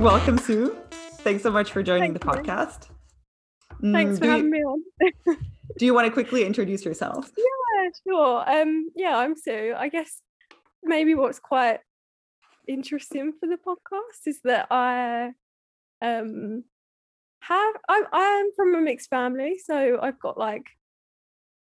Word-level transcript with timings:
Welcome, 0.00 0.38
Sue. 0.38 0.76
Thanks 0.92 1.42
so 1.42 1.50
much 1.50 1.72
for 1.72 1.82
joining 1.82 2.14
Thank 2.14 2.22
the 2.22 2.38
you. 2.38 2.44
podcast. 2.44 2.86
Thanks 3.82 4.16
Mm, 4.16 4.18
for 4.20 4.26
having 4.26 4.44
you, 4.44 4.50
me 4.52 4.62
on. 4.62 4.82
do 5.78 5.84
you 5.86 5.92
want 5.92 6.06
to 6.06 6.12
quickly 6.12 6.44
introduce 6.44 6.84
yourself? 6.84 7.32
Yeah, 7.36 7.90
sure. 8.06 8.48
Um, 8.48 8.90
yeah, 8.94 9.16
I'm 9.16 9.34
Sue. 9.36 9.74
I 9.76 9.88
guess 9.88 10.22
maybe 10.84 11.16
what's 11.16 11.40
quite 11.40 11.80
interesting 12.68 13.32
for 13.40 13.48
the 13.48 13.56
podcast 13.56 14.26
is 14.26 14.38
that 14.44 14.68
I 14.70 15.32
um 16.00 16.62
have 17.40 17.74
I'm 17.88 18.04
I'm 18.12 18.46
from 18.54 18.76
a 18.76 18.80
mixed 18.80 19.10
family, 19.10 19.58
so 19.58 19.98
I've 20.00 20.20
got 20.20 20.38
like 20.38 20.66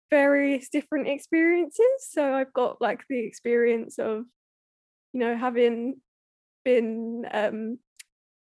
various 0.10 0.70
different 0.70 1.10
experiences. 1.10 2.08
So 2.10 2.34
I've 2.34 2.54
got 2.54 2.82
like 2.82 3.02
the 3.10 3.20
experience 3.20 4.00
of, 4.00 4.24
you 5.12 5.20
know, 5.20 5.36
having 5.36 6.00
been 6.64 7.26
um 7.34 7.80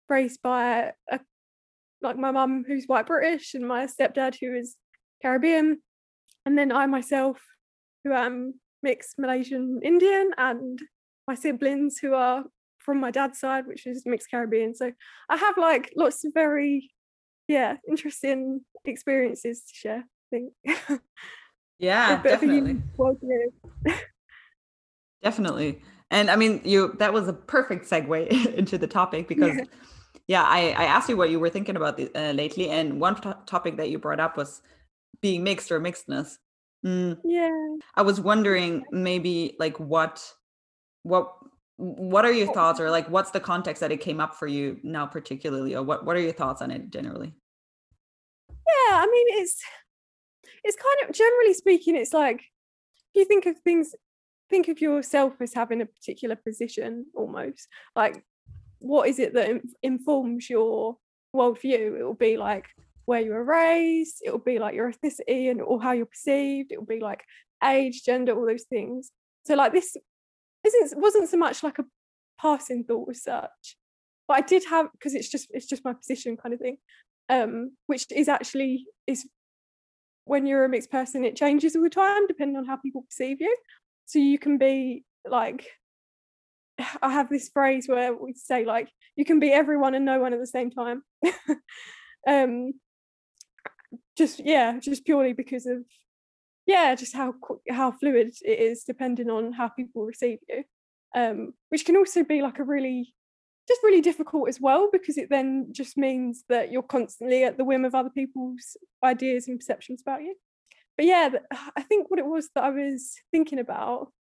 raised 0.10 0.42
by 0.42 0.92
a 1.12 1.20
like 2.02 2.18
my 2.18 2.32
mum 2.32 2.64
who's 2.68 2.86
white 2.86 3.08
British 3.08 3.54
and 3.54 3.68
my 3.68 3.88
stepdad 3.88 4.38
who 4.40 4.56
is 4.56 4.76
Caribbean, 5.22 5.82
and 6.46 6.58
then 6.58 6.72
I 6.72 6.86
myself 6.86 7.42
who 8.04 8.14
am 8.14 8.56
mixed 8.84 9.16
Malaysian 9.18 9.80
Indian, 9.84 10.32
and 10.38 10.80
my 11.28 11.36
siblings 11.36 11.98
who 11.98 12.14
are 12.14 12.44
from 12.80 13.00
my 13.00 13.12
dad's 13.12 13.40
side, 13.40 13.68
which 13.68 13.86
is 13.88 14.04
mixed 14.06 14.30
Caribbean. 14.32 14.76
So 14.76 14.92
I 15.30 15.38
have 15.38 15.58
like 15.58 15.92
lots 15.96 16.24
of 16.24 16.34
very 16.34 16.92
yeah 17.48 17.78
interesting 17.88 18.62
experiences 18.86 19.62
to 19.62 19.74
share. 19.76 20.04
I 20.04 20.36
think. 20.36 21.02
Yeah, 21.80 22.20
A 22.20 22.24
bit 22.24 22.34
of 22.34 22.44
a 22.44 22.48
definitely. 22.48 22.82
Definitely. 25.22 25.82
And 26.10 26.30
I 26.30 26.36
mean, 26.36 26.62
you 26.64 26.96
that 27.00 27.14
was 27.14 27.28
a 27.28 27.34
perfect 27.34 27.90
segue 27.90 28.28
into 28.56 28.78
the 28.78 28.88
topic 28.88 29.28
because 29.28 29.56
Yeah. 29.58 29.64
Yeah, 30.28 30.44
I, 30.44 30.72
I 30.78 30.84
asked 30.86 31.10
you 31.10 31.18
what 31.18 31.30
you 31.30 31.40
were 31.40 31.50
thinking 31.50 31.76
about 31.76 31.98
the, 31.98 32.12
uh, 32.14 32.34
lately, 32.34 32.70
and 32.70 33.00
one 33.00 33.16
to- 33.22 33.38
topic 33.46 33.78
that 33.78 33.90
you 33.90 33.98
brought 33.98 34.20
up 34.20 34.38
was 34.38 34.62
being 35.22 35.44
mixed 35.44 35.72
or 35.72 35.80
mixedness. 35.80 36.38
Mm, 36.86 37.18
Yeah. 37.24 37.76
I 37.96 38.02
was 38.02 38.20
wondering 38.20 38.86
maybe 38.92 39.56
like 39.60 39.80
what 39.80 40.24
what 41.04 41.34
what 41.78 42.26
are 42.26 42.32
your 42.32 42.52
thoughts 42.54 42.80
or 42.80 42.90
like 42.92 43.10
what's 43.10 43.32
the 43.32 43.40
context 43.40 43.80
that 43.82 43.92
it 43.92 44.02
came 44.02 44.20
up 44.20 44.36
for 44.36 44.48
you 44.48 44.80
now 44.84 45.06
particularly 45.06 45.76
or 45.76 45.84
what 45.84 46.06
what 46.06 46.16
are 46.16 46.22
your 46.22 46.34
thoughts 46.34 46.62
on 46.62 46.72
it 46.72 46.90
generally? 46.90 47.34
Yeah, 48.50 48.98
I 48.98 49.08
mean 49.12 49.42
it's 49.42 49.60
it's 50.64 50.78
kind 50.78 51.10
of 51.10 51.16
generally 51.16 51.54
speaking, 51.54 51.96
it's 51.96 52.14
like 52.14 52.44
you 53.14 53.26
think 53.26 53.46
of 53.46 53.58
things 53.60 53.96
think 54.50 54.68
of 54.68 54.80
yourself 54.82 55.34
as 55.42 55.54
having 55.54 55.82
a 55.82 55.86
particular 55.86 56.36
position 56.36 57.06
almost. 57.16 57.68
Like 57.96 58.24
what 58.80 59.08
is 59.08 59.20
it 59.20 59.34
that 59.34 59.50
in- 59.50 59.70
informs 59.82 60.50
your 60.50 60.98
worldview? 61.36 62.00
It 62.00 62.04
will 62.04 62.14
be 62.14 62.38
like 62.38 62.66
where 63.06 63.22
you 63.22 63.32
were 63.32 63.44
raised, 63.44 64.22
it 64.24 64.32
will 64.32 64.40
be 64.40 64.60
like 64.60 64.76
your 64.76 64.92
ethnicity 64.92 65.50
and 65.50 65.62
or 65.62 65.82
how 65.82 65.94
you're 65.94 66.06
perceived, 66.06 66.72
it 66.72 66.80
will 66.80 66.86
be 66.86 67.00
like 67.00 67.24
age, 67.64 68.04
gender, 68.04 68.34
all 68.34 68.46
those 68.46 68.66
things. 68.70 69.12
So 69.46 69.56
like 69.56 69.72
this 69.72 69.96
isn't 70.66 71.02
wasn't 71.02 71.30
so 71.30 71.38
much 71.38 71.64
like 71.64 71.80
a 71.80 71.86
passing 72.40 72.84
thought 72.84 73.10
as 73.10 73.24
such. 73.24 73.78
But 74.28 74.38
I 74.38 74.42
did 74.42 74.66
have 74.66 74.92
because 74.92 75.16
it's 75.16 75.30
just 75.30 75.48
it's 75.52 75.68
just 75.68 75.86
my 75.86 75.94
position 75.94 76.38
kind 76.38 76.54
of 76.54 76.60
thing. 76.60 76.78
Um, 77.30 77.72
which 77.88 78.06
is 78.12 78.30
actually 78.30 78.86
is 79.06 79.28
when 80.26 80.46
you're 80.46 80.66
a 80.66 80.70
mixed 80.70 80.92
person, 80.92 81.24
it 81.24 81.36
changes 81.36 81.76
all 81.76 81.84
the 81.84 81.90
time 81.90 82.28
depending 82.28 82.58
on 82.58 82.66
how 82.66 82.76
people 82.76 83.04
perceive 83.04 83.40
you. 83.40 83.56
So 84.06 84.20
you 84.20 84.38
can 84.38 84.58
be 84.58 85.04
like, 85.28 85.66
I 87.02 87.12
have 87.12 87.30
this 87.30 87.50
phrase 87.50 87.88
where 87.88 88.14
we 88.14 88.34
say 88.34 88.66
like, 88.66 88.90
you 89.16 89.26
can 89.26 89.40
be 89.40 89.52
everyone 89.52 89.96
and 89.96 90.06
no 90.06 90.20
one 90.20 90.34
at 90.34 90.40
the 90.40 90.48
same 90.48 90.72
time. 90.72 91.04
um, 92.28 92.74
just 94.18 94.40
yeah, 94.44 94.80
just 94.80 95.06
purely 95.06 95.34
because 95.34 95.66
of 95.66 95.84
yeah, 96.66 96.96
just 96.96 97.16
how 97.16 97.34
how 97.70 97.92
fluid 97.92 98.34
it 98.44 98.60
is 98.60 98.84
depending 98.84 99.30
on 99.30 99.54
how 99.54 99.70
people 99.70 100.06
receive 100.06 100.40
you. 100.50 100.64
Um, 101.16 101.54
which 101.70 101.86
can 101.86 101.96
also 101.96 102.24
be 102.24 102.42
like 102.42 102.60
a 102.60 102.64
really 102.64 103.14
just 103.68 103.82
really 103.84 104.02
difficult 104.02 104.48
as 104.48 104.62
well 104.62 104.90
because 104.92 105.18
it 105.18 105.30
then 105.30 105.68
just 105.72 105.98
means 105.98 106.44
that 106.48 106.72
you're 106.72 106.84
constantly 106.84 107.44
at 107.44 107.58
the 107.58 107.66
whim 107.66 107.86
of 107.86 107.96
other 107.96 108.10
people's 108.10 108.78
ideas 109.04 109.48
and 109.48 109.60
perceptions 109.60 110.02
about 110.02 110.22
you. 110.22 110.36
But 110.96 111.06
yeah, 111.06 111.30
I 111.76 111.82
think 111.84 112.10
what 112.10 112.20
it 112.20 112.26
was 112.26 112.50
that 112.56 112.64
I 112.64 112.70
was 112.70 113.16
thinking 113.32 113.60
about 113.60 114.12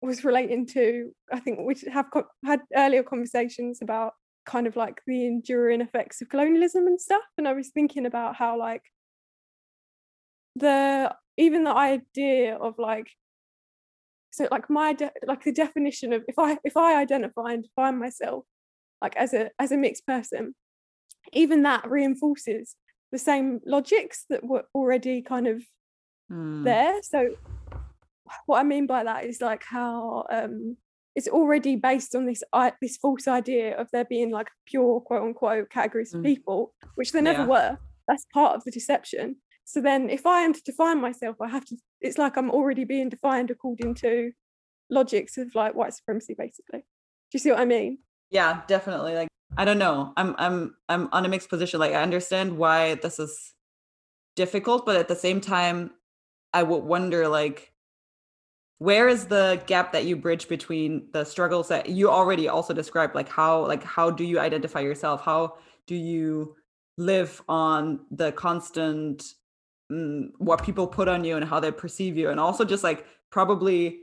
was 0.00 0.24
relating 0.24 0.66
to 0.66 1.12
I 1.32 1.40
think 1.40 1.60
we 1.60 1.74
have 1.92 2.06
co- 2.12 2.28
had 2.44 2.60
earlier 2.76 3.02
conversations 3.02 3.80
about 3.82 4.12
kind 4.46 4.66
of 4.66 4.76
like 4.76 5.00
the 5.06 5.26
enduring 5.26 5.80
effects 5.80 6.22
of 6.22 6.28
colonialism 6.28 6.86
and 6.86 7.00
stuff, 7.00 7.22
and 7.36 7.46
I 7.48 7.52
was 7.52 7.68
thinking 7.68 8.06
about 8.06 8.36
how 8.36 8.58
like 8.58 8.82
the 10.56 11.14
even 11.36 11.64
the 11.64 11.74
idea 11.74 12.56
of 12.56 12.78
like 12.78 13.08
so 14.30 14.48
like 14.50 14.68
my 14.68 14.92
de- 14.92 15.12
like 15.26 15.44
the 15.44 15.52
definition 15.52 16.12
of 16.12 16.24
if 16.28 16.38
I 16.38 16.58
if 16.64 16.76
I 16.76 17.00
identify 17.00 17.52
and 17.52 17.64
define 17.64 17.98
myself 17.98 18.44
like 19.00 19.16
as 19.16 19.32
a 19.34 19.50
as 19.58 19.72
a 19.72 19.76
mixed 19.76 20.06
person 20.06 20.54
even 21.32 21.62
that 21.62 21.88
reinforces 21.88 22.74
the 23.12 23.18
same 23.18 23.60
logics 23.64 24.24
that 24.30 24.44
were 24.44 24.64
already 24.74 25.22
kind 25.22 25.46
of 25.46 25.62
Mm, 26.30 26.64
there. 26.64 27.02
So 27.02 27.30
what 28.46 28.58
i 28.60 28.62
mean 28.62 28.86
by 28.86 29.02
that 29.04 29.24
is 29.24 29.40
like 29.40 29.62
how 29.64 30.24
um 30.30 30.76
it's 31.14 31.28
already 31.28 31.74
based 31.76 32.14
on 32.14 32.26
this 32.26 32.42
i 32.52 32.72
this 32.80 32.96
false 32.96 33.26
idea 33.28 33.76
of 33.76 33.88
there 33.92 34.04
being 34.04 34.30
like 34.30 34.48
pure 34.66 35.00
quote 35.00 35.22
unquote 35.22 35.70
categories 35.70 36.14
of 36.14 36.20
Mm. 36.20 36.24
people 36.24 36.72
which 36.94 37.12
there 37.12 37.22
never 37.22 37.40
Yeah. 37.42 37.46
were 37.46 37.78
that's 38.06 38.26
part 38.32 38.56
of 38.56 38.64
the 38.64 38.70
deception 38.70 39.36
so 39.64 39.80
then 39.80 40.08
if 40.10 40.24
i 40.26 40.40
am 40.40 40.52
to 40.52 40.62
define 40.64 41.00
myself 41.00 41.36
i 41.40 41.48
have 41.48 41.64
to 41.66 41.76
it's 42.00 42.18
like 42.18 42.36
i'm 42.36 42.50
already 42.50 42.84
being 42.84 43.08
defined 43.08 43.50
according 43.50 43.94
to 43.96 44.32
logics 44.90 45.36
of 45.36 45.54
like 45.54 45.74
white 45.74 45.92
supremacy 45.94 46.34
basically 46.38 46.80
do 46.80 47.32
you 47.34 47.38
see 47.40 47.50
what 47.50 47.60
i 47.60 47.64
mean 47.64 47.98
Yeah, 48.30 48.60
definitely. 48.66 49.14
Like 49.14 49.28
I 49.56 49.64
don't 49.64 49.78
know. 49.78 50.12
I'm 50.20 50.34
I'm 50.44 50.58
I'm 50.92 51.08
on 51.12 51.24
a 51.24 51.28
mixed 51.28 51.48
position. 51.48 51.80
Like 51.80 51.94
I 51.94 52.02
understand 52.02 52.58
why 52.58 52.94
this 53.04 53.18
is 53.18 53.54
difficult, 54.36 54.84
but 54.86 54.96
at 54.96 55.08
the 55.08 55.16
same 55.16 55.40
time, 55.40 55.90
I 56.52 56.62
would 56.62 56.84
wonder 56.84 57.26
like 57.28 57.72
where 58.78 59.08
is 59.08 59.26
the 59.26 59.60
gap 59.66 59.92
that 59.92 60.04
you 60.04 60.16
bridge 60.16 60.48
between 60.48 61.08
the 61.12 61.24
struggles 61.24 61.68
that 61.68 61.88
you 61.88 62.10
already 62.10 62.48
also 62.48 62.72
described? 62.72 63.14
Like 63.14 63.28
how 63.28 63.66
like 63.66 63.82
how 63.82 64.10
do 64.10 64.24
you 64.24 64.38
identify 64.38 64.80
yourself? 64.80 65.22
How 65.22 65.54
do 65.86 65.96
you 65.96 66.56
live 66.96 67.42
on 67.48 68.00
the 68.10 68.32
constant 68.32 69.24
mm, 69.90 70.28
what 70.38 70.62
people 70.64 70.86
put 70.86 71.08
on 71.08 71.24
you 71.24 71.36
and 71.36 71.44
how 71.44 71.58
they 71.60 71.72
perceive 71.72 72.16
you? 72.16 72.30
And 72.30 72.38
also 72.38 72.64
just 72.64 72.84
like 72.84 73.04
probably 73.30 73.98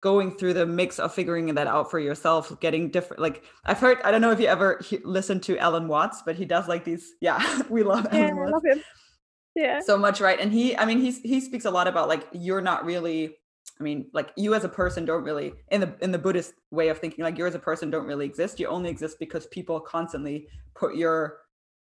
going 0.00 0.30
through 0.30 0.54
the 0.54 0.64
mix 0.64 0.98
of 0.98 1.12
figuring 1.12 1.52
that 1.54 1.66
out 1.66 1.90
for 1.90 1.98
yourself 1.98 2.58
getting 2.60 2.88
different 2.90 3.20
like 3.20 3.44
i've 3.66 3.78
heard 3.78 3.98
i 4.02 4.10
don't 4.10 4.22
know 4.22 4.30
if 4.30 4.40
you 4.40 4.46
ever 4.46 4.80
he- 4.82 4.96
listened 5.04 5.42
to 5.42 5.58
alan 5.58 5.88
watts 5.88 6.22
but 6.24 6.34
he 6.36 6.46
does 6.46 6.66
like 6.68 6.84
these 6.84 7.12
yeah 7.20 7.60
we 7.68 7.82
love 7.82 8.06
yeah 8.10 8.28
alan 8.28 8.38
i 8.38 8.50
love 8.50 8.62
him. 8.64 8.82
Yeah. 9.54 9.80
so 9.80 9.98
much 9.98 10.20
right? 10.20 10.40
And 10.40 10.52
he 10.52 10.76
i 10.76 10.86
mean 10.86 11.00
he's 11.00 11.20
he 11.20 11.40
speaks 11.40 11.66
a 11.66 11.70
lot 11.70 11.86
about 11.86 12.08
like 12.08 12.26
you're 12.32 12.62
not 12.62 12.84
really 12.84 13.36
i 13.80 13.82
mean 13.82 14.06
like 14.12 14.30
you 14.36 14.54
as 14.54 14.64
a 14.64 14.68
person 14.68 15.04
don't 15.04 15.24
really 15.24 15.52
in 15.70 15.80
the 15.80 15.94
in 16.00 16.12
the 16.12 16.18
buddhist 16.18 16.52
way 16.70 16.88
of 16.88 16.98
thinking 16.98 17.24
like 17.24 17.38
you 17.38 17.46
as 17.46 17.54
a 17.54 17.58
person 17.58 17.90
don't 17.90 18.06
really 18.06 18.26
exist. 18.26 18.60
You 18.60 18.68
only 18.68 18.90
exist 18.90 19.18
because 19.18 19.46
people 19.46 19.80
constantly 19.80 20.48
put 20.74 20.94
your 20.94 21.38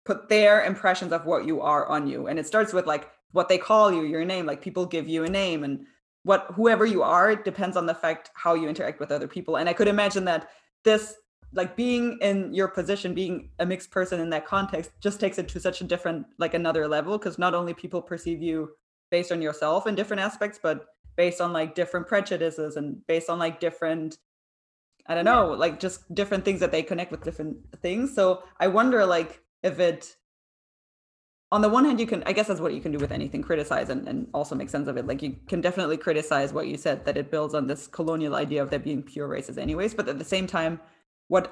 put 0.05 0.29
their 0.29 0.65
impressions 0.65 1.11
of 1.11 1.25
what 1.25 1.45
you 1.45 1.61
are 1.61 1.87
on 1.87 2.07
you. 2.07 2.27
And 2.27 2.39
it 2.39 2.47
starts 2.47 2.73
with 2.73 2.87
like 2.87 3.11
what 3.33 3.49
they 3.49 3.57
call 3.57 3.93
you 3.93 4.03
your 4.03 4.25
name. 4.25 4.45
Like 4.45 4.61
people 4.61 4.85
give 4.85 5.07
you 5.07 5.23
a 5.23 5.29
name 5.29 5.63
and 5.63 5.85
what 6.23 6.47
whoever 6.55 6.85
you 6.85 7.03
are 7.03 7.31
it 7.31 7.45
depends 7.45 7.77
on 7.77 7.85
the 7.85 7.93
fact 7.93 8.31
how 8.33 8.53
you 8.53 8.67
interact 8.67 8.99
with 8.99 9.11
other 9.11 9.27
people. 9.27 9.57
And 9.57 9.69
i 9.69 9.73
could 9.73 9.87
imagine 9.87 10.25
that 10.25 10.49
this 10.83 11.15
like 11.53 11.75
being 11.75 12.17
in 12.21 12.53
your 12.53 12.69
position 12.69 13.13
being 13.13 13.49
a 13.59 13.65
mixed 13.65 13.91
person 13.91 14.19
in 14.19 14.29
that 14.29 14.45
context 14.45 14.91
just 15.01 15.19
takes 15.19 15.37
it 15.37 15.49
to 15.49 15.59
such 15.59 15.81
a 15.81 15.83
different 15.83 16.25
like 16.37 16.53
another 16.53 16.87
level 16.87 17.17
because 17.17 17.37
not 17.37 17.53
only 17.53 17.73
people 17.73 18.01
perceive 18.01 18.41
you 18.41 18.69
based 19.09 19.31
on 19.33 19.41
yourself 19.41 19.85
in 19.85 19.93
different 19.93 20.21
aspects 20.21 20.59
but 20.63 20.85
based 21.21 21.39
on 21.39 21.53
like 21.53 21.75
different 21.75 22.07
prejudices 22.07 22.77
and 22.77 22.87
based 23.05 23.29
on 23.29 23.37
like 23.37 23.59
different 23.59 24.17
i 25.09 25.13
don't 25.15 25.29
know 25.31 25.43
like 25.65 25.75
just 25.79 25.99
different 26.19 26.43
things 26.43 26.59
that 26.59 26.71
they 26.71 26.81
connect 26.91 27.11
with 27.11 27.23
different 27.27 27.55
things. 27.85 28.15
So 28.19 28.23
i 28.63 28.67
wonder 28.79 29.05
like 29.05 29.31
if 29.69 29.75
it 29.89 30.01
on 31.51 31.61
the 31.61 31.69
one 31.77 31.85
hand 31.85 31.99
you 31.99 32.07
can 32.11 32.23
i 32.29 32.33
guess 32.35 32.47
that's 32.47 32.63
what 32.65 32.73
you 32.73 32.81
can 32.85 32.93
do 32.95 32.97
with 33.03 33.13
anything 33.19 33.43
criticize 33.49 33.89
and, 33.93 34.07
and 34.09 34.19
also 34.33 34.55
make 34.55 34.71
sense 34.75 34.87
of 34.87 34.97
it. 34.97 35.05
Like 35.11 35.21
you 35.21 35.31
can 35.51 35.61
definitely 35.61 35.97
criticize 36.07 36.53
what 36.53 36.67
you 36.71 36.77
said 36.85 37.05
that 37.05 37.17
it 37.21 37.29
builds 37.29 37.53
on 37.53 37.67
this 37.67 37.85
colonial 37.85 38.33
idea 38.43 38.63
of 38.63 38.71
there 38.71 38.85
being 38.89 39.03
pure 39.13 39.27
races 39.27 39.59
anyways 39.59 39.93
but 39.93 40.09
at 40.09 40.17
the 40.17 40.31
same 40.35 40.47
time 40.57 40.73
what 41.27 41.45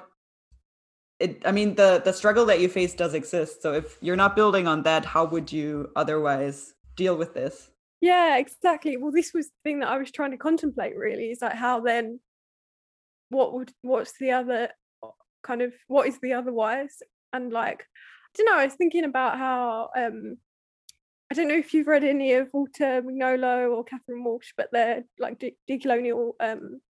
it 1.20 1.32
i 1.50 1.52
mean 1.58 1.76
the 1.76 1.90
the 2.04 2.16
struggle 2.20 2.44
that 2.50 2.60
you 2.62 2.68
face 2.68 2.94
does 3.02 3.14
exist. 3.14 3.62
So 3.62 3.68
if 3.82 3.98
you're 4.04 4.22
not 4.24 4.34
building 4.40 4.66
on 4.66 4.82
that 4.88 5.04
how 5.14 5.24
would 5.26 5.52
you 5.58 5.90
otherwise 5.94 6.74
deal 6.96 7.16
with 7.22 7.34
this 7.34 7.70
Yeah, 8.00 8.38
exactly. 8.38 8.96
Well, 8.96 9.12
this 9.12 9.32
was 9.34 9.46
the 9.48 9.52
thing 9.62 9.80
that 9.80 9.90
I 9.90 9.98
was 9.98 10.10
trying 10.10 10.30
to 10.30 10.38
contemplate 10.38 10.96
really 10.96 11.30
is 11.30 11.42
like 11.42 11.54
how 11.54 11.80
then 11.80 12.20
what 13.28 13.52
would 13.54 13.72
what's 13.82 14.12
the 14.18 14.32
other 14.32 14.68
kind 15.42 15.62
of 15.62 15.72
what 15.86 16.06
is 16.08 16.18
the 16.20 16.32
otherwise 16.34 16.98
and 17.32 17.52
like 17.52 17.80
I 17.82 18.28
don't 18.36 18.46
know 18.46 18.58
I 18.60 18.64
was 18.64 18.74
thinking 18.74 19.04
about 19.04 19.38
how 19.38 19.90
um 19.96 20.36
I 21.30 21.34
don't 21.34 21.48
know 21.48 21.54
if 21.56 21.72
you've 21.72 21.86
read 21.86 22.04
any 22.04 22.32
of 22.34 22.48
Walter 22.52 23.02
Mignolo 23.02 23.70
or 23.70 23.84
Catherine 23.84 24.24
Walsh 24.24 24.52
but 24.56 24.68
they're 24.72 25.04
like 25.18 25.38
de- 25.38 25.56
decolonial 25.70 26.32
um 26.40 26.80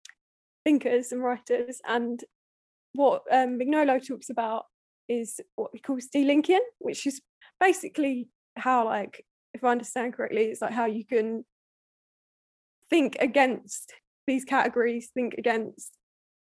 thinkers 0.64 1.12
and 1.12 1.22
writers 1.22 1.80
and 1.86 2.22
what 2.94 3.22
um, 3.30 3.58
Mignolo 3.58 4.04
talks 4.04 4.30
about 4.30 4.64
is 5.08 5.40
what 5.56 5.70
he 5.72 5.78
calls 5.80 6.08
delinking 6.14 6.58
which 6.78 7.06
is 7.06 7.20
basically 7.60 8.28
how 8.56 8.84
like 8.84 9.24
if 9.54 9.64
I 9.64 9.70
understand 9.70 10.14
correctly 10.14 10.44
it's 10.44 10.62
like 10.62 10.72
how 10.72 10.86
you 10.86 11.04
can 11.04 11.44
think 12.88 13.16
against 13.20 13.92
these 14.26 14.44
categories 14.44 15.10
think 15.14 15.34
against 15.38 15.96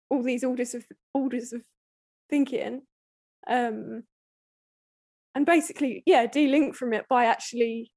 all 0.09 0.23
these 0.23 0.43
orders 0.43 0.73
of 0.73 0.85
orders 1.13 1.53
of 1.53 1.61
thinking 2.29 2.81
um 3.47 4.03
and 5.35 5.45
basically 5.45 6.03
yeah 6.05 6.25
de-link 6.25 6.75
from 6.75 6.93
it 6.93 7.05
by 7.09 7.25
actually 7.25 7.91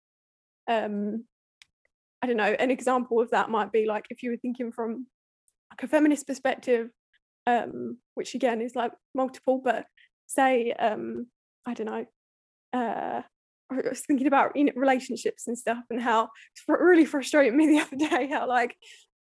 um 0.69 1.25
i 2.23 2.27
don't 2.27 2.37
know 2.37 2.57
an 2.59 2.71
example 2.71 3.21
of 3.21 3.31
that 3.31 3.51
might 3.51 3.73
be 3.73 3.87
like 3.87 4.07
if 4.11 4.23
you 4.23 4.31
were 4.31 4.37
thinking 4.37 4.73
from 4.73 5.07
like 5.71 5.83
a 5.83 5.89
feminist 5.89 6.27
perspective 6.27 6.89
um 7.47 7.99
which 8.15 8.35
again 8.35 8.61
is 8.61 8.75
like 8.75 8.93
multiple 9.15 9.61
but 9.63 9.85
say 10.27 10.73
um 10.73 11.27
i 11.67 11.75
don't 11.75 11.87
know 11.87 12.05
uh 12.73 13.23
I 13.71 13.81
was 13.89 14.01
thinking 14.07 14.27
about 14.27 14.55
you 14.57 14.65
know, 14.65 14.73
relationships 14.77 15.47
and 15.47 15.59
stuff 15.59 15.83
and 15.91 16.01
how 16.01 16.29
it's 16.53 16.63
really 16.69 17.05
frustrated 17.05 17.55
me 17.55 17.67
the 17.79 17.81
other 17.81 17.97
day 17.97 18.29
how 18.29 18.49
like 18.49 18.77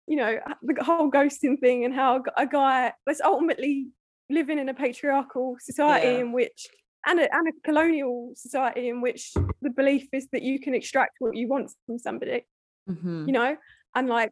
you 0.07 0.15
know 0.15 0.37
the 0.61 0.83
whole 0.83 1.09
ghosting 1.11 1.59
thing 1.59 1.85
and 1.85 1.93
how 1.93 2.23
a 2.37 2.45
guy 2.45 2.93
that's 3.05 3.21
ultimately 3.21 3.87
living 4.29 4.59
in 4.59 4.69
a 4.69 4.73
patriarchal 4.73 5.55
society 5.59 6.07
Yeah. 6.07 6.19
in 6.19 6.31
which 6.33 6.67
and 7.05 7.19
a, 7.19 7.33
and 7.33 7.47
a 7.47 7.51
colonial 7.63 8.33
society 8.35 8.89
in 8.89 9.01
which 9.01 9.31
the 9.61 9.69
belief 9.69 10.07
is 10.13 10.27
that 10.33 10.43
you 10.43 10.59
can 10.59 10.73
extract 10.75 11.13
what 11.19 11.35
you 11.35 11.47
want 11.47 11.71
from 11.85 11.97
somebody 11.99 12.45
Mhm. 12.89 13.27
you 13.27 13.33
know 13.33 13.57
and 13.95 14.07
like 14.07 14.31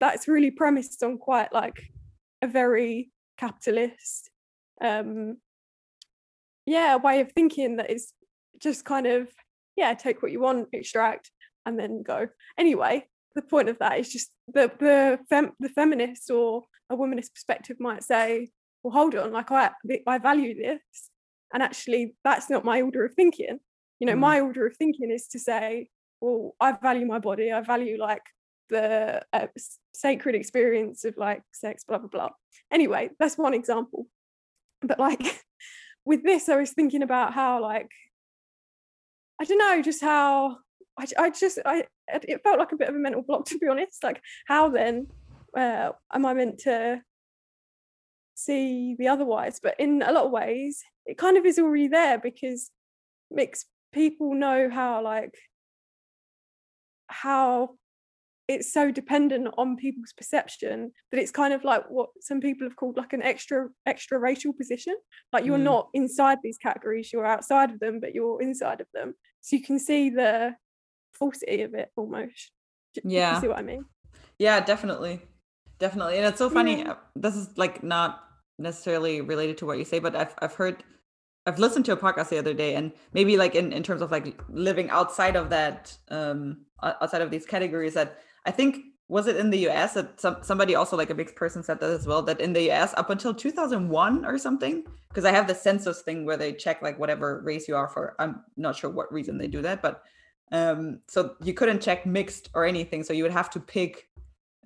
that's 0.00 0.28
really 0.28 0.50
premised 0.50 1.02
on 1.02 1.18
quite 1.18 1.52
like 1.52 1.78
a 2.42 2.46
very 2.46 3.10
capitalist 3.38 4.30
um 4.80 5.36
yeah 6.66 6.96
way 6.96 7.20
of 7.20 7.32
thinking 7.32 7.76
that 7.76 7.90
is 7.90 8.12
just 8.60 8.84
kind 8.84 9.06
of 9.06 9.28
yeah 9.76 9.94
take 9.94 10.22
what 10.22 10.32
you 10.32 10.40
want 10.40 10.68
extract 10.72 11.30
and 11.66 11.78
then 11.78 12.02
go. 12.02 12.28
Anyway 12.58 13.06
the 13.34 13.42
point 13.42 13.68
of 13.68 13.78
that 13.78 13.98
is 13.98 14.12
just 14.12 14.30
the 14.52 14.70
the 14.78 15.18
fem- 15.28 15.52
the 15.60 15.68
feminist 15.68 16.30
or 16.30 16.64
a 16.90 16.96
womanist 16.96 17.32
perspective 17.32 17.76
might 17.78 18.02
say 18.02 18.50
well 18.82 18.92
hold 18.92 19.14
on 19.14 19.32
like 19.32 19.50
i 19.52 19.70
i 20.06 20.18
value 20.18 20.54
this 20.54 20.80
and 21.54 21.62
actually 21.62 22.14
that's 22.24 22.50
not 22.50 22.64
my 22.64 22.80
order 22.82 23.04
of 23.04 23.14
thinking. 23.14 23.58
You 24.00 24.06
know 24.06 24.14
Mm. 24.14 24.20
my 24.20 24.40
order 24.40 24.66
of 24.66 24.76
thinking 24.76 25.10
is 25.10 25.28
to 25.28 25.38
say 25.38 25.88
well 26.20 26.54
i 26.60 26.72
value 26.72 27.06
my 27.06 27.18
body 27.18 27.52
i 27.52 27.60
value 27.60 27.98
like 28.00 28.22
the 28.68 29.22
uh, 29.32 29.46
sacred 29.94 30.34
experience 30.34 31.04
of 31.04 31.16
like 31.16 31.42
sex 31.52 31.84
blah 31.84 31.98
blah 31.98 32.08
blah. 32.08 32.30
Anyway 32.72 33.10
that's 33.18 33.36
one 33.38 33.54
example. 33.54 34.06
But 34.82 34.98
like 34.98 35.44
with 36.04 36.22
this 36.24 36.48
i 36.48 36.56
was 36.56 36.72
thinking 36.72 37.02
about 37.02 37.34
how 37.34 37.60
like 37.60 37.90
i 39.40 39.44
don't 39.44 39.58
know 39.58 39.82
just 39.82 40.02
how 40.02 40.56
I, 40.98 41.06
I 41.18 41.30
just 41.30 41.58
i 41.64 41.84
it 42.12 42.42
felt 42.42 42.58
like 42.58 42.72
a 42.72 42.76
bit 42.76 42.88
of 42.88 42.94
a 42.94 42.98
mental 42.98 43.22
block 43.22 43.44
to 43.46 43.58
be 43.58 43.68
honest. 43.68 44.02
Like 44.02 44.20
how 44.46 44.68
then 44.68 45.06
uh, 45.56 45.90
am 46.12 46.26
i 46.26 46.34
meant 46.34 46.58
to 46.60 47.00
see 48.34 48.96
the 48.98 49.08
otherwise? 49.08 49.60
But 49.62 49.76
in 49.78 50.02
a 50.02 50.12
lot 50.12 50.26
of 50.26 50.30
ways 50.30 50.82
it 51.06 51.18
kind 51.18 51.36
of 51.36 51.44
is 51.46 51.58
already 51.58 51.88
there 51.88 52.18
because 52.18 52.70
mixed 53.30 53.66
people 53.92 54.34
know 54.34 54.68
how 54.70 55.02
like 55.02 55.34
how 57.08 57.70
it's 58.48 58.72
so 58.72 58.90
dependent 58.90 59.48
on 59.56 59.76
people's 59.76 60.12
perception 60.12 60.90
that 61.12 61.20
it's 61.20 61.30
kind 61.30 61.54
of 61.54 61.62
like 61.62 61.84
what 61.88 62.10
some 62.20 62.40
people 62.40 62.66
have 62.66 62.74
called 62.76 62.96
like 62.96 63.12
an 63.12 63.22
extra 63.22 63.68
extra 63.86 64.18
racial 64.18 64.52
position. 64.52 64.94
Like 65.32 65.44
you're 65.44 65.58
Mm. 65.58 65.62
not 65.64 65.88
inside 65.94 66.38
these 66.42 66.58
categories 66.58 67.12
you're 67.12 67.26
outside 67.26 67.70
of 67.70 67.78
them 67.80 68.00
but 68.00 68.14
you're 68.14 68.42
inside 68.42 68.80
of 68.80 68.88
them 68.92 69.14
so 69.40 69.56
you 69.56 69.62
can 69.62 69.78
see 69.78 70.10
the 70.10 70.54
falsity 71.12 71.62
of 71.62 71.74
it 71.74 71.90
almost 71.96 72.52
Yeah. 73.04 73.34
you 73.34 73.40
see 73.42 73.48
what 73.48 73.58
i 73.58 73.62
mean 73.62 73.84
Yeah, 74.38 74.60
definitely. 74.60 75.20
Definitely. 75.78 76.16
And 76.18 76.26
it's 76.26 76.38
so 76.38 76.48
funny. 76.50 76.80
Yeah. 76.80 76.92
uh, 76.92 76.96
This 77.14 77.36
is 77.36 77.46
like 77.56 77.82
not 77.82 78.24
necessarily 78.58 79.20
related 79.20 79.56
to 79.58 79.66
what 79.66 79.76
you 79.78 79.84
say, 79.84 79.98
but 79.98 80.14
I've 80.16 80.34
I've 80.40 80.54
heard 80.54 80.82
I've 81.46 81.58
listened 81.58 81.84
to 81.86 81.92
a 81.92 81.96
podcast 81.96 82.28
the 82.30 82.38
other 82.38 82.54
day 82.54 82.74
and 82.74 82.92
maybe 83.12 83.36
like 83.36 83.54
in, 83.54 83.72
in 83.72 83.82
terms 83.82 84.02
of 84.02 84.10
like 84.10 84.26
living 84.48 84.88
outside 84.90 85.36
of 85.36 85.48
that 85.50 85.96
um 86.08 86.64
outside 86.82 87.22
of 87.22 87.30
these 87.30 87.46
categories 87.46 87.94
that 87.94 88.18
I 88.48 88.50
think 88.50 88.76
was 89.10 89.26
it 89.26 89.36
in 89.36 89.50
the 89.50 89.68
US 89.68 89.94
that 89.94 90.20
some 90.20 90.36
somebody 90.40 90.76
also 90.76 90.96
like 90.96 91.10
a 91.10 91.14
mixed 91.14 91.34
person 91.34 91.62
said 91.62 91.80
that 91.80 91.90
as 91.90 92.06
well 92.06 92.22
that 92.22 92.40
in 92.40 92.52
the 92.52 92.70
US 92.70 92.94
up 92.96 93.10
until 93.10 93.34
2001 93.34 94.24
or 94.24 94.38
something 94.38 94.84
because 95.08 95.24
I 95.24 95.32
have 95.32 95.48
the 95.48 95.54
census 95.54 96.02
thing 96.02 96.24
where 96.24 96.36
they 96.36 96.52
check 96.52 96.80
like 96.80 96.98
whatever 96.98 97.42
race 97.44 97.66
you 97.66 97.74
are 97.74 97.88
for 97.88 98.14
I'm 98.20 98.42
not 98.56 98.76
sure 98.76 98.88
what 98.88 99.12
reason 99.12 99.36
they 99.36 99.48
do 99.48 99.60
that 99.62 99.82
but 99.82 100.02
um 100.52 101.00
so 101.08 101.34
you 101.42 101.52
couldn't 101.54 101.82
check 101.82 102.06
mixed 102.06 102.50
or 102.54 102.64
anything 102.64 103.02
so 103.02 103.12
you 103.12 103.24
would 103.24 103.32
have 103.32 103.50
to 103.50 103.60
pick 103.60 104.08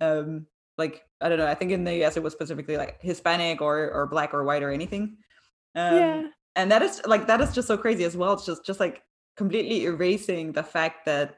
um 0.01 0.47
like 0.77 1.03
i 1.21 1.29
don't 1.29 1.39
know 1.39 1.47
i 1.47 1.55
think 1.55 1.71
in 1.71 1.85
the 1.85 2.05
us 2.05 2.17
it 2.17 2.23
was 2.23 2.33
specifically 2.33 2.77
like 2.77 3.01
hispanic 3.01 3.63
or 3.63 3.91
or 3.93 4.07
black 4.07 4.35
or 4.35 4.45
white 4.45 4.63
or 4.63 4.71
anything. 4.71 5.17
Um 5.75 5.97
yeah. 5.97 6.23
and 6.55 6.71
that 6.71 6.83
is 6.83 7.01
like 7.07 7.27
that 7.27 7.41
is 7.41 7.55
just 7.55 7.69
so 7.69 7.79
crazy 7.79 8.05
as 8.05 8.17
well. 8.17 8.35
It's 8.35 8.47
just 8.47 8.65
just 8.65 8.81
like 8.81 9.03
completely 9.37 9.87
erasing 9.87 10.53
the 10.53 10.63
fact 10.63 11.07
that 11.07 11.37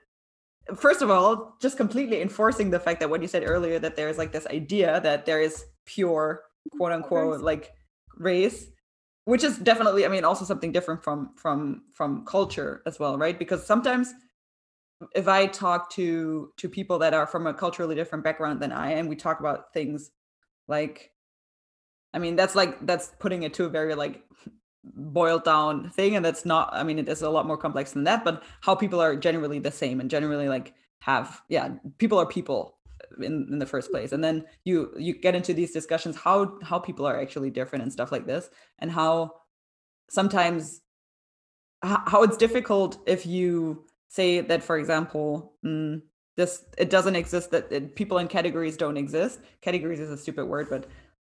first 0.74 1.02
of 1.02 1.10
all 1.10 1.56
just 1.60 1.76
completely 1.76 2.20
enforcing 2.20 2.70
the 2.70 2.80
fact 2.80 3.00
that 3.00 3.08
what 3.08 3.22
you 3.22 3.28
said 3.28 3.44
earlier 3.46 3.78
that 3.78 3.96
there's 3.96 4.18
like 4.18 4.32
this 4.32 4.46
idea 4.48 5.00
that 5.02 5.26
there 5.26 5.40
is 5.40 5.64
pure 5.84 6.42
quote 6.76 6.92
unquote 6.92 7.40
like 7.40 7.72
race 8.16 8.68
which 9.24 9.44
is 9.44 9.58
definitely 9.58 10.04
i 10.04 10.08
mean 10.08 10.24
also 10.24 10.44
something 10.44 10.72
different 10.72 11.02
from 11.02 11.30
from 11.36 11.82
from 11.92 12.24
culture 12.24 12.82
as 12.86 12.98
well 12.98 13.16
right? 13.18 13.38
Because 13.38 13.64
sometimes 13.64 14.12
if 15.14 15.28
i 15.28 15.46
talk 15.46 15.90
to 15.90 16.50
to 16.56 16.68
people 16.68 16.98
that 16.98 17.14
are 17.14 17.26
from 17.26 17.46
a 17.46 17.54
culturally 17.54 17.94
different 17.94 18.24
background 18.24 18.60
than 18.60 18.72
i 18.72 18.92
am 18.92 19.08
we 19.08 19.16
talk 19.16 19.40
about 19.40 19.72
things 19.74 20.10
like 20.68 21.12
i 22.14 22.18
mean 22.18 22.34
that's 22.34 22.54
like 22.54 22.84
that's 22.86 23.12
putting 23.18 23.42
it 23.42 23.52
to 23.52 23.64
a 23.64 23.68
very 23.68 23.94
like 23.94 24.22
boiled 24.94 25.44
down 25.44 25.90
thing 25.90 26.14
and 26.14 26.24
that's 26.24 26.44
not 26.44 26.68
i 26.72 26.82
mean 26.82 26.98
it 26.98 27.08
is 27.08 27.22
a 27.22 27.30
lot 27.30 27.46
more 27.46 27.56
complex 27.56 27.92
than 27.92 28.04
that 28.04 28.24
but 28.24 28.42
how 28.60 28.74
people 28.74 29.00
are 29.00 29.16
generally 29.16 29.58
the 29.58 29.70
same 29.70 30.00
and 30.00 30.10
generally 30.10 30.48
like 30.48 30.74
have 31.00 31.42
yeah 31.48 31.70
people 31.98 32.18
are 32.18 32.26
people 32.26 32.76
in, 33.18 33.48
in 33.50 33.58
the 33.58 33.66
first 33.66 33.90
place. 33.90 34.12
And 34.12 34.22
then 34.22 34.44
you 34.64 34.92
you 34.98 35.18
get 35.18 35.34
into 35.34 35.54
these 35.54 35.72
discussions 35.72 36.16
how 36.16 36.58
how 36.62 36.78
people 36.78 37.06
are 37.06 37.20
actually 37.20 37.50
different 37.50 37.82
and 37.82 37.92
stuff 37.92 38.12
like 38.12 38.26
this 38.26 38.50
and 38.78 38.90
how 38.90 39.32
sometimes 40.08 40.80
how 41.82 42.22
it's 42.22 42.36
difficult 42.36 42.98
if 43.06 43.26
you 43.26 43.84
say 44.08 44.40
that 44.40 44.62
for 44.62 44.78
example 44.78 45.54
mm, 45.64 46.00
this 46.36 46.64
it 46.78 46.90
doesn't 46.90 47.16
exist 47.16 47.50
that 47.50 47.70
it, 47.70 47.96
people 47.96 48.18
in 48.18 48.28
categories 48.28 48.76
don't 48.76 48.96
exist. 48.96 49.40
Categories 49.60 50.00
is 50.00 50.10
a 50.10 50.16
stupid 50.16 50.46
word 50.46 50.68
but 50.70 50.86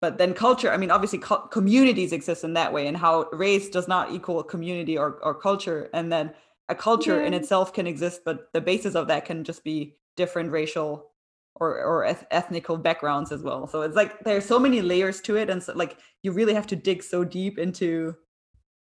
but 0.00 0.19
then 0.19 0.35
culture 0.35 0.71
i 0.71 0.76
mean 0.76 0.90
obviously 0.90 1.19
co- 1.19 1.47
communities 1.49 2.12
exist 2.12 2.45
in 2.45 2.54
that 2.54 2.73
way 2.73 2.87
and 2.87 2.97
how 2.97 3.28
race 3.33 3.69
does 3.69 3.88
not 3.88 4.12
equal 4.12 4.40
a 4.40 4.45
community 4.45 4.97
or, 4.99 5.19
or 5.23 5.35
culture. 5.35 5.88
And 5.92 6.11
then 6.12 6.33
a 6.69 6.75
culture 6.75 7.21
in 7.21 7.35
itself 7.35 7.73
can 7.73 7.87
exist 7.87 8.23
but 8.25 8.52
the 8.52 8.61
basis 8.61 8.95
of 8.95 9.09
that 9.09 9.25
can 9.25 9.45
just 9.45 9.64
be 9.64 9.97
different 10.16 10.52
racial 10.52 11.11
or 11.57 11.83
or 11.83 12.04
eth- 12.04 12.26
ethnical 12.30 12.76
backgrounds 12.76 13.33
as 13.33 13.42
well. 13.42 13.66
So 13.66 13.83
it's 13.83 13.97
like 13.97 14.21
there's 14.25 14.45
so 14.45 14.59
many 14.59 14.80
layers 14.80 15.21
to 15.23 15.37
it 15.37 15.50
and 15.50 15.62
so 15.62 15.73
like 15.75 15.99
you 16.23 16.33
really 16.33 16.54
have 16.54 16.66
to 16.69 16.76
dig 16.76 17.02
so 17.02 17.25
deep 17.25 17.59
into 17.59 18.14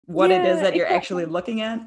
what 0.05 0.31
it 0.31 0.45
is 0.45 0.61
that 0.61 0.75
you're 0.75 0.87
actually 0.87 1.25
looking 1.25 1.61
at. 1.61 1.81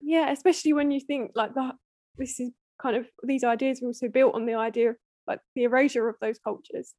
Yeah 0.00 0.30
especially 0.30 0.72
when 0.72 0.90
you 0.90 1.00
think 1.00 1.32
like 1.34 1.54
that 1.54 1.74
this 2.16 2.38
is 2.40 2.50
kind 2.80 2.96
of 2.96 3.06
these 3.24 3.42
ideas 3.42 3.82
are 3.82 3.86
also 3.86 4.08
built 4.08 4.34
on 4.34 4.46
the 4.46 4.54
idea 4.54 4.90
of 4.90 4.96
like 5.26 5.40
the 5.54 5.64
erasure 5.64 6.08
of 6.08 6.16
those 6.20 6.38
cultures. 6.38 6.94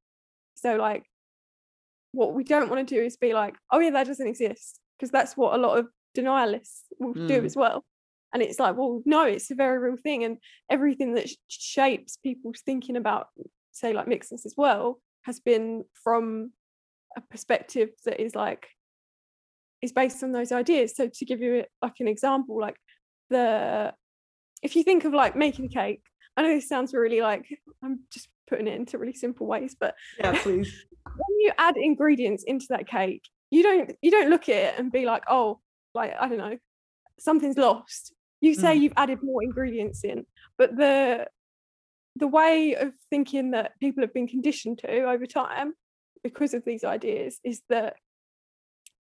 So 0.56 0.76
like 0.76 1.04
what 2.12 2.34
we 2.34 2.44
don't 2.44 2.70
want 2.70 2.88
to 2.88 2.96
do 2.96 3.02
is 3.02 3.18
be 3.18 3.34
like 3.34 3.56
oh 3.72 3.80
yeah 3.80 3.92
that 3.92 4.08
doesn't 4.08 4.28
exist 4.28 4.80
because 4.98 5.12
that's 5.12 5.38
what 5.38 5.54
a 5.54 5.58
lot 5.62 5.78
of 5.78 5.88
denialists 6.18 6.82
will 7.00 7.14
do 7.14 7.42
Mm. 7.42 7.46
as 7.46 7.56
well 7.56 7.86
and 8.34 8.42
it's 8.44 8.60
like 8.60 8.76
well 8.76 9.02
no 9.06 9.24
it's 9.24 9.52
a 9.52 9.56
very 9.56 9.78
real 9.78 9.98
thing 9.98 10.24
and 10.24 10.38
everything 10.70 11.14
that 11.16 11.30
sh- 11.30 11.36
shapes 11.48 12.18
people's 12.18 12.62
thinking 12.66 12.96
about 12.98 13.28
say 13.72 13.94
like 13.94 14.08
mixedness 14.08 14.46
as 14.46 14.56
well 14.58 15.00
has 15.24 15.40
been 15.40 15.84
from 15.94 16.52
a 17.16 17.22
perspective 17.22 17.90
that 18.06 18.20
is 18.20 18.36
like 18.36 18.68
is 19.82 19.92
based 19.92 20.24
on 20.24 20.32
those 20.32 20.52
ideas 20.52 20.96
so 20.96 21.08
to 21.14 21.26
give 21.26 21.42
you 21.42 21.64
like 21.82 21.94
an 22.00 22.08
example 22.08 22.60
like 22.60 22.76
the 23.30 23.94
if 24.62 24.76
you 24.76 24.84
think 24.84 25.06
of 25.06 25.14
like 25.14 25.36
making 25.36 25.66
a 25.66 25.70
cake 25.70 26.02
i 26.36 26.42
know 26.42 26.50
this 26.56 26.68
sounds 26.68 26.94
really 26.94 27.22
like 27.22 27.46
i'm 27.84 28.00
just 28.12 28.28
putting 28.50 28.68
it 28.68 28.74
into 28.76 28.98
really 28.98 29.14
simple 29.14 29.46
ways 29.48 29.76
but 29.80 29.96
yeah 30.20 30.38
please 30.42 30.86
when 31.06 31.40
you 31.40 31.52
add 31.58 31.78
ingredients 31.78 32.44
into 32.46 32.66
that 32.70 32.88
cake 32.88 33.24
you 33.52 33.64
don't 33.64 33.92
you 34.02 34.12
don't 34.12 34.30
look 34.30 34.50
at 34.50 34.56
it 34.56 34.74
and 34.80 34.92
be 34.92 35.06
like 35.06 35.24
oh 35.30 35.60
like 35.94 36.14
i 36.20 36.28
don't 36.28 36.38
know 36.38 36.58
something's 37.20 37.58
lost 37.58 38.14
you 38.42 38.54
say 38.54 38.76
Mm. 38.78 38.82
you've 38.82 38.94
added 38.98 39.20
more 39.22 39.44
ingredients 39.44 40.04
in 40.04 40.26
but 40.58 40.76
the 40.76 41.28
the 42.16 42.28
way 42.28 42.76
of 42.76 42.94
thinking 43.10 43.52
that 43.52 43.72
people 43.80 44.02
have 44.04 44.14
been 44.14 44.28
conditioned 44.28 44.80
to 44.80 45.04
over 45.04 45.26
time 45.26 45.74
because 46.24 46.54
of 46.54 46.64
these 46.66 46.84
ideas 46.84 47.40
is 47.44 47.62
that 47.70 47.96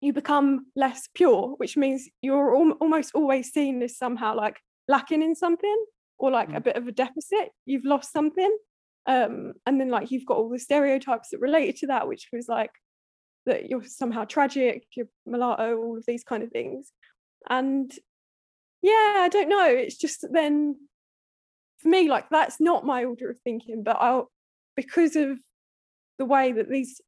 you 0.01 0.11
become 0.13 0.65
less 0.75 1.07
pure 1.13 1.53
which 1.57 1.77
means 1.77 2.09
you're 2.21 2.55
al- 2.55 2.77
almost 2.81 3.11
always 3.15 3.51
seen 3.51 3.81
as 3.81 3.97
somehow 3.97 4.35
like 4.35 4.57
lacking 4.87 5.21
in 5.23 5.33
something 5.35 5.85
or 6.17 6.31
like 6.31 6.49
a 6.49 6.53
Mm. 6.61 6.63
bit 6.63 6.75
of 6.75 6.87
a 6.87 6.91
deficit 6.91 7.49
you've 7.65 7.85
lost 7.85 8.11
something 8.11 8.55
um 9.07 9.53
and 9.65 9.79
then 9.79 9.89
like 9.89 10.11
you've 10.11 10.25
got 10.25 10.37
all 10.37 10.49
the 10.49 10.59
stereotypes 10.59 11.29
that 11.29 11.39
related 11.39 11.75
to 11.75 11.87
that 11.87 12.07
which 12.07 12.27
was 12.33 12.47
like 12.47 12.71
that 13.45 13.69
you're 13.69 13.83
somehow 13.83 14.23
tragic 14.23 14.85
you're 14.95 15.07
mulatto 15.25 15.77
all 15.77 15.97
of 15.97 16.05
these 16.07 16.23
kind 16.23 16.43
of 16.43 16.49
things 16.51 16.91
and 17.49 17.91
yeah 18.81 19.15
i 19.17 19.29
don't 19.31 19.49
know 19.49 19.67
it's 19.67 19.97
just 19.97 20.25
then 20.31 20.75
for 21.77 21.89
me 21.89 22.09
like 22.09 22.29
that's 22.29 22.59
not 22.59 22.85
my 22.85 23.03
order 23.03 23.29
of 23.29 23.39
thinking 23.39 23.83
but 23.83 23.97
i'll 23.99 24.31
because 24.75 25.15
of 25.15 25.37
the 26.17 26.25
way 26.25 26.51
that 26.51 26.69
these 26.69 27.01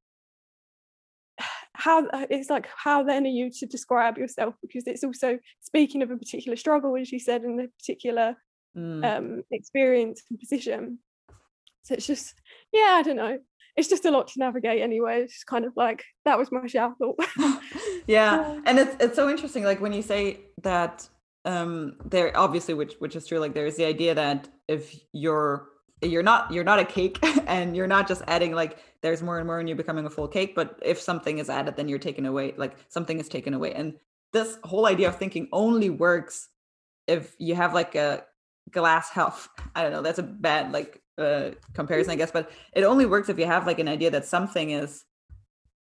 how 1.73 2.05
uh, 2.07 2.25
it's 2.29 2.49
like 2.49 2.67
how 2.75 3.03
then 3.03 3.25
are 3.25 3.29
you 3.29 3.49
to 3.49 3.65
describe 3.65 4.17
yourself 4.17 4.55
because 4.61 4.85
it's 4.85 5.03
also 5.03 5.39
speaking 5.61 6.01
of 6.03 6.11
a 6.11 6.17
particular 6.17 6.55
struggle 6.55 6.95
as 6.95 7.11
you 7.11 7.19
said 7.19 7.43
in 7.43 7.59
a 7.59 7.67
particular 7.79 8.35
Mm. 8.75 9.03
um 9.03 9.43
experience 9.49 10.21
and 10.29 10.39
position 10.39 10.99
so 11.87 11.93
it's 11.95 12.07
just 12.07 12.35
yeah 12.73 12.95
i 12.99 13.01
don't 13.03 13.15
know. 13.15 13.37
It's 13.77 13.87
just 13.87 14.05
a 14.05 14.11
lot 14.11 14.27
to 14.29 14.39
navigate 14.39 14.81
anyway. 14.81 15.21
It's 15.21 15.43
kind 15.43 15.63
of 15.63 15.73
like 15.77 16.03
that 16.25 16.39
was 16.39 16.51
my 16.51 16.65
shower 16.65 16.95
thought. 16.97 17.19
Yeah 18.07 18.59
and 18.65 18.79
it's 18.79 18.95
it's 18.99 19.15
so 19.15 19.29
interesting 19.29 19.63
like 19.63 19.81
when 19.81 19.93
you 19.93 20.01
say 20.01 20.39
that 20.63 21.07
um 21.45 21.95
there 22.05 22.35
obviously 22.35 22.73
which 22.73 22.95
which 22.99 23.15
is 23.15 23.27
true 23.27 23.39
like 23.39 23.53
there's 23.53 23.75
the 23.75 23.85
idea 23.85 24.15
that 24.15 24.47
if 24.67 24.95
you're 25.13 25.67
you're 26.01 26.23
not 26.23 26.51
you're 26.51 26.63
not 26.63 26.79
a 26.79 26.85
cake 26.85 27.19
and 27.47 27.75
you're 27.75 27.87
not 27.87 28.07
just 28.07 28.21
adding 28.27 28.53
like 28.53 28.79
there's 29.01 29.21
more 29.21 29.37
and 29.37 29.47
more 29.47 29.59
and 29.59 29.67
you're 29.69 29.75
becoming 29.75 30.05
a 30.05 30.09
full 30.09 30.27
cake 30.27 30.55
but 30.55 30.79
if 30.83 30.99
something 30.99 31.37
is 31.37 31.49
added 31.49 31.75
then 31.75 31.87
you're 31.87 31.99
taken 31.99 32.25
away 32.25 32.53
like 32.57 32.75
something 32.89 33.19
is 33.19 33.29
taken 33.29 33.53
away. 33.53 33.73
And 33.73 33.93
this 34.33 34.57
whole 34.63 34.85
idea 34.87 35.07
of 35.07 35.17
thinking 35.17 35.47
only 35.51 35.89
works 35.89 36.49
if 37.07 37.35
you 37.39 37.55
have 37.55 37.73
like 37.73 37.95
a 37.95 38.25
glass 38.71 39.09
half 39.09 39.47
i 39.75 39.81
don't 39.81 39.93
know 39.93 40.01
that's 40.01 40.19
a 40.19 40.23
bad 40.23 40.73
like 40.73 41.01
uh 41.17 41.51
comparison 41.73 42.11
i 42.11 42.15
guess 42.15 42.31
but 42.31 42.51
it 42.73 42.83
only 42.83 43.05
works 43.05 43.29
if 43.29 43.39
you 43.39 43.45
have 43.45 43.65
like 43.65 43.79
an 43.79 43.87
idea 43.87 44.11
that 44.11 44.25
something 44.25 44.71
is 44.71 45.05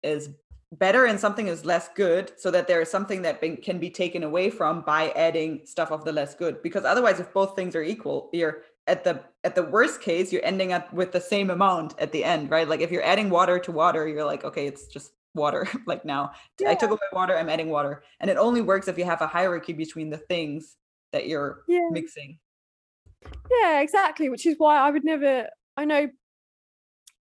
is 0.03 0.31
better 0.73 1.07
and 1.07 1.19
something 1.19 1.49
is 1.49 1.65
less 1.65 1.89
good 1.95 2.33
so 2.37 2.51
that 2.51 2.69
there 2.69 2.81
is 2.81 2.91
something 2.91 3.23
that 3.23 3.41
be- 3.41 3.57
can 3.57 3.79
be 3.79 3.91
taken 3.91 4.23
away 4.23 4.51
from 4.51 4.83
by 4.83 5.11
adding 5.11 5.63
stuff 5.65 5.91
of 5.91 6.05
the 6.05 6.13
less 6.13 6.35
good. 6.35 6.63
Because 6.63 6.85
otherwise 6.85 7.21
if 7.21 7.33
both 7.33 7.57
things 7.57 7.75
are 7.75 7.83
equal 7.83 8.29
you're 8.33 8.63
at 8.87 9.05
the 9.05 9.21
at 9.45 9.55
the 9.55 9.63
worst 9.63 10.01
case 10.01 10.33
you're 10.33 10.45
ending 10.45 10.73
up 10.73 10.93
with 10.93 11.13
the 11.13 11.21
same 11.21 11.51
amount 11.51 11.95
at 11.99 12.13
the 12.13 12.23
end 12.23 12.51
right? 12.51 12.69
Like 12.69 12.81
if 12.81 12.91
you're 12.91 13.05
adding 13.05 13.31
water 13.31 13.59
to 13.59 13.73
water 13.73 14.07
you're 14.07 14.25
like 14.25 14.45
okay 14.45 14.67
it's 14.67 14.87
just 14.87 15.13
water 15.35 15.67
like 15.87 16.05
now. 16.05 16.33
I 16.67 16.75
took 16.75 16.91
away 16.91 17.01
water 17.13 17.37
i'm 17.37 17.49
adding 17.49 17.71
water. 17.71 18.03
And 18.21 18.31
it 18.31 18.37
only 18.37 18.61
works 18.61 18.89
if 18.89 18.99
you 18.99 19.05
have 19.05 19.23
a 19.23 19.27
hierarchy 19.27 19.73
between 19.73 20.11
the 20.11 20.19
things 20.19 20.77
that 21.13 21.27
you're 21.27 21.63
yeah. 21.67 21.89
mixing 21.91 22.39
yeah 23.63 23.81
exactly 23.81 24.29
which 24.29 24.47
is 24.47 24.55
why 24.59 24.77
i 24.79 24.91
would 24.91 25.05
never 25.05 25.47
i 25.77 25.85
know 25.85 26.09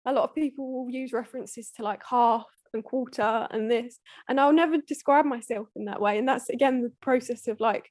a 0.06 0.12
lot 0.12 0.24
of 0.24 0.34
people 0.34 0.72
will 0.84 0.90
use 0.90 1.12
references 1.12 1.70
to 1.76 1.82
like 1.82 2.02
half 2.08 2.44
and 2.74 2.84
quarter 2.84 3.46
and 3.50 3.70
this 3.70 3.98
and 4.28 4.40
i'll 4.40 4.52
never 4.52 4.76
describe 4.86 5.24
myself 5.24 5.68
in 5.76 5.84
that 5.86 6.00
way 6.00 6.18
and 6.18 6.28
that's 6.28 6.48
again 6.50 6.82
the 6.82 6.92
process 7.00 7.48
of 7.48 7.58
like 7.60 7.90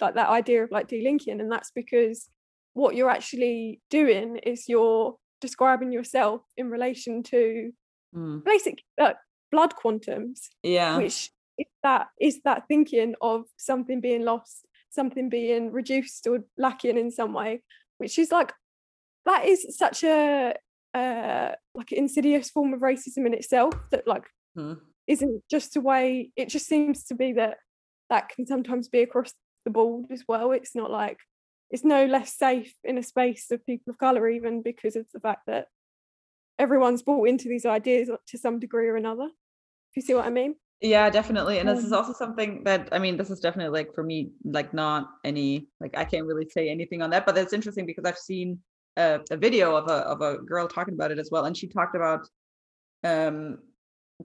like 0.00 0.14
that 0.14 0.28
idea 0.28 0.62
of 0.64 0.70
like 0.70 0.88
delinking 0.88 1.40
and 1.40 1.50
that's 1.50 1.70
because 1.72 2.28
what 2.74 2.94
you're 2.94 3.10
actually 3.10 3.80
doing 3.90 4.36
is 4.44 4.64
you're 4.68 5.16
describing 5.40 5.92
yourself 5.92 6.42
in 6.56 6.70
relation 6.70 7.22
to 7.22 7.70
Mm. 8.14 8.42
basic 8.42 8.78
uh, 8.98 9.12
blood 9.52 9.74
quantums 9.76 10.48
yeah 10.62 10.96
which 10.96 11.30
is 11.58 11.66
that 11.82 12.06
is 12.18 12.40
that 12.46 12.62
thinking 12.66 13.14
of 13.20 13.44
something 13.58 14.00
being 14.00 14.24
lost 14.24 14.64
something 14.90 15.28
being 15.28 15.70
reduced 15.72 16.26
or 16.26 16.40
lacking 16.56 16.96
in 16.98 17.10
some 17.10 17.32
way 17.32 17.62
which 17.98 18.18
is 18.18 18.30
like 18.32 18.52
that 19.26 19.44
is 19.44 19.76
such 19.76 20.04
a 20.04 20.54
uh 20.94 21.52
like 21.74 21.92
insidious 21.92 22.50
form 22.50 22.72
of 22.72 22.80
racism 22.80 23.26
in 23.26 23.34
itself 23.34 23.74
that 23.90 24.06
like 24.06 24.24
Mhm. 24.56 24.80
isn't 25.06 25.42
just 25.50 25.76
a 25.76 25.80
way 25.80 26.32
it 26.36 26.48
just 26.48 26.66
seems 26.66 27.04
to 27.04 27.14
be 27.14 27.32
that 27.34 27.58
that 28.10 28.30
can 28.30 28.46
sometimes 28.46 28.88
be 28.88 29.00
across 29.00 29.34
the 29.64 29.70
board 29.70 30.06
as 30.10 30.24
well 30.26 30.52
it's 30.52 30.74
not 30.74 30.90
like 30.90 31.18
it's 31.70 31.84
no 31.84 32.06
less 32.06 32.34
safe 32.36 32.74
in 32.82 32.96
a 32.96 33.02
space 33.02 33.50
of 33.50 33.64
people 33.66 33.90
of 33.90 33.98
color 33.98 34.28
even 34.28 34.62
because 34.62 34.96
of 34.96 35.06
the 35.12 35.20
fact 35.20 35.42
that 35.46 35.66
everyone's 36.58 37.02
bought 37.02 37.28
into 37.28 37.48
these 37.48 37.66
ideas 37.66 38.10
to 38.26 38.38
some 38.38 38.58
degree 38.58 38.88
or 38.88 38.96
another 38.96 39.26
if 39.90 39.96
you 39.96 40.02
see 40.02 40.14
what 40.14 40.24
i 40.26 40.30
mean 40.30 40.54
Yeah, 40.80 41.10
definitely. 41.10 41.58
And 41.58 41.68
this 41.68 41.82
is 41.82 41.92
Um, 41.92 41.98
also 41.98 42.12
something 42.12 42.62
that 42.64 42.88
I 42.92 42.98
mean, 42.98 43.16
this 43.16 43.30
is 43.30 43.40
definitely 43.40 43.76
like 43.76 43.94
for 43.94 44.04
me, 44.04 44.30
like 44.44 44.72
not 44.72 45.10
any 45.24 45.68
like 45.80 45.96
I 45.96 46.04
can't 46.04 46.26
really 46.26 46.48
say 46.48 46.68
anything 46.68 47.02
on 47.02 47.10
that, 47.10 47.26
but 47.26 47.36
it's 47.36 47.52
interesting 47.52 47.84
because 47.84 48.04
I've 48.04 48.18
seen 48.18 48.60
a, 48.96 49.20
a 49.30 49.36
video 49.36 49.74
of 49.74 49.88
a 49.88 50.06
of 50.06 50.20
a 50.20 50.38
girl 50.38 50.68
talking 50.68 50.94
about 50.94 51.10
it 51.10 51.18
as 51.18 51.30
well. 51.32 51.46
And 51.46 51.56
she 51.56 51.66
talked 51.66 51.96
about 51.96 52.28
um 53.04 53.58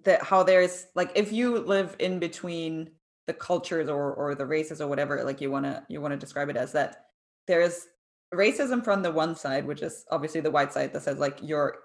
that 0.05 0.23
how 0.23 0.43
there's 0.43 0.87
like 0.95 1.11
if 1.15 1.31
you 1.33 1.59
live 1.59 1.95
in 1.99 2.19
between 2.19 2.91
the 3.27 3.33
cultures 3.33 3.89
or 3.89 4.13
or 4.13 4.35
the 4.35 4.45
races 4.45 4.81
or 4.81 4.87
whatever, 4.87 5.23
like 5.23 5.41
you 5.41 5.51
wanna 5.51 5.85
you 5.89 6.01
wanna 6.01 6.17
describe 6.17 6.49
it 6.49 6.57
as 6.57 6.73
that 6.73 7.05
there's 7.47 7.87
racism 8.33 8.83
from 8.83 9.03
the 9.03 9.11
one 9.11 9.35
side, 9.35 9.65
which 9.65 9.81
is 9.83 10.05
obviously 10.11 10.41
the 10.41 10.51
white 10.51 10.73
side 10.73 10.93
that 10.93 11.03
says 11.03 11.19
like 11.19 11.39
you're 11.41 11.77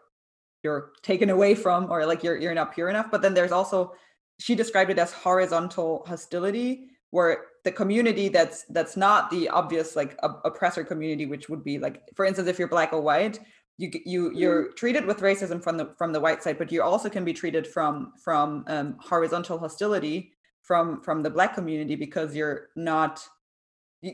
you're 0.64 0.92
taken 1.02 1.30
away 1.30 1.54
from 1.54 1.90
or 1.90 2.04
like 2.06 2.22
you're 2.24 2.36
you're 2.36 2.54
not 2.54 2.74
pure 2.74 2.88
enough. 2.88 3.10
But 3.10 3.22
then 3.22 3.34
there's 3.34 3.52
also 3.52 3.92
she 4.38 4.54
described 4.54 4.90
it 4.90 4.98
as 4.98 5.12
horizontal 5.12 6.04
hostility 6.06 6.88
where 7.10 7.46
the 7.64 7.72
community 7.72 8.28
that's 8.28 8.64
that's 8.70 8.96
not 8.96 9.30
the 9.30 9.48
obvious 9.48 9.96
like 9.96 10.16
op- 10.22 10.40
oppressor 10.44 10.84
community 10.84 11.26
which 11.26 11.48
would 11.48 11.64
be 11.64 11.78
like 11.78 12.02
for 12.14 12.24
instance 12.24 12.48
if 12.48 12.58
you're 12.58 12.68
black 12.68 12.92
or 12.92 13.00
white 13.00 13.40
you 13.78 13.90
you 14.04 14.32
you're 14.34 14.72
treated 14.72 15.06
with 15.06 15.20
racism 15.20 15.62
from 15.62 15.76
the 15.76 15.86
from 15.96 16.12
the 16.12 16.20
white 16.20 16.42
side 16.42 16.58
but 16.58 16.70
you 16.70 16.82
also 16.82 17.08
can 17.08 17.24
be 17.24 17.32
treated 17.32 17.66
from 17.66 18.12
from 18.22 18.64
um, 18.68 18.96
horizontal 19.00 19.58
hostility 19.58 20.32
from 20.62 21.00
from 21.00 21.22
the 21.22 21.30
black 21.30 21.54
community 21.54 21.96
because 21.96 22.34
you're 22.34 22.68
not 22.76 23.26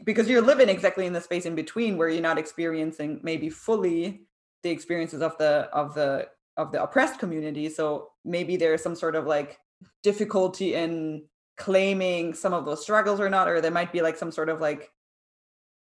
because 0.05 0.29
you're 0.29 0.43
living 0.43 0.69
exactly 0.69 1.07
in 1.07 1.13
the 1.13 1.21
space 1.21 1.47
in 1.47 1.55
between 1.55 1.97
where 1.97 2.09
you're 2.09 2.23
not 2.23 2.39
experiencing 2.39 3.21
maybe 3.23 3.51
fully 3.51 4.27
the 4.63 4.71
experiences 4.71 5.21
of 5.21 5.37
the 5.39 5.69
of 5.73 5.95
the 5.95 6.27
of 6.57 6.73
the 6.73 6.83
oppressed 6.83 7.19
community. 7.19 7.69
So 7.69 8.11
maybe 8.25 8.57
there's 8.57 8.83
some 8.83 8.95
sort 8.95 9.17
of 9.17 9.27
like 9.27 9.59
difficulty 10.03 10.75
in 10.75 11.25
claiming 11.57 12.35
some 12.35 12.53
of 12.53 12.65
those 12.65 12.83
struggles 12.83 13.21
or 13.21 13.31
not 13.31 13.49
or 13.49 13.61
there 13.61 13.71
might 13.71 13.93
be 13.93 14.03
like 14.03 14.17
some 14.17 14.33
sort 14.33 14.49
of 14.49 14.61
like 14.61 14.91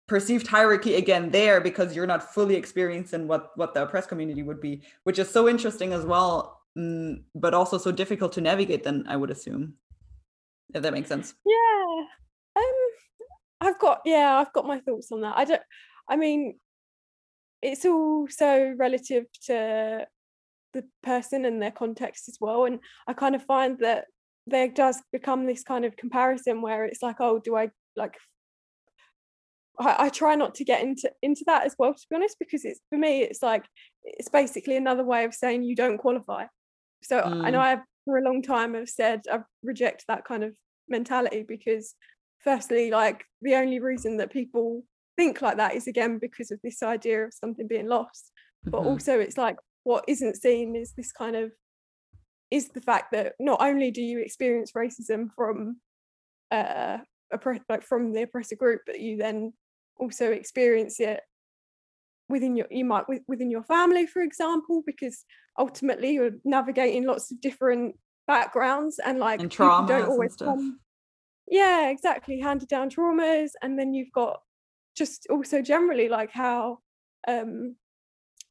perceived 0.07 0.47
hierarchy 0.47 0.95
again 0.95 1.29
there 1.29 1.61
because 1.61 1.95
you're 1.95 2.07
not 2.07 2.33
fully 2.33 2.55
experiencing 2.55 3.27
what 3.27 3.51
what 3.55 3.73
the 3.73 3.83
oppressed 3.83 4.09
community 4.09 4.41
would 4.41 4.59
be 4.59 4.81
which 5.03 5.19
is 5.19 5.29
so 5.29 5.47
interesting 5.47 5.93
as 5.93 6.05
well 6.05 6.61
mm, 6.75 7.21
but 7.35 7.53
also 7.53 7.77
so 7.77 7.91
difficult 7.91 8.31
to 8.33 8.41
navigate 8.41 8.83
then 8.83 9.05
i 9.07 9.15
would 9.15 9.29
assume 9.29 9.75
if 10.73 10.81
that 10.81 10.93
makes 10.93 11.09
sense 11.09 11.35
Yeah. 11.45 12.05
Um 12.55 12.89
I've 13.61 13.79
got 13.79 14.01
yeah, 14.05 14.37
I've 14.37 14.53
got 14.53 14.65
my 14.65 14.79
thoughts 14.79 15.11
on 15.11 15.21
that. 15.21 15.37
I 15.37 15.45
don't 15.45 15.61
I 16.07 16.15
mean 16.15 16.59
it's 17.61 17.85
all 17.85 18.27
so 18.29 18.73
relative 18.77 19.25
to 19.47 20.07
the 20.73 20.83
person 21.03 21.45
and 21.45 21.61
their 21.61 21.71
context 21.71 22.27
as 22.29 22.37
well. 22.39 22.65
And 22.65 22.79
I 23.07 23.13
kind 23.13 23.35
of 23.35 23.43
find 23.43 23.79
that 23.79 24.05
there 24.47 24.67
does 24.67 25.01
become 25.11 25.45
this 25.45 25.63
kind 25.63 25.85
of 25.85 25.95
comparison 25.97 26.61
where 26.61 26.85
it's 26.85 27.01
like, 27.01 27.17
oh, 27.19 27.39
do 27.39 27.55
I 27.55 27.69
like 27.95 28.15
I, 29.79 29.95
I 30.05 30.09
try 30.09 30.35
not 30.35 30.55
to 30.55 30.65
get 30.65 30.81
into 30.81 31.11
into 31.21 31.43
that 31.47 31.65
as 31.65 31.75
well, 31.79 31.93
to 31.93 32.05
be 32.09 32.15
honest, 32.15 32.37
because 32.39 32.65
it's 32.65 32.81
for 32.89 32.97
me, 32.97 33.21
it's 33.21 33.41
like 33.41 33.65
it's 34.03 34.29
basically 34.29 34.75
another 34.75 35.03
way 35.03 35.23
of 35.23 35.33
saying 35.33 35.63
you 35.63 35.75
don't 35.75 35.97
qualify. 35.97 36.45
So 37.03 37.19
I 37.43 37.51
know 37.51 37.59
Mm. 37.59 37.63
I've 37.63 37.79
for 38.05 38.17
a 38.17 38.23
long 38.23 38.41
time 38.41 38.73
have 38.73 38.89
said 38.89 39.21
I 39.31 39.39
reject 39.63 40.05
that 40.07 40.25
kind 40.25 40.43
of 40.43 40.55
mentality 40.87 41.43
because 41.47 41.95
firstly, 42.39 42.91
like 42.91 43.25
the 43.41 43.55
only 43.55 43.79
reason 43.79 44.17
that 44.17 44.31
people 44.31 44.83
think 45.17 45.41
like 45.41 45.57
that 45.57 45.75
is 45.75 45.87
again 45.87 46.17
because 46.17 46.51
of 46.51 46.59
this 46.63 46.81
idea 46.81 47.25
of 47.25 47.33
something 47.33 47.67
being 47.67 47.87
lost. 47.87 48.31
But 48.65 48.79
Mhm. 48.79 48.85
also 48.85 49.19
it's 49.19 49.37
like 49.37 49.57
what 49.89 50.05
isn't 50.07 50.35
seen 50.35 50.75
is 50.75 50.93
this 50.93 51.11
kind 51.11 51.35
of 51.35 51.51
is 52.51 52.69
the 52.69 52.81
fact 52.81 53.11
that 53.11 53.33
not 53.39 53.59
only 53.59 53.89
do 53.89 54.03
you 54.03 54.19
experience 54.19 54.73
racism 54.73 55.29
from 55.35 55.77
uh 56.51 56.99
oppre- 57.33 57.63
like 57.67 57.81
from 57.83 58.13
the 58.13 58.21
oppressor 58.21 58.55
group, 58.55 58.81
but 58.85 58.99
you 58.99 59.17
then 59.17 59.51
also 59.99 60.31
experience 60.31 60.99
it 60.99 61.21
within 62.27 62.55
your 62.55 62.67
you 62.69 62.85
might 62.85 63.05
within 63.27 63.49
your 63.49 63.63
family, 63.63 64.05
for 64.05 64.21
example, 64.21 64.83
because 64.85 65.25
ultimately 65.57 66.11
you're 66.11 66.37
navigating 66.45 67.07
lots 67.07 67.31
of 67.31 67.41
different 67.41 67.95
backgrounds 68.27 68.99
and 69.03 69.17
like 69.17 69.39
and 69.39 69.49
people 69.49 69.85
don't 69.87 70.07
always 70.07 70.35
come 70.35 70.79
yeah 71.47 71.89
exactly 71.89 72.39
handed 72.39 72.69
down 72.69 72.91
traumas 72.91 73.49
and 73.63 73.79
then 73.79 73.91
you've 73.91 74.11
got 74.11 74.39
just 74.95 75.25
also 75.31 75.63
generally 75.63 76.07
like 76.07 76.29
how 76.31 76.77
um 77.27 77.75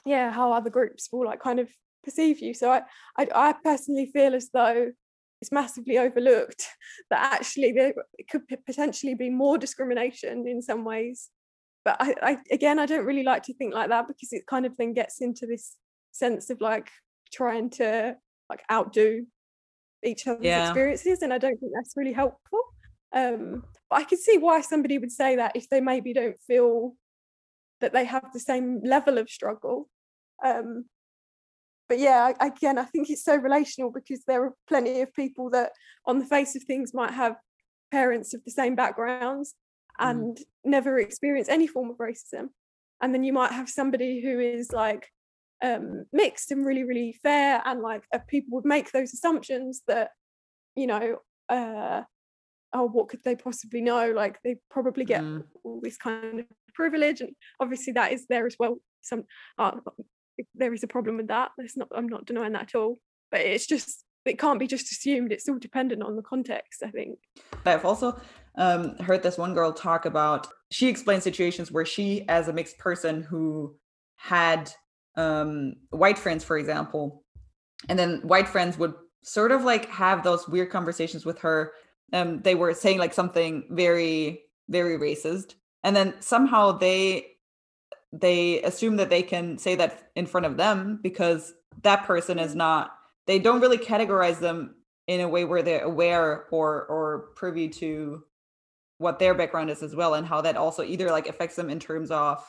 yeah 0.09 0.31
how 0.33 0.53
other 0.53 0.71
groups 0.71 1.09
will 1.13 1.27
like 1.27 1.41
kind 1.41 1.61
of 1.61 1.69
perceive 2.05 2.41
you. 2.41 2.55
So 2.55 2.71
I, 2.71 2.83
I 3.19 3.29
i 3.35 3.55
personally 3.65 4.11
feel 4.13 4.35
as 4.35 4.51
though 4.53 4.91
it's 5.41 5.53
massively 5.53 5.99
overlooked 5.99 6.67
that 7.11 7.35
actually 7.35 7.73
there 7.73 7.95
could 8.31 8.43
potentially 8.67 9.15
be 9.15 9.31
more 9.31 9.59
discrimination 9.59 10.47
in 10.49 10.63
some 10.63 10.85
ways. 10.85 11.29
But 11.85 11.97
I, 12.01 12.15
I 12.23 12.37
again 12.51 12.79
i 12.79 12.87
don't 12.87 13.07
really 13.07 13.23
like 13.23 13.45
to 13.45 13.55
think 13.55 13.73
like 13.75 13.89
that 13.89 14.09
because 14.09 14.33
it 14.33 14.47
kind 14.47 14.67
of 14.67 14.77
then 14.77 14.93
gets 14.95 15.21
into 15.21 15.47
this 15.47 15.77
sense 16.13 16.51
of 16.51 16.61
like 16.61 16.91
trying 17.33 17.71
to 17.71 18.17
like 18.51 18.63
outdo 18.71 19.27
each 20.05 20.27
other's 20.27 20.45
Yeah. 20.45 20.65
experiences 20.65 21.23
and 21.23 21.33
i 21.33 21.39
don't 21.39 21.59
think 21.59 21.73
that's 21.75 21.97
really 21.97 22.13
helpful. 22.13 22.63
Um 23.13 23.63
but 23.89 23.97
i 24.01 24.05
could 24.05 24.19
see 24.19 24.37
why 24.39 24.61
somebody 24.61 24.99
would 24.99 25.13
say 25.13 25.37
that 25.37 25.53
if 25.55 25.69
they 25.69 25.81
maybe 25.81 26.13
don't 26.13 26.41
feel 26.47 26.95
that 27.81 27.93
they 27.93 28.05
have 28.05 28.27
the 28.33 28.41
same 28.41 28.81
level 28.95 29.17
of 29.19 29.31
struggle 29.31 29.89
um 30.45 30.85
but 31.89 31.99
yeah 31.99 32.33
again 32.41 32.79
i 32.79 32.85
think 32.85 33.11
it's 33.11 33.25
so 33.25 33.37
relational 33.37 33.91
because 33.91 34.23
there 34.27 34.45
are 34.45 34.55
plenty 34.69 35.01
of 35.01 35.13
people 35.15 35.51
that 35.51 35.73
on 36.07 36.19
the 36.19 36.25
face 36.27 36.55
of 36.57 36.63
things 36.65 36.95
might 36.95 37.13
have 37.13 37.37
parents 37.91 38.35
of 38.35 38.45
the 38.45 38.51
same 38.51 38.75
backgrounds 38.75 39.55
Mm. 40.01 40.11
and 40.11 40.39
never 40.65 41.01
experience 41.01 41.49
any 41.49 41.67
form 41.67 41.91
of 41.91 41.97
racism 41.97 42.51
and 43.01 43.13
then 43.13 43.25
you 43.25 43.33
might 43.33 43.51
have 43.51 43.69
somebody 43.69 44.21
who 44.23 44.39
is 44.39 44.71
like 44.71 45.09
um 45.65 46.05
mixed 46.13 46.53
and 46.53 46.65
really 46.65 46.85
really 46.85 47.19
fair 47.21 47.61
and 47.65 47.81
like 47.81 48.05
uh, 48.15 48.21
people 48.29 48.51
would 48.55 48.65
make 48.65 48.93
those 48.93 49.13
assumptions 49.13 49.83
that 49.89 50.11
you 50.77 50.87
know 50.87 51.17
uh 51.49 52.03
oh 52.73 52.87
what 52.87 53.09
could 53.09 53.25
they 53.25 53.35
possibly 53.35 53.81
know 53.81 54.13
like 54.13 54.39
they 54.45 54.57
probably 54.71 55.05
get 55.05 55.23
Mm. 55.23 55.43
all 55.65 55.81
this 55.83 55.97
kind 55.97 56.41
of 56.41 56.47
privilege 56.75 57.21
and 57.21 57.35
obviously 57.59 57.93
that 57.95 58.13
is 58.13 58.27
there 58.29 58.47
as 58.47 58.55
well 58.57 58.77
some 59.01 59.25
uh, 59.59 59.73
there 60.55 60.73
is 60.73 60.83
a 60.83 60.89
problem 60.89 61.17
with 61.17 61.29
that 61.29 61.51
there's 61.57 61.77
not 61.77 61.89
i'm 61.95 62.09
not 62.09 62.25
denying 62.25 62.53
that 62.53 62.63
at 62.63 62.75
all 62.75 62.97
but 63.31 63.41
it's 63.41 63.67
just 63.67 64.05
it 64.25 64.39
can't 64.39 64.59
be 64.59 64.67
just 64.67 64.93
assumed 64.93 65.33
it's 65.33 65.49
all 65.49 65.59
dependent 65.59 66.03
on 66.03 66.17
the 66.17 66.23
context 66.23 66.83
i 66.85 66.91
think 66.91 67.19
I've 67.65 67.85
also 67.85 68.21
um, 68.57 68.97
heard 68.99 69.23
this 69.23 69.39
one 69.39 69.55
girl 69.55 69.73
talk 69.73 70.05
about. 70.05 70.49
She 70.71 70.89
explained 70.89 71.23
situations 71.23 71.71
where 71.71 71.87
she, 71.87 72.29
as 72.29 72.49
a 72.49 72.53
mixed 72.53 72.79
person 72.79 73.23
who 73.23 73.77
had 74.17 74.71
um, 75.17 75.75
white 75.91 76.19
friends, 76.19 76.45
for 76.45 76.59
example, 76.59 77.25
and 77.89 77.99
then 77.99 78.21
white 78.23 78.49
friends 78.49 78.77
would 78.79 78.95
sort 79.23 79.53
of 79.53 79.65
like 79.65 79.89
have 79.89 80.25
those 80.25 80.49
weird 80.49 80.71
conversations 80.71 81.25
with 81.25 81.39
her. 81.39 81.73
Um, 82.13 82.41
they 82.43 82.55
were 82.55 82.75
saying 82.75 82.99
like 82.99 83.15
something 83.15 83.65
very, 83.71 84.43
very 84.69 84.99
racist, 84.99 85.55
and 85.85 85.95
then 85.95 86.15
somehow 86.21 86.73
they 86.73 87.27
they 88.13 88.63
assume 88.63 88.97
that 88.97 89.11
they 89.11 89.23
can 89.23 89.59
say 89.59 89.75
that 89.75 90.11
in 90.17 90.27
front 90.27 90.47
of 90.47 90.57
them 90.57 91.01
because 91.03 91.53
that 91.83 92.05
person 92.05 92.39
is 92.39 92.55
not. 92.55 92.95
They 93.27 93.39
don't 93.39 93.61
really 93.61 93.79
categorize 93.79 94.39
them 94.39 94.77
in 95.07 95.21
a 95.21 95.29
way 95.29 95.45
where 95.45 95.63
they're 95.63 95.85
aware 95.85 96.47
or 96.51 96.85
or 96.87 97.31
privy 97.35 97.69
to 97.69 98.23
what 98.99 99.19
their 99.19 99.35
background 99.35 99.71
is 99.71 99.83
as 99.83 99.95
well 99.95 100.15
and 100.15 100.27
how 100.27 100.41
that 100.41 100.57
also 100.57 100.83
either 100.83 101.11
like 101.11 101.29
affects 101.29 101.57
them 101.57 101.71
in 101.71 101.79
terms 101.79 102.11
of 102.11 102.45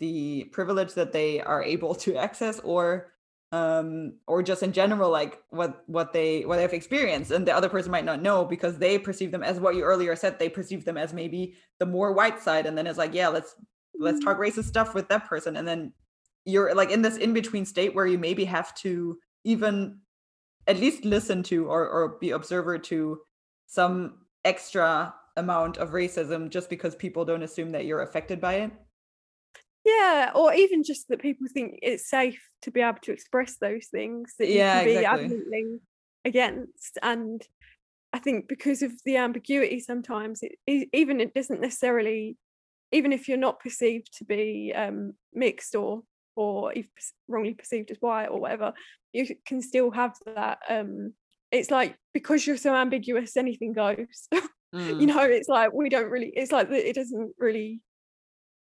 the 0.00 0.44
privilege 0.52 0.94
that 0.94 1.12
they 1.12 1.40
are 1.40 1.62
able 1.62 1.94
to 1.94 2.16
access 2.16 2.58
or 2.60 3.12
um 3.52 4.14
or 4.26 4.42
just 4.42 4.62
in 4.62 4.72
general 4.72 5.10
like 5.10 5.42
what 5.50 5.82
what 5.86 6.12
they 6.12 6.42
what 6.42 6.56
they've 6.56 6.72
experienced 6.72 7.30
and 7.32 7.46
the 7.46 7.54
other 7.54 7.68
person 7.68 7.90
might 7.90 8.04
not 8.04 8.22
know 8.22 8.44
because 8.44 8.78
they 8.78 8.98
perceive 8.98 9.32
them 9.32 9.42
as 9.42 9.60
what 9.60 9.74
you 9.74 9.82
earlier 9.82 10.14
said 10.14 10.38
they 10.38 10.48
perceive 10.48 10.84
them 10.84 10.96
as 10.96 11.12
maybe 11.12 11.54
the 11.80 11.86
more 11.86 12.12
white 12.12 12.40
side 12.40 12.64
and 12.64 12.78
then 12.78 12.86
it's 12.86 12.98
like 12.98 13.12
yeah 13.12 13.28
let's 13.28 13.56
let's 14.00 14.24
talk 14.24 14.38
racist 14.38 14.64
stuff 14.64 14.94
with 14.94 15.08
that 15.08 15.26
person. 15.26 15.56
And 15.56 15.66
then 15.66 15.92
you're 16.44 16.74
like 16.74 16.90
in 16.90 17.02
this 17.02 17.16
in 17.16 17.32
between 17.32 17.64
state 17.64 17.94
where 17.94 18.06
you 18.06 18.18
maybe 18.18 18.44
have 18.44 18.74
to 18.76 19.18
even 19.44 19.98
at 20.66 20.78
least 20.78 21.04
listen 21.04 21.42
to 21.44 21.66
or, 21.66 21.88
or 21.88 22.18
be 22.20 22.30
observer 22.30 22.78
to 22.78 23.20
some 23.66 24.18
extra 24.44 25.14
amount 25.36 25.76
of 25.76 25.90
racism 25.90 26.50
just 26.50 26.68
because 26.68 26.94
people 26.94 27.24
don't 27.24 27.42
assume 27.42 27.72
that 27.72 27.84
you're 27.84 28.02
affected 28.02 28.40
by 28.40 28.54
it. 28.54 28.72
Yeah 29.84 30.32
or 30.34 30.52
even 30.52 30.82
just 30.82 31.08
that 31.08 31.22
people 31.22 31.46
think 31.52 31.78
it's 31.82 32.08
safe 32.08 32.42
to 32.62 32.70
be 32.70 32.80
able 32.80 32.98
to 33.02 33.12
express 33.12 33.56
those 33.56 33.86
things 33.86 34.34
that 34.38 34.48
you 34.48 34.56
Yeah, 34.56 34.76
can 34.76 34.84
be 34.84 34.96
exactly. 34.96 35.28
adamantly 35.28 35.78
against. 36.24 36.98
And 37.02 37.42
i 38.12 38.18
think 38.18 38.48
because 38.48 38.82
of 38.82 38.92
the 39.04 39.16
ambiguity 39.16 39.78
sometimes 39.78 40.40
it, 40.42 40.88
even 40.92 41.20
it 41.20 41.32
doesn't 41.32 41.60
necessarily 41.60 42.36
even 42.92 43.12
if 43.12 43.28
you're 43.28 43.38
not 43.38 43.60
perceived 43.60 44.16
to 44.18 44.24
be 44.24 44.72
um, 44.74 45.12
mixed 45.32 45.74
or 45.74 46.02
or 46.36 46.72
if 46.72 46.86
wrongly 47.28 47.54
perceived 47.54 47.90
as 47.90 47.96
white 48.00 48.26
or 48.26 48.40
whatever 48.40 48.72
you 49.12 49.26
can 49.44 49.60
still 49.60 49.90
have 49.90 50.14
that 50.36 50.58
um 50.68 51.12
it's 51.50 51.70
like 51.70 51.96
because 52.14 52.46
you're 52.46 52.56
so 52.56 52.74
ambiguous 52.74 53.36
anything 53.36 53.72
goes. 53.72 54.28
Mm. 54.72 55.00
you 55.00 55.06
know 55.08 55.24
it's 55.24 55.48
like 55.48 55.72
we 55.72 55.88
don't 55.88 56.08
really 56.12 56.30
it's 56.32 56.52
like 56.52 56.70
it 56.70 56.94
doesn't 56.94 57.32
really 57.38 57.82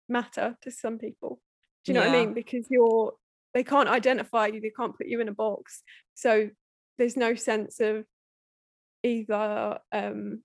matter 0.08 0.56
to 0.62 0.70
some 0.72 0.98
people. 0.98 1.40
Do 1.84 1.92
you 1.92 1.94
know 1.94 2.04
what 2.04 2.12
i 2.12 2.24
mean? 2.24 2.34
Because 2.34 2.66
you're 2.68 3.12
they 3.54 3.62
can't 3.62 3.88
identify 3.88 4.48
you 4.48 4.60
they 4.60 4.72
can't 4.76 4.96
put 4.98 5.06
you 5.06 5.20
in 5.20 5.28
a 5.28 5.32
box. 5.32 5.84
So 6.14 6.50
there's 6.98 7.16
no 7.16 7.36
sense 7.36 7.78
of 7.78 8.04
either 9.04 9.78
um 9.92 10.42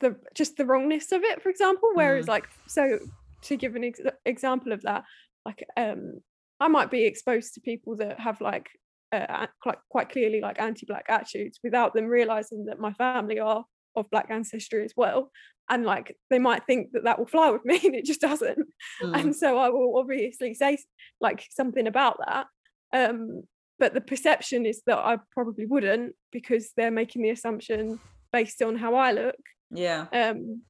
the 0.00 0.16
just 0.34 0.56
the 0.56 0.64
wrongness 0.66 1.12
of 1.12 1.22
it 1.22 1.42
for 1.42 1.48
example 1.48 1.88
whereas 1.94 2.26
Mm. 2.26 2.28
like 2.28 2.48
so 2.66 2.98
to 3.42 3.56
give 3.56 3.76
an 3.76 3.84
ex- 3.84 4.00
example 4.24 4.72
of 4.72 4.82
that 4.82 5.04
like 5.46 5.64
um 5.76 6.20
i 6.60 6.68
might 6.68 6.90
be 6.90 7.04
exposed 7.04 7.54
to 7.54 7.60
people 7.60 7.96
that 7.96 8.18
have 8.20 8.40
like 8.40 8.68
uh, 9.12 9.46
quite 9.62 9.78
quite 9.90 10.08
clearly 10.10 10.40
like 10.40 10.60
anti-black 10.60 11.04
attitudes 11.08 11.60
without 11.62 11.94
them 11.94 12.06
realizing 12.06 12.64
that 12.66 12.80
my 12.80 12.92
family 12.94 13.38
are 13.38 13.64
of 13.94 14.10
black 14.10 14.26
ancestry 14.30 14.84
as 14.84 14.92
well 14.96 15.30
and 15.70 15.84
like 15.84 16.16
they 16.30 16.38
might 16.40 16.66
think 16.66 16.90
that 16.92 17.04
that 17.04 17.18
will 17.18 17.26
fly 17.26 17.48
with 17.50 17.64
me 17.64 17.80
and 17.84 17.94
it 17.94 18.04
just 18.04 18.20
doesn't 18.20 18.58
Mm. 19.02 19.16
and 19.20 19.36
so 19.36 19.58
i 19.58 19.68
will 19.68 19.96
obviously 19.98 20.52
say 20.54 20.76
like 21.20 21.44
something 21.50 21.86
about 21.86 22.18
that 22.26 22.46
um 22.92 23.42
but 23.78 23.94
the 23.94 24.00
perception 24.00 24.66
is 24.66 24.82
that 24.86 24.98
i 24.98 25.18
probably 25.30 25.66
wouldn't 25.66 26.14
because 26.32 26.70
they're 26.76 26.90
making 26.90 27.22
the 27.22 27.30
assumption 27.30 28.00
based 28.32 28.60
on 28.62 28.74
how 28.76 28.94
i 28.96 29.12
look 29.12 29.36
yeah. 29.74 30.06
Um 30.12 30.62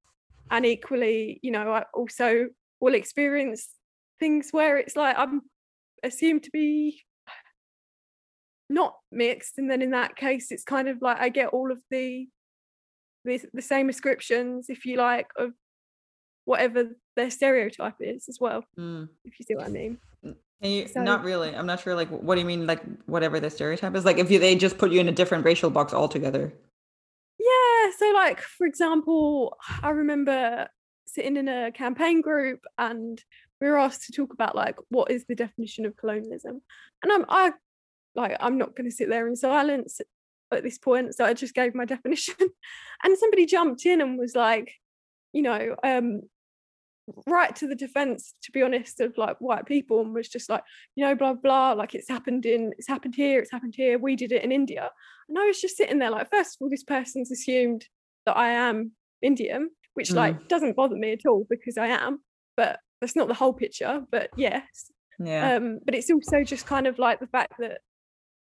and 0.50 0.66
equally 0.66 1.40
you 1.42 1.50
know 1.50 1.72
i 1.72 1.84
also 1.94 2.46
will 2.80 2.94
experience 2.94 3.68
things 4.20 4.48
where 4.52 4.76
it's 4.76 4.94
like 4.94 5.16
i'm 5.18 5.40
assumed 6.02 6.42
to 6.42 6.50
be 6.50 7.00
not 8.68 8.94
mixed 9.12 9.58
and 9.58 9.70
then 9.70 9.82
in 9.82 9.90
that 9.90 10.16
case 10.16 10.50
it's 10.50 10.64
kind 10.64 10.88
of 10.88 11.00
like 11.02 11.18
i 11.18 11.28
get 11.28 11.48
all 11.48 11.70
of 11.70 11.80
the 11.90 12.26
the, 13.24 13.40
the 13.54 13.62
same 13.62 13.88
ascriptions 13.88 14.66
if 14.68 14.84
you 14.84 14.96
like 14.98 15.28
of 15.36 15.52
whatever 16.44 16.84
their 17.16 17.30
stereotype 17.30 17.94
is 18.00 18.26
as 18.28 18.38
well 18.40 18.64
Mm. 18.78 19.08
if 19.24 19.38
you 19.38 19.44
see 19.46 19.54
what 19.54 19.66
i 19.66 19.70
mean. 19.70 19.98
Can 20.62 20.70
you, 20.70 20.88
So- 20.88 21.02
not 21.02 21.24
really. 21.24 21.54
I'm 21.54 21.66
not 21.66 21.80
sure 21.80 21.94
like 21.94 22.08
what 22.08 22.34
do 22.36 22.40
you 22.40 22.46
mean 22.46 22.66
like 22.66 22.82
whatever 23.06 23.38
the 23.40 23.50
stereotype 23.50 23.94
is? 23.96 24.04
Like 24.04 24.18
if 24.18 24.30
you 24.30 24.38
they 24.38 24.54
just 24.56 24.78
put 24.78 24.90
you 24.92 25.00
in 25.00 25.08
a 25.08 25.12
different 25.12 25.44
racial 25.44 25.68
box 25.68 25.92
altogether 25.92 26.54
Yeah, 27.84 27.90
so 27.96 28.12
like 28.12 28.40
for 28.40 28.66
example, 28.66 29.56
I 29.82 29.90
remember 29.90 30.68
sitting 31.06 31.36
in 31.36 31.48
a 31.48 31.70
campaign 31.70 32.20
group 32.20 32.60
and 32.78 33.22
we 33.60 33.68
were 33.68 33.78
asked 33.78 34.04
to 34.06 34.12
talk 34.12 34.32
about 34.32 34.56
like 34.56 34.76
what 34.88 35.10
is 35.10 35.24
the 35.26 35.34
definition 35.34 35.86
of 35.86 35.96
colonialism. 35.96 36.62
And 37.02 37.12
I'm 37.12 37.24
I 37.28 37.52
like 38.14 38.36
I'm 38.40 38.58
not 38.58 38.74
going 38.76 38.88
to 38.88 38.94
sit 38.94 39.08
there 39.08 39.26
in 39.26 39.36
silence 39.36 40.00
at 40.52 40.62
this 40.62 40.78
point, 40.78 41.14
so 41.14 41.24
I 41.24 41.34
just 41.34 41.54
gave 41.54 41.74
my 41.74 41.84
definition. 41.94 42.34
and 43.04 43.18
somebody 43.18 43.46
jumped 43.46 43.84
in 43.86 44.00
and 44.00 44.18
was 44.18 44.34
like, 44.34 44.72
you 45.32 45.42
know, 45.42 45.76
um 45.84 46.22
right 47.26 47.54
to 47.54 47.66
the 47.66 47.74
defense 47.74 48.34
to 48.42 48.50
be 48.50 48.62
honest 48.62 48.98
of 49.00 49.12
like 49.18 49.36
white 49.38 49.66
people 49.66 50.00
and 50.00 50.14
was 50.14 50.28
just 50.28 50.48
like 50.48 50.62
you 50.96 51.04
know 51.04 51.14
blah 51.14 51.34
blah 51.34 51.72
like 51.72 51.94
it's 51.94 52.08
happened 52.08 52.46
in 52.46 52.72
it's 52.78 52.88
happened 52.88 53.14
here 53.14 53.38
it's 53.38 53.50
happened 53.50 53.74
here 53.76 53.98
we 53.98 54.16
did 54.16 54.32
it 54.32 54.42
in 54.42 54.50
india 54.50 54.90
and 55.28 55.38
I 55.38 55.46
was 55.46 55.60
just 55.60 55.76
sitting 55.76 55.98
there 55.98 56.10
like, 56.10 56.30
first 56.30 56.56
of 56.56 56.62
all, 56.62 56.70
this 56.70 56.84
person's 56.84 57.30
assumed 57.30 57.86
that 58.26 58.36
I 58.36 58.50
am 58.50 58.92
Indian, 59.22 59.70
which 59.94 60.12
like 60.12 60.48
doesn't 60.48 60.76
bother 60.76 60.96
me 60.96 61.12
at 61.12 61.26
all 61.26 61.46
because 61.48 61.78
I 61.78 61.88
am, 61.88 62.20
but 62.56 62.78
that's 63.00 63.16
not 63.16 63.28
the 63.28 63.34
whole 63.34 63.52
picture. 63.52 64.02
But 64.10 64.30
yes. 64.36 64.90
yeah 65.18 65.56
Um, 65.56 65.80
but 65.84 65.94
it's 65.94 66.10
also 66.10 66.44
just 66.44 66.66
kind 66.66 66.86
of 66.86 66.98
like 66.98 67.20
the 67.20 67.26
fact 67.26 67.54
that 67.58 67.78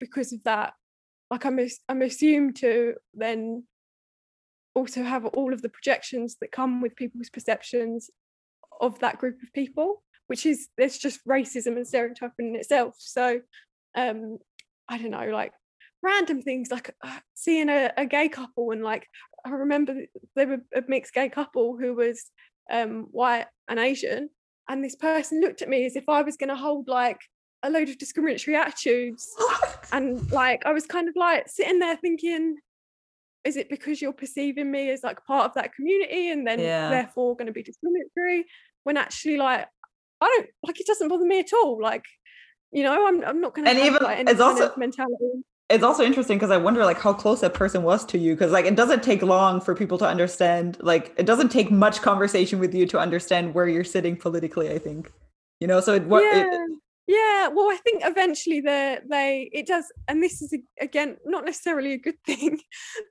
because 0.00 0.32
of 0.32 0.42
that, 0.44 0.72
like 1.30 1.44
I'm 1.44 1.58
I'm 1.88 2.02
assumed 2.02 2.56
to 2.56 2.94
then 3.12 3.64
also 4.74 5.02
have 5.02 5.24
all 5.26 5.52
of 5.52 5.62
the 5.62 5.68
projections 5.68 6.36
that 6.40 6.50
come 6.50 6.80
with 6.80 6.96
people's 6.96 7.30
perceptions 7.30 8.10
of 8.80 8.98
that 9.00 9.18
group 9.18 9.42
of 9.42 9.52
people, 9.52 10.02
which 10.26 10.46
is 10.46 10.68
there's 10.76 10.98
just 10.98 11.26
racism 11.26 11.76
and 11.76 11.86
stereotyping 11.86 12.48
in 12.48 12.56
itself. 12.56 12.96
So 12.98 13.40
um 13.96 14.38
I 14.88 14.98
don't 14.98 15.10
know, 15.10 15.30
like 15.30 15.52
random 16.02 16.42
things 16.42 16.70
like 16.70 16.94
uh, 17.02 17.18
seeing 17.34 17.70
a, 17.70 17.90
a 17.96 18.04
gay 18.04 18.28
couple 18.28 18.72
and 18.72 18.82
like 18.82 19.06
I 19.44 19.50
remember 19.50 19.94
they 20.36 20.46
were 20.46 20.60
a 20.74 20.82
mixed 20.88 21.12
gay 21.12 21.28
couple 21.28 21.76
who 21.76 21.94
was 21.94 22.30
um, 22.70 23.08
white 23.10 23.46
and 23.68 23.78
Asian, 23.78 24.30
and 24.68 24.82
this 24.82 24.96
person 24.96 25.40
looked 25.40 25.62
at 25.62 25.68
me 25.68 25.84
as 25.84 25.96
if 25.96 26.08
I 26.08 26.22
was 26.22 26.36
going 26.36 26.48
to 26.48 26.56
hold 26.56 26.88
like 26.88 27.18
a 27.62 27.70
load 27.70 27.88
of 27.88 27.98
discriminatory 27.98 28.56
attitudes, 28.56 29.28
and 29.92 30.30
like 30.32 30.64
I 30.64 30.72
was 30.72 30.86
kind 30.86 31.08
of 31.08 31.16
like 31.16 31.48
sitting 31.48 31.78
there 31.78 31.96
thinking, 31.96 32.56
is 33.44 33.56
it 33.56 33.68
because 33.68 34.00
you're 34.00 34.12
perceiving 34.12 34.70
me 34.70 34.90
as 34.90 35.02
like 35.02 35.24
part 35.26 35.46
of 35.46 35.54
that 35.54 35.74
community 35.74 36.30
and 36.30 36.46
then 36.46 36.58
Yeah. 36.60 36.90
therefore 36.90 37.36
going 37.36 37.46
to 37.46 37.52
be 37.52 37.62
discriminatory? 37.62 38.46
When 38.84 38.96
actually, 38.96 39.36
like 39.38 39.66
I 40.20 40.26
don't 40.26 40.48
like 40.66 40.80
it 40.80 40.86
doesn't 40.86 41.08
bother 41.08 41.24
me 41.26 41.40
at 41.40 41.52
all. 41.52 41.80
Like 41.80 42.04
you 42.72 42.82
know, 42.82 43.06
I'm 43.06 43.22
I'm 43.24 43.40
not 43.40 43.54
going 43.54 43.64
to 43.66 43.70
And 43.70 43.78
even- 43.80 44.02
like, 44.02 44.28
it's 44.28 44.40
also- 44.40 44.72
mentality. 44.76 45.44
it's 45.70 45.84
also 45.84 46.04
interesting 46.04 46.36
because 46.38 46.50
I 46.50 46.56
wonder 46.58 46.84
like 46.84 47.00
how 47.00 47.12
close 47.12 47.40
that 47.40 47.54
person 47.54 47.82
was 47.82 48.04
to 48.06 48.18
you 48.18 48.34
because 48.34 48.52
like 48.52 48.66
it 48.66 48.76
doesn't 48.76 49.02
take 49.02 49.22
long 49.22 49.60
for 49.60 49.74
people 49.74 49.96
to 49.98 50.06
understand 50.06 50.76
like 50.80 51.14
it 51.16 51.24
doesn't 51.26 51.50
take 51.50 51.70
much 51.70 52.02
conversation 52.02 52.58
with 52.58 52.74
you 52.74 52.86
to 52.86 52.98
understand 52.98 53.54
where 53.54 53.66
you're 53.68 53.84
sitting 53.84 54.16
politically 54.16 54.70
I 54.70 54.78
think 54.78 55.10
you 55.60 55.66
know 55.66 55.80
so 55.80 55.94
it 55.94 56.04
what 56.04 56.22
yeah. 56.24 56.44
it, 56.52 56.70
yeah, 57.06 57.48
well, 57.48 57.70
I 57.70 57.76
think 57.84 58.02
eventually 58.04 58.60
they 58.60 58.98
they 59.08 59.50
it 59.52 59.66
does, 59.66 59.92
and 60.08 60.22
this 60.22 60.40
is 60.40 60.54
a- 60.54 60.84
again 60.84 61.16
not 61.26 61.44
necessarily 61.44 61.92
a 61.92 61.98
good 61.98 62.16
thing, 62.26 62.60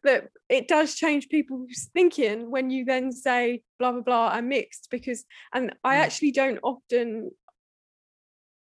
but 0.03 0.29
it 0.49 0.67
does 0.67 0.95
change 0.95 1.29
people's 1.29 1.89
thinking 1.93 2.49
when 2.49 2.69
you 2.71 2.85
then 2.85 3.11
say 3.11 3.61
blah 3.79 3.91
blah 3.91 4.01
blah 4.01 4.29
I'm 4.29 4.49
mixed 4.49 4.87
because, 4.89 5.25
and 5.53 5.75
I 5.83 5.95
Mm. 5.97 5.99
actually 5.99 6.31
don't 6.31 6.59
often, 6.63 7.31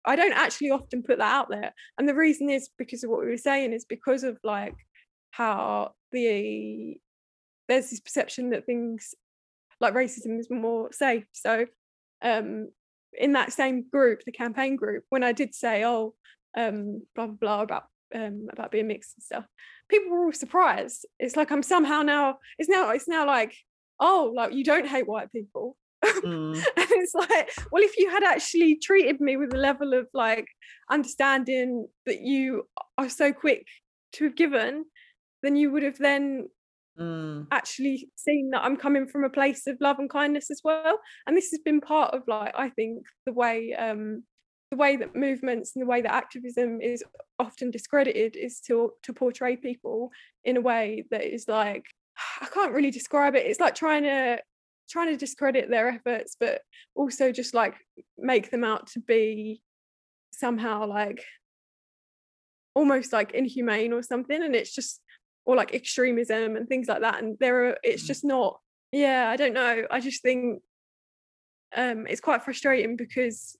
I 0.04 0.16
don't 0.16 0.32
actually 0.32 0.70
often 0.70 1.02
put 1.02 1.18
that 1.18 1.32
out 1.32 1.48
there, 1.50 1.74
and 1.98 2.08
the 2.08 2.14
reason 2.14 2.50
is 2.50 2.68
because 2.78 3.04
of 3.04 3.10
what 3.10 3.20
we 3.20 3.26
were 3.26 3.36
saying 3.36 3.72
is 3.72 3.84
because 3.84 4.24
of 4.24 4.38
like 4.42 4.74
how 5.30 5.92
the 6.10 6.96
there's 7.68 7.90
this 7.90 8.00
perception 8.00 8.50
that 8.50 8.66
things 8.66 9.14
like 9.80 9.94
racism 9.94 10.40
is 10.40 10.48
more 10.50 10.90
safe, 10.92 11.26
so 11.32 11.66
um 12.22 12.68
in 13.12 13.32
that 13.32 13.52
same 13.52 13.88
group, 13.88 14.22
the 14.24 14.32
campaign 14.32 14.76
group, 14.76 15.04
when 15.08 15.24
I 15.24 15.32
did 15.32 15.54
say, 15.54 15.84
oh, 15.84 16.14
um, 16.56 17.02
blah 17.14 17.26
blah 17.26 17.36
blah 17.36 17.62
about 17.62 17.84
um 18.14 18.48
about 18.52 18.70
being 18.70 18.88
mixed 18.88 19.16
and 19.16 19.22
stuff, 19.22 19.44
people 19.88 20.10
were 20.10 20.24
all 20.24 20.32
surprised. 20.32 21.06
It's 21.18 21.36
like 21.36 21.50
I'm 21.50 21.62
somehow 21.62 22.02
now 22.02 22.38
it's 22.58 22.68
now 22.68 22.90
it's 22.90 23.08
now 23.08 23.26
like, 23.26 23.54
oh, 23.98 24.32
like 24.34 24.52
you 24.52 24.64
don't 24.64 24.86
hate 24.86 25.06
white 25.06 25.30
people. 25.32 25.76
mm, 26.04 26.54
and 26.76 26.86
it's 26.90 27.14
like, 27.14 27.50
well, 27.70 27.82
if 27.82 27.98
you 27.98 28.10
had 28.10 28.22
actually 28.22 28.76
treated 28.76 29.20
me 29.20 29.36
with 29.36 29.54
a 29.54 29.58
level 29.58 29.92
of 29.94 30.06
like 30.14 30.46
understanding 30.90 31.86
that 32.06 32.20
you 32.20 32.64
are 32.96 33.08
so 33.08 33.32
quick 33.32 33.66
to 34.12 34.24
have 34.24 34.34
given, 34.34 34.84
then 35.42 35.56
you 35.56 35.70
would 35.70 35.82
have 35.82 35.98
then 35.98 36.48
mm, 36.98 37.46
actually 37.50 38.08
seeing 38.16 38.50
that 38.50 38.62
I'm 38.62 38.76
coming 38.76 39.06
from 39.06 39.24
a 39.24 39.30
place 39.30 39.66
of 39.66 39.76
love 39.80 39.98
and 39.98 40.10
kindness 40.10 40.50
as 40.50 40.60
well. 40.64 41.00
And 41.26 41.36
this 41.36 41.50
has 41.50 41.60
been 41.60 41.80
part 41.80 42.14
of 42.14 42.22
like 42.26 42.52
I 42.56 42.70
think 42.70 43.04
the 43.26 43.32
way 43.32 43.74
um 43.74 44.24
the 44.70 44.76
way 44.76 44.96
that 44.96 45.16
movements 45.16 45.72
and 45.74 45.82
the 45.82 45.86
way 45.90 46.00
that 46.00 46.12
activism 46.12 46.80
is 46.80 47.02
often 47.38 47.70
discredited 47.70 48.36
is 48.36 48.60
to 48.60 48.92
to 49.02 49.12
portray 49.12 49.56
people 49.56 50.10
in 50.44 50.56
a 50.56 50.60
way 50.60 51.04
that 51.10 51.24
is 51.24 51.46
like 51.48 51.84
I 52.40 52.46
can't 52.46 52.72
really 52.72 52.90
describe 52.90 53.34
it. 53.34 53.46
It's 53.46 53.60
like 53.60 53.74
trying 53.74 54.04
to 54.04 54.38
trying 54.88 55.08
to 55.08 55.16
discredit 55.16 55.70
their 55.70 55.88
efforts, 55.88 56.36
but 56.38 56.62
also 56.94 57.32
just 57.32 57.54
like 57.54 57.74
make 58.18 58.50
them 58.50 58.64
out 58.64 58.88
to 58.88 59.00
be 59.00 59.62
somehow 60.32 60.86
like 60.86 61.24
almost 62.74 63.12
like 63.12 63.32
inhumane 63.32 63.92
or 63.92 64.02
something. 64.02 64.42
And 64.42 64.54
it's 64.54 64.74
just 64.74 65.00
or 65.50 65.56
like 65.56 65.74
extremism 65.74 66.54
and 66.54 66.68
things 66.68 66.86
like 66.86 67.00
that. 67.00 67.20
And 67.20 67.36
there 67.40 67.66
are 67.70 67.76
it's 67.82 68.04
Mm. 68.04 68.06
just 68.06 68.24
not 68.24 68.60
yeah, 68.92 69.28
I 69.28 69.36
don't 69.36 69.52
know. 69.52 69.84
I 69.90 69.98
just 70.00 70.22
think 70.22 70.62
um 71.76 72.06
it's 72.06 72.20
quite 72.20 72.42
frustrating 72.44 72.96
because 72.96 73.56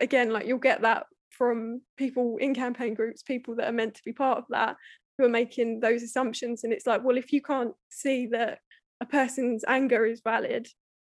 again, 0.00 0.30
like 0.30 0.46
you'll 0.46 0.58
get 0.58 0.82
that 0.82 1.06
from 1.30 1.80
people 1.96 2.36
in 2.38 2.54
campaign 2.56 2.94
groups, 2.94 3.22
people 3.22 3.54
that 3.56 3.68
are 3.68 3.72
meant 3.72 3.94
to 3.94 4.02
be 4.04 4.12
part 4.12 4.38
of 4.38 4.44
that, 4.50 4.76
who 5.16 5.24
are 5.24 5.28
making 5.28 5.78
those 5.78 6.02
assumptions. 6.02 6.64
And 6.64 6.72
it's 6.72 6.86
like, 6.86 7.04
well, 7.04 7.16
if 7.16 7.32
you 7.32 7.40
can't 7.40 7.74
see 7.88 8.26
that 8.32 8.58
a 9.00 9.06
person's 9.06 9.64
anger 9.68 10.04
is 10.04 10.20
valid 10.24 10.66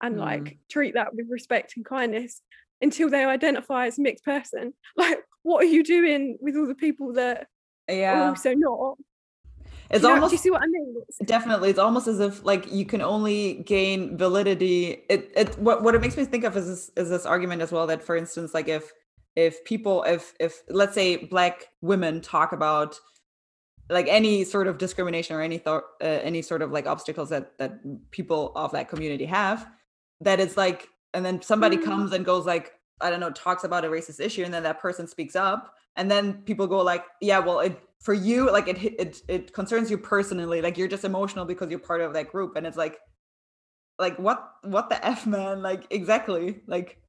and 0.03 0.15
Mm. 0.15 0.19
like 0.19 0.59
treat 0.69 0.95
that 0.95 1.13
with 1.15 1.27
respect 1.29 1.73
and 1.77 1.85
kindness 1.85 2.41
until 2.81 3.09
they 3.09 3.23
identify 3.23 3.87
as 3.87 3.97
a 3.97 4.01
mixed 4.01 4.25
person, 4.25 4.73
like 4.97 5.19
what 5.43 5.63
are 5.63 5.67
you 5.67 5.83
doing 5.83 6.37
with 6.41 6.57
all 6.57 6.67
the 6.67 6.75
people 6.75 7.13
that 7.13 7.47
are 7.87 7.95
yeah 7.95 8.29
also 8.29 8.53
not? 8.53 8.97
It's 9.89 10.03
you 10.03 10.07
know- 10.09 10.15
almost 10.15 10.31
you 10.31 10.37
see 10.37 10.51
what 10.51 10.61
I 10.61 10.67
mean? 10.67 10.95
Definitely, 11.25 11.69
it's 11.69 11.79
almost 11.79 12.07
as 12.07 12.19
if 12.19 12.43
like 12.45 12.71
you 12.71 12.85
can 12.85 13.01
only 13.01 13.63
gain 13.65 14.17
validity. 14.17 15.03
It 15.09 15.31
it 15.35 15.57
what 15.59 15.83
what 15.83 15.95
it 15.95 16.01
makes 16.01 16.15
me 16.17 16.25
think 16.25 16.43
of 16.43 16.55
is 16.57 16.67
this 16.67 16.91
is 16.97 17.09
this 17.09 17.25
argument 17.25 17.61
as 17.61 17.71
well 17.71 17.87
that 17.87 18.03
for 18.03 18.15
instance 18.15 18.53
like 18.53 18.67
if 18.67 18.91
if 19.35 19.63
people 19.65 20.03
if 20.03 20.33
if 20.39 20.61
let's 20.69 20.93
say 20.93 21.15
black 21.17 21.67
women 21.81 22.21
talk 22.21 22.51
about 22.51 22.99
like 23.89 24.07
any 24.07 24.43
sort 24.43 24.67
of 24.67 24.77
discrimination 24.77 25.35
or 25.35 25.41
any 25.41 25.57
thought 25.57 25.83
uh, 26.01 26.05
any 26.05 26.41
sort 26.41 26.61
of 26.61 26.71
like 26.71 26.85
obstacles 26.85 27.29
that 27.29 27.57
that 27.57 27.71
people 28.11 28.51
of 28.55 28.71
that 28.71 28.87
community 28.89 29.25
have 29.25 29.67
that 30.21 30.39
it's 30.39 30.57
like 30.57 30.87
and 31.13 31.25
then 31.25 31.41
somebody 31.41 31.77
Mm. 31.77 31.83
comes 31.85 32.11
and 32.13 32.23
goes 32.25 32.45
like 32.45 32.73
I 33.01 33.09
don't 33.09 33.19
know 33.19 33.31
talks 33.31 33.63
about 33.63 33.85
a 33.85 33.87
racist 33.87 34.19
issue 34.19 34.43
and 34.43 34.53
then 34.53 34.63
that 34.63 34.79
person 34.79 35.07
speaks 35.07 35.35
up 35.35 35.73
and 35.95 36.09
then 36.11 36.41
people 36.43 36.67
go 36.67 36.81
like 36.83 37.03
yeah 37.21 37.39
well 37.39 37.61
it 37.61 37.79
for 38.01 38.13
you 38.13 38.49
like 38.51 38.67
it 38.67 38.77
hit- 38.77 38.99
it 38.99 39.21
it 39.27 39.53
concerns 39.53 39.91
you 39.91 39.97
personally 39.97 40.61
like 40.61 40.77
you're 40.77 40.87
just 40.87 41.03
emotional 41.03 41.45
because 41.45 41.69
you're 41.69 41.79
part 41.79 42.01
of 42.01 42.13
that 42.13 42.31
group 42.31 42.55
and 42.55 42.65
it's 42.65 42.77
like 42.77 42.97
like 43.97 44.17
what 44.17 44.51
what 44.63 44.89
the 44.89 45.05
f 45.05 45.27
man 45.27 45.61
like 45.61 45.85
exactly 45.89 46.61
like 46.67 47.01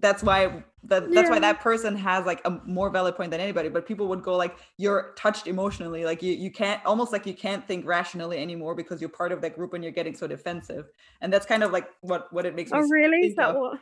that's 0.00 0.22
why 0.22 0.62
that 0.84 1.12
that's 1.12 1.28
why 1.28 1.38
that 1.40 1.60
person 1.60 1.96
has 1.96 2.24
like 2.24 2.40
a 2.44 2.50
more 2.64 2.88
valid 2.90 3.16
point 3.16 3.30
than 3.30 3.40
anybody 3.40 3.68
but 3.68 3.84
people 3.86 4.06
would 4.06 4.22
go 4.22 4.36
like 4.36 4.56
you're 4.76 5.12
touched 5.16 5.46
emotionally 5.48 6.04
like 6.04 6.22
you 6.22 6.32
you 6.32 6.50
can't 6.52 6.84
almost 6.84 7.12
like 7.12 7.26
you 7.26 7.34
can't 7.34 7.66
think 7.66 7.84
rationally 7.86 8.38
anymore 8.38 8.74
because 8.76 9.00
you're 9.00 9.10
part 9.10 9.32
of 9.32 9.40
that 9.40 9.54
group 9.56 9.74
and 9.74 9.82
you're 9.82 9.92
getting 9.92 10.14
so 10.14 10.26
defensive 10.26 10.86
and 11.20 11.32
that's 11.32 11.46
kind 11.46 11.62
of 11.64 11.72
like 11.72 11.88
what 12.00 12.32
what 12.32 12.46
it 12.46 12.54
makes 12.54 12.70
me 12.70 12.78
Oh, 12.78 12.82
s- 12.82 12.90
really? 12.90 13.26
Is 13.26 13.34
that 13.36 13.50
of. 13.50 13.56
what? 13.56 13.80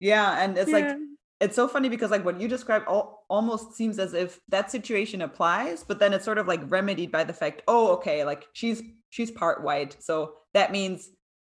yeah 0.00 0.42
and 0.42 0.58
it's 0.58 0.70
like 0.72 0.84
Yeah. 0.84 0.96
It's 1.40 1.56
so 1.56 1.68
funny 1.68 1.88
because 1.88 2.10
like 2.10 2.24
what 2.24 2.40
you 2.40 2.48
describe 2.48 2.82
al- 2.88 3.24
almost 3.28 3.74
seems 3.74 3.98
as 3.98 4.14
if 4.14 4.40
that 4.48 4.70
situation 4.70 5.22
applies 5.22 5.84
but 5.84 5.98
then 5.98 6.12
it's 6.12 6.24
sort 6.24 6.38
of 6.38 6.48
like 6.48 6.60
remedied 6.70 7.12
by 7.12 7.24
the 7.24 7.32
fact 7.32 7.62
oh 7.68 7.92
okay 7.92 8.24
like 8.24 8.46
she's 8.52 8.82
she's 9.10 9.30
part 9.30 9.62
white 9.62 9.96
so 10.00 10.34
that 10.54 10.72
means 10.72 11.10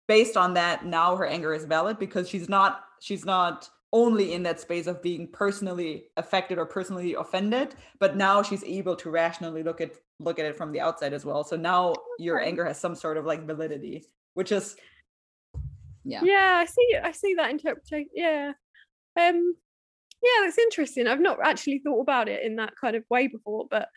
based 0.09 0.37
on 0.37 0.55
that 0.55 0.87
now 0.87 1.17
her 1.17 1.27
anger 1.27 1.53
is 1.53 1.65
valid 1.65 1.99
because 1.99 2.29
she's 2.29 2.49
not 2.49 2.85
she's 3.01 3.25
not 3.25 3.69
only 3.93 4.33
in 4.33 4.43
that 4.43 4.61
space 4.61 4.87
of 4.87 5.03
being 5.03 5.29
personally 5.29 6.07
affected 6.17 6.59
or 6.59 6.67
personally 6.67 7.15
offended 7.15 7.75
but 7.99 8.17
now 8.17 8.43
she's 8.43 8.65
able 8.65 8.97
to 8.97 9.11
rationally 9.11 9.63
look 9.63 9.81
at 9.81 9.93
look 10.19 10.39
at 10.39 10.47
it 10.47 10.57
from 10.57 10.73
the 10.73 10.81
outside 10.81 11.13
as 11.13 11.25
well. 11.25 11.45
So 11.45 11.57
now 11.57 11.95
your 12.19 12.41
anger 12.41 12.65
has 12.65 12.79
some 12.79 12.95
sort 12.95 13.17
of 13.17 13.25
like 13.25 13.47
validity 13.47 14.05
which 14.35 14.53
is 14.53 14.77
yeah. 16.05 16.21
Yeah 16.23 16.59
i 16.63 16.65
see 16.65 16.97
i 17.03 17.13
see 17.13 17.35
that 17.35 17.51
interpretation 17.51 18.09
yeah. 18.15 18.53
Um 19.19 19.55
yeah 20.23 20.45
that's 20.45 20.59
interesting. 20.59 21.07
I've 21.07 21.21
not 21.21 21.39
actually 21.45 21.81
thought 21.85 22.01
about 22.01 22.29
it 22.29 22.43
in 22.45 22.57
that 22.57 22.75
kind 22.81 22.97
of 22.97 23.05
way 23.11 23.29
before 23.29 23.67
but 23.71 23.89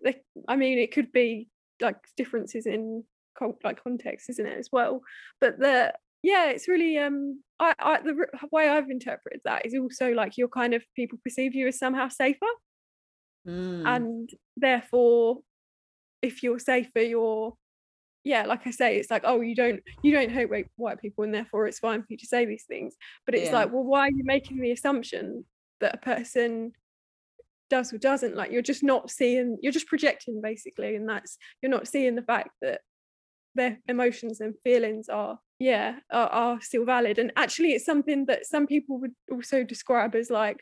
the, 0.00 0.14
i 0.48 0.56
mean 0.56 0.78
it 0.78 0.92
could 0.92 1.12
be 1.12 1.48
like 1.80 1.96
differences 2.16 2.66
in 2.66 3.04
cult 3.38 3.56
like 3.64 3.82
context 3.82 4.30
isn't 4.30 4.46
it 4.46 4.58
as 4.58 4.68
well? 4.72 5.00
But 5.40 5.58
the 5.58 5.92
yeah 6.22 6.46
it's 6.50 6.68
really 6.68 6.96
um 6.98 7.42
i, 7.60 7.74
I 7.78 8.00
the 8.00 8.26
way 8.50 8.68
i've 8.68 8.88
interpreted 8.90 9.40
that 9.44 9.66
is 9.66 9.74
also 9.74 10.12
like 10.12 10.38
you're 10.38 10.48
kind 10.48 10.72
of 10.74 10.82
people 10.96 11.18
perceive 11.22 11.54
you 11.54 11.66
as 11.68 11.78
somehow 11.78 12.08
safer. 12.08 12.46
Mm, 13.46 13.86
and 13.86 14.30
therefore 14.56 15.40
if 16.22 16.42
you're 16.42 16.58
safer 16.58 17.00
you're 17.00 17.54
yeah 18.24 18.46
like 18.46 18.66
i 18.66 18.70
say 18.70 18.96
it's 18.98 19.10
like 19.10 19.22
oh 19.26 19.40
you 19.42 19.54
don't 19.54 19.80
you 20.02 20.12
don't 20.12 20.30
hate 20.30 20.48
white, 20.50 20.66
white 20.76 21.00
people 21.00 21.24
and 21.24 21.34
therefore 21.34 21.66
it's 21.66 21.78
fine 21.80 22.00
for 22.00 22.06
you 22.10 22.16
to 22.16 22.26
say 22.26 22.44
these 22.46 22.64
things. 22.64 22.94
But 23.26 23.34
it's 23.34 23.50
Yeah. 23.50 23.56
like 23.60 23.72
well 23.72 23.84
why 23.84 24.00
are 24.06 24.10
you 24.10 24.24
making 24.24 24.60
the 24.60 24.70
assumption 24.72 25.44
that 25.84 25.94
a 25.94 25.98
person 25.98 26.72
does 27.70 27.92
or 27.92 27.98
doesn't 27.98 28.36
like 28.36 28.50
you're 28.50 28.62
just 28.72 28.82
not 28.82 29.10
seeing 29.10 29.56
you're 29.62 29.72
just 29.72 29.86
projecting 29.86 30.40
basically 30.42 30.96
and 30.96 31.08
that's 31.08 31.38
you're 31.60 31.70
not 31.70 31.88
seeing 31.88 32.14
the 32.14 32.22
fact 32.22 32.50
that 32.60 32.80
their 33.54 33.78
emotions 33.88 34.40
and 34.40 34.54
feelings 34.64 35.08
are 35.08 35.38
yeah 35.58 35.96
are, 36.12 36.28
are 36.28 36.60
still 36.60 36.84
valid 36.84 37.18
and 37.18 37.32
actually 37.36 37.70
it's 37.72 37.86
something 37.86 38.26
that 38.26 38.44
some 38.46 38.66
people 38.66 38.98
would 39.00 39.12
also 39.30 39.62
describe 39.64 40.14
as 40.14 40.28
like 40.30 40.58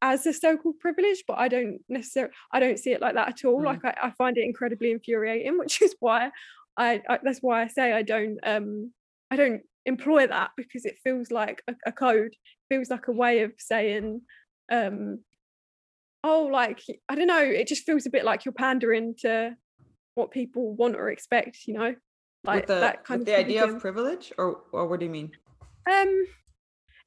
as 0.00 0.26
a 0.26 0.32
so-called 0.32 0.78
privilege 0.78 1.24
but 1.26 1.38
i 1.38 1.48
don't 1.48 1.78
necessarily 1.88 2.32
i 2.52 2.60
don't 2.60 2.78
see 2.78 2.92
it 2.92 3.00
like 3.00 3.14
that 3.14 3.28
at 3.28 3.44
all 3.44 3.60
Mm. 3.60 3.64
like 3.66 3.84
I, 3.84 3.94
I 4.04 4.10
find 4.12 4.36
it 4.38 4.44
incredibly 4.44 4.90
infuriating 4.92 5.58
which 5.62 5.82
is 5.82 5.94
why 6.00 6.30
I, 6.76 7.02
I 7.08 7.18
that's 7.22 7.40
why 7.40 7.62
i 7.62 7.66
say 7.66 7.92
i 7.92 8.02
don't 8.02 8.38
um 8.44 8.92
i 9.30 9.36
don't 9.36 9.62
employ 9.86 10.26
that 10.26 10.50
because 10.56 10.84
it 10.84 10.98
feels 11.02 11.30
like 11.30 11.62
a, 11.68 11.74
a 11.86 11.92
code 11.92 12.34
feels 12.68 12.88
like 12.90 13.08
a 13.08 13.12
way 13.12 13.40
of 13.42 13.52
saying 13.58 14.20
um 14.70 15.20
oh 16.24 16.48
like 16.52 16.80
i 17.08 17.14
don't 17.14 17.26
know 17.26 17.42
it 17.42 17.66
just 17.66 17.84
feels 17.84 18.06
a 18.06 18.10
bit 18.10 18.24
like 18.24 18.44
you're 18.44 18.52
pandering 18.52 19.14
to 19.18 19.54
what 20.14 20.30
people 20.30 20.74
want 20.74 20.96
or 20.96 21.08
expect 21.10 21.66
you 21.66 21.74
know 21.74 21.94
like 22.44 22.66
the, 22.66 22.74
that 22.74 23.04
kind 23.04 23.20
of 23.20 23.26
the 23.26 23.36
idea 23.36 23.64
of 23.64 23.80
privilege 23.80 24.32
or 24.38 24.60
or 24.72 24.86
what 24.86 25.00
do 25.00 25.06
you 25.06 25.10
mean 25.10 25.30
um 25.90 26.24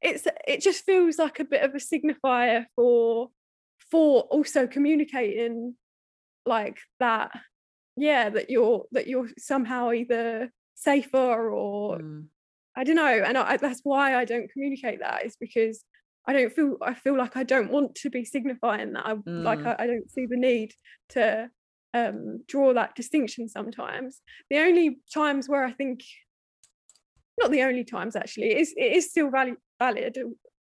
it's 0.02 0.28
it 0.48 0.62
just 0.62 0.86
feels 0.86 1.18
like 1.18 1.40
a 1.40 1.46
bit 1.46 1.64
of 1.64 1.74
a 1.74 1.78
signifier 1.78 2.66
for 2.76 3.30
for 3.90 4.22
also 4.24 4.68
communicating 4.68 5.76
like 6.46 6.78
that 7.00 7.32
yeah 7.96 8.30
that 8.30 8.50
you're 8.50 8.86
that 8.92 9.08
you're 9.08 9.30
somehow 9.38 9.92
either 9.92 10.52
safer 10.76 11.50
or 11.52 12.00
Mm. 12.00 12.26
I 12.76 12.84
don't 12.84 12.96
know, 12.96 13.06
and 13.06 13.38
I, 13.38 13.58
that's 13.58 13.82
why 13.84 14.16
I 14.16 14.26
don't 14.26 14.52
communicate 14.52 15.00
that. 15.00 15.26
Is 15.26 15.36
because 15.36 15.84
I 16.26 16.34
don't 16.34 16.54
feel 16.54 16.78
I 16.82 16.94
feel 16.94 17.18
like 17.18 17.36
I 17.36 17.44
don't 17.44 17.72
want 17.72 17.96
to 17.96 18.10
be 18.10 18.24
signifying 18.24 18.94
that. 18.94 19.06
I 19.06 19.12
like 19.26 19.60
Mm. 19.60 19.68
I, 19.80 19.84
I 19.84 19.88
don't 19.88 20.10
see 20.10 20.26
the 20.26 20.38
need 20.38 20.72
to 21.10 21.50
um, 21.94 22.44
draw 22.48 22.74
that 22.74 22.96
distinction. 22.96 23.50
Sometimes 23.50 24.22
the 24.50 24.60
only 24.60 25.00
times 25.14 25.50
where 25.50 25.66
I 25.66 25.72
think, 25.72 26.02
not 27.40 27.52
the 27.52 27.64
only 27.64 27.84
times 27.84 28.16
actually, 28.16 28.52
it 28.52 28.58
is 28.58 28.74
it 28.78 28.94
is 28.94 29.10
still 29.10 29.30
valid 29.30 29.56
valid 29.80 30.18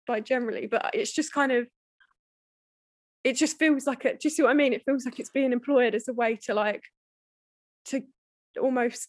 like 0.08 0.24
generally, 0.24 0.66
but 0.66 0.90
it's 0.92 1.12
just 1.12 1.32
kind 1.32 1.52
of 1.52 1.66
it 3.24 3.34
just 3.34 3.58
feels 3.58 3.86
like 3.86 4.04
it. 4.04 4.20
Do 4.20 4.28
you 4.28 4.30
see 4.30 4.42
what 4.42 4.50
I 4.50 4.54
mean? 4.54 4.72
It 4.72 4.84
feels 4.84 5.04
like 5.04 5.18
it's 5.18 5.30
being 5.30 5.52
employed 5.52 5.94
as 5.94 6.06
a 6.06 6.12
way 6.12 6.38
to 6.44 6.54
like 6.54 6.82
to 7.86 8.02
almost 8.60 9.08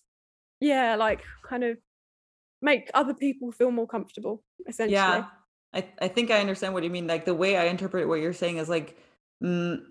yeah 0.60 0.96
like 0.96 1.24
kind 1.48 1.64
of 1.64 1.78
make 2.62 2.90
other 2.94 3.14
people 3.14 3.52
feel 3.52 3.72
more 3.72 3.88
comfortable 3.88 4.44
essentially 4.68 4.96
yeah 4.96 5.26
I, 5.78 5.86
I 6.02 6.08
think 6.08 6.32
i 6.32 6.40
understand 6.40 6.74
what 6.74 6.84
you 6.84 6.90
mean 6.90 7.08
like 7.08 7.26
the 7.26 7.34
way 7.34 7.56
i 7.56 7.66
interpret 7.66 8.08
what 8.08 8.20
you're 8.20 8.34
saying 8.34 8.58
is 8.58 8.68
like 8.68 8.98
mm, 9.44 9.82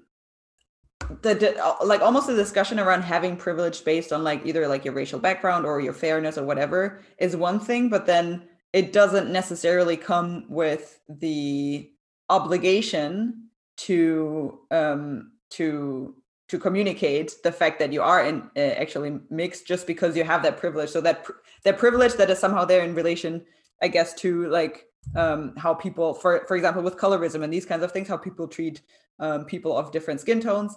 the, 1.23 1.57
uh, 1.63 1.77
like 1.85 2.01
almost 2.01 2.29
a 2.29 2.35
discussion 2.35 2.81
around 2.81 3.03
having 3.03 3.37
privilege 3.37 3.85
based 3.85 4.13
on 4.13 4.25
like 4.25 4.45
either 4.45 4.67
like 4.67 4.85
your 4.85 4.95
racial 4.95 5.21
background 5.21 5.65
or 5.65 5.81
your 5.81 5.93
fairness 5.93 6.37
or 6.37 6.45
whatever 6.45 7.01
is 7.19 7.37
one 7.37 7.61
thing 7.61 7.89
but 7.89 8.07
then 8.07 8.43
it 8.73 8.93
doesn't 8.93 9.31
necessarily 9.31 9.97
come 9.97 10.45
with 10.49 11.01
the 11.09 11.91
obligation 12.29 13.49
to 13.77 14.59
um 14.71 15.33
to 15.51 16.15
to 16.49 16.59
communicate 16.59 17.35
the 17.43 17.51
fact 17.51 17.79
that 17.81 17.93
you 17.93 18.03
are 18.03 18.25
in 18.25 18.43
uh, 18.57 18.61
actually 18.61 19.19
mixed 19.31 19.67
just 19.67 19.85
because 19.85 20.17
you 20.17 20.23
have 20.23 20.45
that 20.45 20.57
privilege. 20.57 20.91
So 20.91 21.01
that 21.01 21.25
pr- 21.25 21.33
that 21.65 21.77
privilege 21.77 22.15
that 22.15 22.31
is 22.31 22.39
somehow 22.39 22.65
there 22.65 22.85
in 22.85 22.95
relation 22.95 23.45
i 23.83 23.89
guess 23.89 24.15
to 24.15 24.49
like 24.49 24.87
um 25.15 25.55
how 25.57 25.73
people 25.73 26.15
for 26.15 26.45
for 26.47 26.57
example 26.57 26.83
with 26.83 26.97
colorism 26.97 27.43
and 27.43 27.53
these 27.53 27.67
kinds 27.67 27.83
of 27.83 27.93
things 27.93 28.09
how 28.09 28.17
people 28.17 28.49
treat 28.49 28.81
um, 29.19 29.45
people 29.45 29.77
of 29.77 29.93
different 29.93 30.21
skin 30.21 30.41
tones 30.41 30.77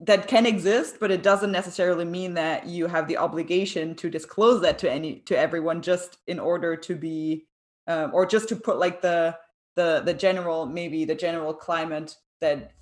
that 0.00 0.26
can 0.26 0.46
exist 0.46 0.96
but 1.00 1.10
it 1.10 1.22
doesn't 1.22 1.52
necessarily 1.52 2.04
mean 2.04 2.34
that 2.34 2.66
you 2.66 2.86
have 2.86 3.06
the 3.08 3.16
obligation 3.16 3.94
to 3.94 4.10
disclose 4.10 4.60
that 4.60 4.78
to 4.78 4.90
any 4.90 5.20
to 5.20 5.38
everyone 5.38 5.80
just 5.80 6.18
in 6.26 6.38
order 6.38 6.76
to 6.76 6.94
be 6.94 7.46
um, 7.86 8.10
or 8.12 8.26
just 8.26 8.48
to 8.48 8.56
put 8.56 8.78
like 8.78 9.00
the 9.00 9.36
the 9.76 10.02
the 10.04 10.14
general 10.14 10.66
maybe 10.66 11.04
the 11.04 11.14
general 11.14 11.54
climate 11.54 12.16
that 12.40 12.72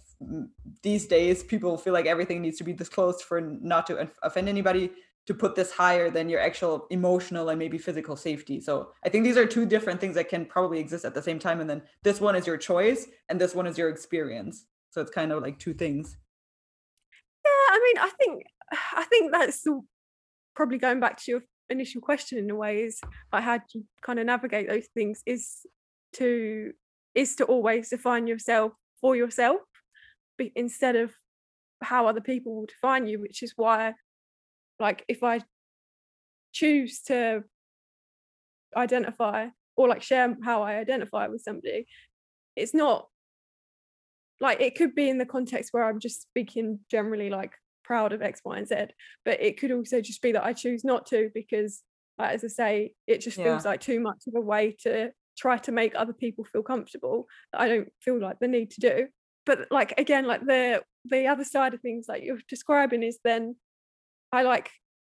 these 0.82 1.06
days 1.06 1.42
people 1.42 1.76
feel 1.76 1.92
like 1.92 2.06
everything 2.06 2.40
needs 2.40 2.58
to 2.58 2.64
be 2.64 2.72
disclosed 2.72 3.22
for 3.22 3.40
not 3.40 3.86
to 3.86 4.08
offend 4.22 4.48
anybody 4.48 4.90
to 5.26 5.34
put 5.34 5.54
this 5.54 5.72
higher 5.72 6.10
than 6.10 6.28
your 6.28 6.40
actual 6.40 6.86
emotional 6.90 7.48
and 7.48 7.58
maybe 7.58 7.78
physical 7.78 8.16
safety. 8.16 8.60
So 8.60 8.90
i 9.04 9.08
think 9.08 9.24
these 9.24 9.38
are 9.38 9.46
two 9.46 9.64
different 9.64 10.00
things 10.00 10.14
that 10.16 10.28
can 10.28 10.44
probably 10.44 10.78
exist 10.78 11.04
at 11.04 11.14
the 11.14 11.22
same 11.22 11.38
time. 11.38 11.60
And 11.60 11.68
then 11.68 11.82
this 12.02 12.20
one 12.20 12.36
is 12.36 12.46
your 12.46 12.58
choice 12.58 13.06
and 13.28 13.40
this 13.40 13.54
one 13.54 13.66
is 13.66 13.78
your 13.78 13.88
experience. 13.88 14.66
So 14.90 15.00
it's 15.00 15.10
kind 15.10 15.32
of 15.32 15.42
like 15.42 15.58
two 15.58 15.74
things. 15.74 16.16
Yeah 17.44 17.50
i 17.70 17.80
mean 17.84 18.04
i 18.04 18.10
think 18.18 18.44
i 18.96 19.04
think 19.04 19.32
that's 19.32 19.64
probably 20.54 20.78
going 20.78 21.00
back 21.00 21.16
to 21.18 21.30
your 21.30 21.42
initial 21.70 22.00
question 22.00 22.38
in 22.38 22.50
a 22.50 22.54
way 22.54 22.82
is 22.82 23.00
like 23.32 23.42
how 23.42 23.58
do 23.58 23.64
you 23.72 23.84
kind 24.02 24.18
of 24.18 24.26
navigate 24.26 24.68
those 24.68 24.86
things 24.94 25.22
is 25.26 25.66
to 26.12 26.72
is 27.14 27.36
to 27.36 27.44
always 27.44 27.88
define 27.88 28.26
yourself 28.26 28.72
for 29.00 29.16
yourself 29.16 29.60
instead 30.54 30.96
of 30.96 31.12
how 31.82 32.06
other 32.06 32.20
people 32.20 32.54
will 32.54 32.66
define 32.66 33.06
you 33.06 33.20
which 33.20 33.42
is 33.42 33.52
why 33.56 33.94
like 34.78 35.04
if 35.08 35.22
i 35.22 35.40
choose 36.52 37.00
to 37.00 37.42
identify 38.76 39.48
or 39.76 39.88
like 39.88 40.02
share 40.02 40.36
how 40.44 40.62
i 40.62 40.74
identify 40.76 41.26
with 41.26 41.42
somebody 41.42 41.86
it's 42.56 42.74
not 42.74 43.08
like 44.40 44.60
it 44.60 44.76
could 44.76 44.94
be 44.94 45.08
in 45.08 45.18
the 45.18 45.26
context 45.26 45.72
where 45.72 45.84
i'm 45.84 46.00
just 46.00 46.22
speaking 46.22 46.80
generally 46.90 47.30
like 47.30 47.52
proud 47.84 48.12
of 48.12 48.22
x 48.22 48.40
y 48.44 48.58
and 48.58 48.68
z 48.68 48.76
but 49.24 49.40
it 49.40 49.58
could 49.58 49.70
also 49.70 50.00
just 50.00 50.22
be 50.22 50.32
that 50.32 50.44
i 50.44 50.52
choose 50.52 50.84
not 50.84 51.06
to 51.06 51.30
because 51.34 51.82
like, 52.18 52.32
as 52.32 52.44
i 52.44 52.48
say 52.48 52.94
it 53.06 53.18
just 53.20 53.38
Yeah. 53.38 53.44
feels 53.44 53.64
like 53.64 53.80
too 53.80 54.00
much 54.00 54.24
of 54.26 54.34
a 54.34 54.40
way 54.40 54.76
to 54.82 55.10
try 55.36 55.58
to 55.58 55.72
make 55.72 55.94
other 55.94 56.12
people 56.12 56.44
feel 56.44 56.62
comfortable 56.62 57.26
that 57.52 57.60
i 57.60 57.68
don't 57.68 57.88
feel 58.00 58.20
like 58.20 58.38
the 58.38 58.48
need 58.48 58.70
to 58.72 58.80
do 58.80 59.06
but 59.46 59.66
like 59.70 59.94
again 59.98 60.26
like 60.26 60.44
the 60.46 60.82
the 61.04 61.26
other 61.26 61.44
side 61.44 61.74
of 61.74 61.80
things 61.80 62.06
like 62.08 62.22
you're 62.22 62.38
describing 62.48 63.02
is 63.02 63.18
then 63.24 63.56
i 64.34 64.42
like 64.42 64.70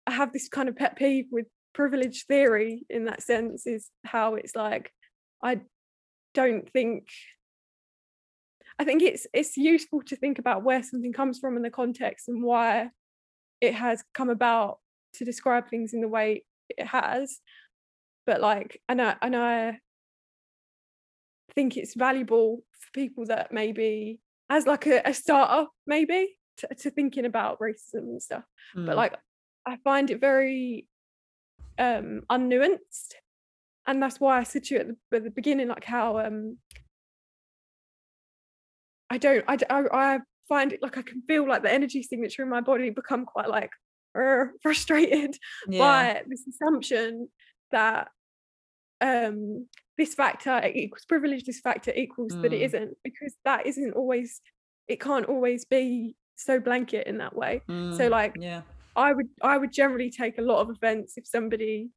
i 0.07 0.13
have 0.13 0.33
this 0.33 0.49
kind 0.49 0.69
of 0.69 0.77
pet 0.77 0.97
peeve 0.97 1.27
with 1.31 1.47
privilege 1.73 2.25
theory 2.27 2.85
in 2.91 3.05
that 3.05 3.23
sense 3.23 3.67
is 3.67 3.91
how 4.05 4.35
it's 4.35 4.57
like 4.57 4.93
i 5.43 5.61
don't 6.35 6.71
think 6.73 7.07
i 8.79 8.85
think 8.85 9.03
it's 9.03 9.27
it's 9.33 9.57
useful 9.57 10.03
to 10.03 10.17
think 10.17 10.39
about 10.39 10.65
where 10.65 10.83
something 10.83 11.13
comes 11.13 11.39
from 11.39 11.57
in 11.57 11.63
the 11.63 11.71
context 11.71 12.29
and 12.29 12.43
why 12.43 12.89
it 13.61 13.75
has 13.75 14.03
come 14.15 14.31
about 14.31 14.79
to 15.15 15.25
describe 15.25 15.69
things 15.69 15.93
in 15.93 16.01
the 16.01 16.09
way 16.09 16.45
it 16.69 16.87
has. 16.87 17.39
But 18.27 18.41
like 18.41 18.81
and 18.89 19.03
i 19.03 19.17
and 19.23 19.35
i 19.35 19.79
think 21.55 21.77
it's 21.77 21.95
valuable 21.95 22.63
for 22.73 22.91
people 22.95 23.27
that 23.27 23.51
maybe 23.53 24.21
as 24.49 24.67
like 24.67 24.87
a, 24.87 25.03
a 25.05 25.13
starter 25.13 25.69
maybe 25.85 26.37
to, 26.61 26.75
to 26.75 26.91
thinking 26.91 27.25
about 27.25 27.59
racism 27.61 28.05
and 28.13 28.23
stuff 28.23 28.45
Mm. 28.77 28.87
but 28.87 28.97
like 28.97 29.15
i 29.67 29.77
find 29.85 30.11
it 30.11 30.21
very 30.21 30.87
um 31.79 32.23
unnuanced 32.31 33.15
and 33.87 34.03
that's 34.03 34.21
why 34.21 34.39
i 34.39 34.43
said 34.45 34.65
to 34.65 34.75
you 34.75 34.81
at 34.81 34.87
the, 34.89 35.17
at 35.17 35.25
the 35.25 35.31
beginning 35.31 35.69
like 35.69 35.85
how 35.85 36.19
um 36.19 36.59
i 39.11 39.19
don't 39.19 39.45
I, 39.49 39.59
I 39.71 40.19
find 40.49 40.73
it 40.73 40.83
like 40.83 40.99
i 40.99 41.03
can 41.03 41.23
feel 41.23 41.47
like 41.49 41.63
the 41.63 41.73
energy 41.73 42.03
signature 42.03 42.43
in 42.43 42.49
my 42.49 42.61
body 42.61 42.91
become 42.91 43.25
quite 43.25 43.49
like 43.49 43.71
"Arr," 44.15 44.53
frustrated 44.63 45.37
yeah 45.69 45.79
by 46.15 46.23
this 46.29 46.47
assumption 46.47 47.29
that 47.73 48.09
um 49.01 49.67
this 49.97 50.15
factor 50.15 50.61
equals 50.67 51.05
privilege 51.07 51.45
this 51.45 51.61
factor 51.61 51.93
equals 51.95 52.33
that 52.43 52.53
it 52.53 52.61
Mm. 52.61 52.65
isn't 52.65 52.97
because 53.05 53.35
that 53.45 53.67
isn't 53.67 53.93
always 53.95 54.41
it 54.89 55.01
can't 55.01 55.27
always 55.27 55.65
be 55.65 56.17
so 56.45 56.59
blanket 56.59 57.07
in 57.07 57.19
that 57.19 57.35
way. 57.35 57.63
So 57.69 57.75
Mm, 57.75 58.11
like 58.11 58.37
yeah. 58.39 58.63
I 58.97 59.13
would 59.13 59.29
i 59.43 59.57
would 59.57 59.73
generally 59.73 60.11
take 60.11 60.39
a 60.39 60.43
lot 60.43 60.61
of 60.61 60.71
offense 60.71 61.15
if 61.17 61.27
somebody 61.27 61.91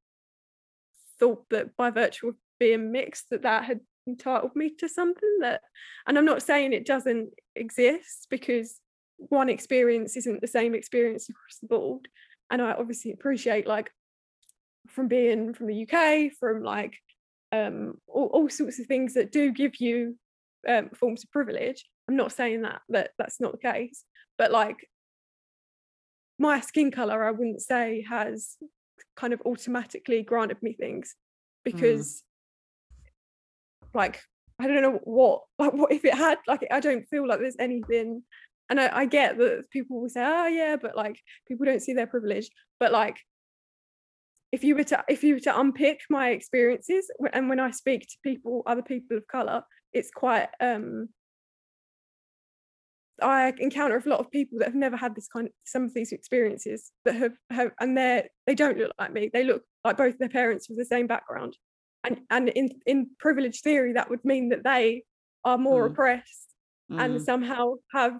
thought 1.19 1.43
that 1.49 1.75
by 1.75 1.89
virtue 1.89 2.29
of 2.29 2.35
being 2.59 2.91
mixed 2.91 3.29
that 3.31 3.43
that 3.43 3.63
had 3.65 3.79
entitled 4.07 4.55
me 4.55 4.69
to 4.77 4.89
something 4.89 5.37
that 5.39 5.61
and 6.07 6.17
i'm 6.17 6.25
not 6.25 6.43
saying 6.43 6.73
it 6.73 6.85
doesn't 6.85 7.29
exist 7.55 8.27
because 8.29 8.79
one 9.17 9.49
experience 9.49 10.17
isn't 10.17 10.41
the 10.41 10.47
same 10.47 10.75
experience 10.75 11.29
across 11.29 11.59
the 11.61 11.67
board. 11.67 12.07
And 12.49 12.61
i 12.61 12.73
obviously 12.73 13.11
appreciate 13.11 13.67
like 13.67 13.91
from 14.87 15.07
being 15.07 15.53
from 15.53 15.67
the 15.67 15.87
uk 15.87 16.31
from 16.39 16.63
like 16.63 16.95
um 17.51 17.95
all, 18.07 18.27
all 18.33 18.49
sorts 18.49 18.79
of 18.79 18.85
things 18.85 19.13
that 19.13 19.31
do 19.31 19.51
give 19.51 19.79
you 19.79 20.17
um, 20.67 20.89
forms 20.89 21.23
of 21.23 21.31
privilege 21.31 21.85
i'm 22.07 22.15
not 22.15 22.31
saying 22.31 22.61
that 22.61 22.81
that 22.89 23.11
that's 23.17 23.39
not 23.39 23.53
the 23.53 23.57
case 23.57 24.03
but 24.37 24.51
like 24.51 24.87
my 26.39 26.59
skin 26.59 26.91
color 26.91 27.23
i 27.23 27.31
wouldn't 27.31 27.61
say 27.61 28.03
has 28.07 28.57
kind 29.15 29.33
of 29.33 29.41
automatically 29.45 30.23
granted 30.23 30.57
me 30.61 30.73
things 30.73 31.15
because 31.63 32.23
like 33.93 34.21
i 34.59 34.67
don't 34.67 34.81
know 34.81 34.99
what 35.03 35.41
like 35.59 35.73
what 35.73 35.91
if 35.91 36.05
it 36.05 36.15
had 36.15 36.37
like 36.47 36.65
i 36.71 36.79
don't 36.79 37.07
feel 37.07 37.27
like 37.27 37.39
there's 37.39 37.55
anything 37.59 38.23
and 38.69 38.79
I, 38.79 38.99
I 38.99 39.05
get 39.05 39.37
that 39.37 39.69
people 39.71 40.01
will 40.01 40.09
say 40.09 40.23
oh 40.25 40.47
yeah 40.47 40.77
but 40.81 40.95
like 40.95 41.19
people 41.47 41.65
don't 41.65 41.81
see 41.81 41.93
their 41.93 42.07
privilege 42.07 42.49
but 42.79 42.91
like 42.91 43.17
if 44.51 44.63
you 44.63 44.75
were 44.75 44.83
to 44.85 45.03
if 45.09 45.23
you 45.23 45.35
were 45.35 45.39
to 45.41 45.59
unpick 45.59 46.01
my 46.09 46.29
experiences 46.29 47.09
and 47.33 47.49
when 47.49 47.59
i 47.59 47.71
speak 47.71 48.01
to 48.01 48.17
people 48.23 48.63
other 48.65 48.81
people 48.81 49.17
of 49.17 49.27
color 49.27 49.63
it's 49.91 50.11
quite 50.11 50.47
um 50.59 51.09
I 53.23 53.53
encounter 53.57 53.97
a 53.97 54.09
lot 54.09 54.19
of 54.19 54.29
people 54.31 54.59
that 54.59 54.65
have 54.65 54.75
never 54.75 54.97
had 54.97 55.15
this 55.15 55.27
kind 55.27 55.47
of 55.47 55.53
some 55.65 55.83
of 55.83 55.93
these 55.93 56.11
experiences 56.11 56.91
that 57.05 57.15
have, 57.15 57.33
have 57.49 57.71
and 57.79 57.97
they're 57.97 58.27
they 58.47 58.55
don't 58.55 58.77
look 58.77 58.91
like 58.99 59.11
me. 59.13 59.29
They 59.33 59.43
look 59.43 59.63
like 59.83 59.97
both 59.97 60.17
their 60.17 60.29
parents 60.29 60.69
with 60.69 60.77
the 60.77 60.85
same 60.85 61.07
background. 61.07 61.57
And 62.03 62.21
and 62.29 62.49
in 62.49 62.69
in 62.85 63.09
privilege 63.19 63.61
theory, 63.61 63.93
that 63.93 64.09
would 64.09 64.23
mean 64.25 64.49
that 64.49 64.63
they 64.63 65.03
are 65.45 65.57
more 65.57 65.87
Mm. 65.89 65.91
oppressed 65.93 66.55
and 66.89 67.15
Mm. 67.19 67.21
somehow 67.21 67.75
have 67.93 68.13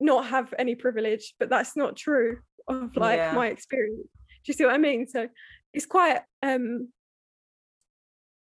not 0.00 0.26
have 0.26 0.54
any 0.58 0.74
privilege 0.74 1.34
but 1.38 1.50
that's 1.50 1.76
not 1.76 1.96
true 1.96 2.38
of 2.68 2.96
like 2.96 3.18
Yeah. 3.18 3.34
my 3.34 3.48
experience 3.48 4.08
do 4.14 4.46
you 4.46 4.54
see 4.54 4.64
what 4.64 4.74
i 4.74 4.78
mean 4.78 5.06
so 5.06 5.28
it's 5.74 5.86
quite 5.86 6.20
um 6.42 6.88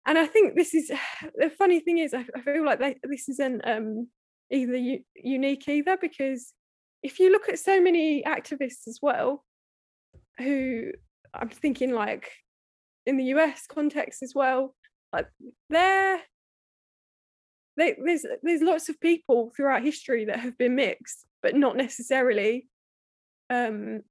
and 0.06 0.18
i 0.18 0.26
think 0.26 0.56
this 0.56 0.74
is 0.74 0.90
the 1.36 1.50
funny 1.50 1.80
thing 1.80 1.98
is 1.98 2.14
i, 2.14 2.26
I 2.36 2.42
feel 2.42 2.64
like 2.66 2.80
they, 2.80 2.98
this 3.04 3.28
isn't 3.30 3.62
um 3.68 4.08
either 4.52 4.76
u- 4.76 5.04
unique 5.16 5.68
either 5.68 5.98
because 6.00 6.54
if 7.02 7.20
you 7.20 7.32
look 7.32 7.50
at 7.50 7.60
so 7.60 7.82
many 7.82 8.24
activists 8.24 8.88
as 8.88 9.00
well 9.02 9.44
who 10.38 10.92
i'm 11.34 11.50
thinking 11.50 11.92
like 11.94 12.30
in 13.06 13.18
the 13.18 13.26
us 13.26 13.66
context 13.68 14.24
as 14.24 14.34
well 14.36 14.76
like 15.12 15.28
they're 15.70 16.20
they, 17.76 17.96
there's 18.04 18.26
there's 18.44 18.62
lots 18.62 18.90
of 18.90 19.00
people 19.00 19.52
throughout 19.56 19.84
history 19.84 20.26
that 20.26 20.40
have 20.40 20.58
been 20.58 20.76
mixed 20.76 21.26
but 21.42 21.56
not 21.56 21.76
necessarily 21.76 22.68
um 23.50 24.02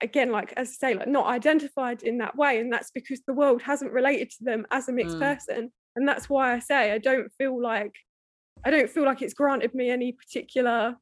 again 0.00 0.30
like 0.30 0.52
as 0.56 0.68
i 0.68 0.88
say 0.88 0.94
like 0.94 1.08
not 1.08 1.26
identified 1.26 2.02
in 2.02 2.18
that 2.18 2.36
way 2.36 2.58
and 2.60 2.72
that's 2.72 2.90
because 2.92 3.20
the 3.26 3.32
world 3.34 3.62
hasn't 3.62 3.92
related 3.92 4.30
to 4.30 4.44
them 4.44 4.64
as 4.70 4.88
a 4.88 4.92
mixed 4.92 5.16
Mm. 5.16 5.20
person 5.36 5.72
and 5.96 6.08
that's 6.08 6.28
why 6.28 6.54
i 6.54 6.58
say 6.58 6.92
i 6.92 6.98
don't 6.98 7.30
feel 7.38 7.60
like 7.60 7.94
i 8.64 8.70
don't 8.70 8.90
feel 8.90 9.04
like 9.04 9.22
it's 9.22 9.34
granted 9.34 9.74
me 9.74 9.90
any 9.90 10.12
particular 10.12 10.96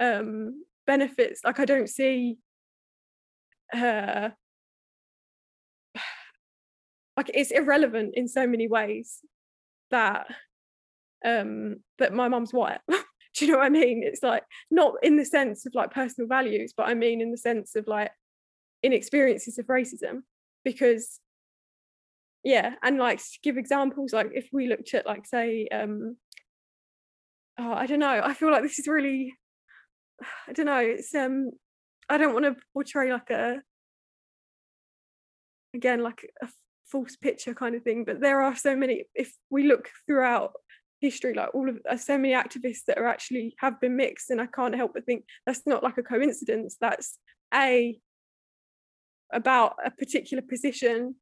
um 0.00 0.62
benefits. 0.86 1.40
Like 1.44 1.58
i 1.60 1.64
don't 1.64 1.88
see 1.88 2.38
uh 3.74 4.30
like 7.16 7.30
it's 7.34 7.50
irrelevant 7.50 8.14
in 8.14 8.28
so 8.28 8.46
many 8.46 8.68
ways 8.68 9.20
that 9.90 10.26
um 11.24 11.76
that 11.98 12.12
my 12.12 12.28
mum's 12.28 12.52
white. 12.52 12.80
Do 12.88 13.44
you 13.44 13.52
know 13.52 13.58
what 13.58 13.66
i 13.66 13.70
mean? 13.70 14.02
It's 14.04 14.22
like 14.22 14.44
not 14.70 14.94
in 15.02 15.16
the 15.16 15.24
sense 15.24 15.66
of 15.66 15.74
like 15.74 15.90
personal 15.90 16.28
values 16.28 16.72
but 16.76 16.88
i 16.88 16.94
mean 16.94 17.20
in 17.20 17.30
the 17.30 17.38
sense 17.38 17.74
of 17.76 17.86
like 17.86 18.10
in 18.82 18.92
experiences 18.92 19.58
of 19.58 19.66
racism. 19.66 20.22
Because 20.64 21.20
yeah 22.44 22.74
and 22.82 22.98
like 22.98 23.20
give 23.42 23.56
examples 23.56 24.12
like 24.12 24.28
if 24.32 24.48
we 24.52 24.68
looked 24.68 24.94
at 24.94 25.04
like 25.04 25.26
say 25.26 25.66
um 25.72 26.16
oh, 27.58 27.72
i 27.72 27.86
don't 27.86 27.98
know 27.98 28.20
i 28.24 28.34
feel 28.34 28.50
like 28.50 28.62
this 28.62 28.78
is 28.78 28.86
really 28.86 29.34
i 30.48 30.52
don't 30.52 30.66
know 30.66 30.78
it's 30.78 31.14
um 31.14 31.50
i 32.08 32.18
don't 32.18 32.32
want 32.32 32.44
to 32.44 32.56
portray 32.72 33.12
like 33.12 33.30
a 33.30 33.56
again 35.74 36.02
like 36.02 36.28
a 36.42 36.48
false 36.90 37.16
picture 37.16 37.54
kind 37.54 37.74
of 37.74 37.82
thing 37.82 38.04
but 38.04 38.20
there 38.20 38.40
are 38.40 38.54
so 38.54 38.76
many 38.76 39.04
if 39.14 39.32
we 39.50 39.64
look 39.64 39.90
throughout 40.06 40.52
history 41.00 41.34
like 41.34 41.54
all 41.54 41.68
of 41.68 41.78
uh, 41.88 41.96
so 41.96 42.16
many 42.16 42.32
activists 42.32 42.84
that 42.86 42.96
are 42.96 43.06
actually 43.06 43.54
have 43.58 43.80
been 43.80 43.96
mixed 43.96 44.30
and 44.30 44.40
i 44.40 44.46
can't 44.46 44.74
help 44.74 44.92
but 44.94 45.04
think 45.04 45.24
that's 45.44 45.66
not 45.66 45.82
like 45.82 45.98
a 45.98 46.02
coincidence 46.02 46.76
that's 46.80 47.18
a 47.52 47.98
about 49.32 49.74
a 49.84 49.90
particular 49.90 50.42
position 50.42 51.14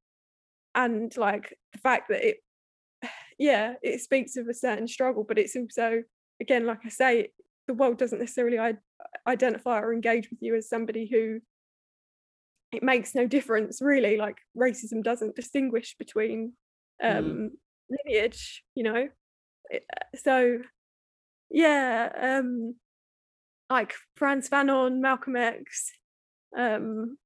and 0.75 1.17
like 1.17 1.57
the 1.73 1.79
fact 1.79 2.09
that 2.09 2.27
it 2.27 2.37
yeah 3.39 3.75
it 3.83 4.01
speaks 4.01 4.37
of 4.37 4.47
a 4.49 4.55
certain 4.55 4.87
struggle 4.87 5.25
but 5.27 5.39
it's 5.39 5.57
also 5.57 6.03
again 6.41 6.67
like 6.67 6.81
i 6.85 6.89
say 6.89 7.29
the 7.67 7.75
world 7.75 7.97
doesn't 7.99 8.19
necessarily 8.19 8.59
identify 9.27 9.81
or 9.81 9.93
engage 9.93 10.31
with 10.31 10.39
you 10.43 10.55
as 10.55 10.69
somebody 10.69 11.07
who 11.07 11.41
it 12.73 12.83
makes 12.83 13.15
no 13.15 13.27
difference 13.27 13.81
really 13.81 14.17
like 14.17 14.37
racism 14.57 15.03
doesn't 15.03 15.37
distinguish 15.37 15.97
between 15.99 16.53
Mm. 17.03 17.19
um 17.19 17.51
lineage 17.91 18.63
you 18.77 18.85
know 18.85 19.09
uh, 19.75 19.79
so 20.15 20.59
yeah 21.51 22.39
um 22.39 22.77
like 23.69 23.95
Frantz 24.17 24.49
Fanon 24.49 25.01
Malcolm 25.01 25.35
X 25.35 25.91
um 26.57 27.19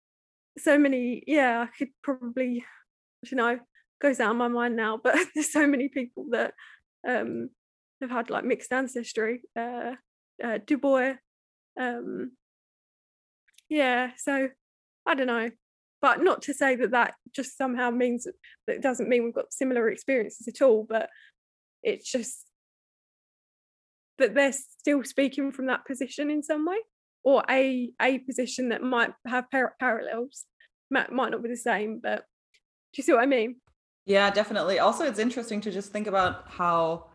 so 0.57 0.79
many 0.79 1.23
yeah 1.27 1.67
I 1.69 1.77
could 1.77 1.91
probably 2.03 2.65
you 3.31 3.37
know 3.37 3.59
goes 4.01 4.21
out 4.21 4.31
of 4.31 4.37
my 4.39 4.49
mind 4.49 4.75
now 4.75 4.99
but 5.03 5.17
there's 5.35 5.53
so 5.53 5.67
many 5.67 5.89
people 5.89 6.27
that 6.31 6.55
um 7.07 7.51
have 8.01 8.11
had 8.11 8.31
like 8.31 8.45
mixed 8.45 8.73
ancestry 8.73 9.43
uh, 9.59 9.93
uh 10.43 10.59
Du 10.67 10.79
Bois 10.79 11.15
um 11.81 12.33
yeah 13.69 14.11
so 14.17 14.49
I 15.07 15.15
don't 15.15 15.27
know 15.27 15.51
but 16.01 16.23
not 16.23 16.43
to 16.43 16.55
say 16.55 16.77
that 16.77 16.93
that 16.93 17.15
just 17.35 17.57
somehow 17.57 17.91
means 17.91 18.25
that 18.25 18.35
that 18.67 18.77
it 18.77 18.83
doesn't 18.83 19.09
mean 19.09 19.25
we've 19.25 19.35
got 19.35 19.53
similar 19.53 19.89
experiences 19.89 20.47
at 20.49 20.63
all 20.63 20.87
but 20.89 21.09
it's 21.83 22.11
just 22.11 22.47
that 24.19 24.35
they're 24.35 24.53
still 24.53 25.05
speaking 25.05 25.53
from 25.53 25.67
that 25.67 25.87
position 25.87 26.31
in 26.31 26.43
some 26.43 26.67
way 26.67 26.79
or 27.25 27.43
a 27.51 27.91
a 28.01 28.19
position 28.19 28.71
that 28.71 28.83
might 28.83 29.13
have 29.27 29.51
par- 29.51 29.75
parallels 29.79 30.45
might, 30.91 31.13
might 31.13 31.31
not 31.31 31.43
be 31.43 31.49
the 31.49 31.57
same 31.57 32.01
but 32.03 32.25
do 32.93 32.97
you 32.97 33.03
see 33.03 33.13
what 33.13 33.23
i 33.23 33.27
mean 33.27 33.57
Yeah, 34.07 34.31
definitely. 34.31 34.79
Also, 34.79 35.05
it's 35.05 35.19
interesting 35.19 35.61
to 35.61 35.71
just 35.71 35.93
think 35.93 36.07
about 36.07 36.49
how, 36.49 37.08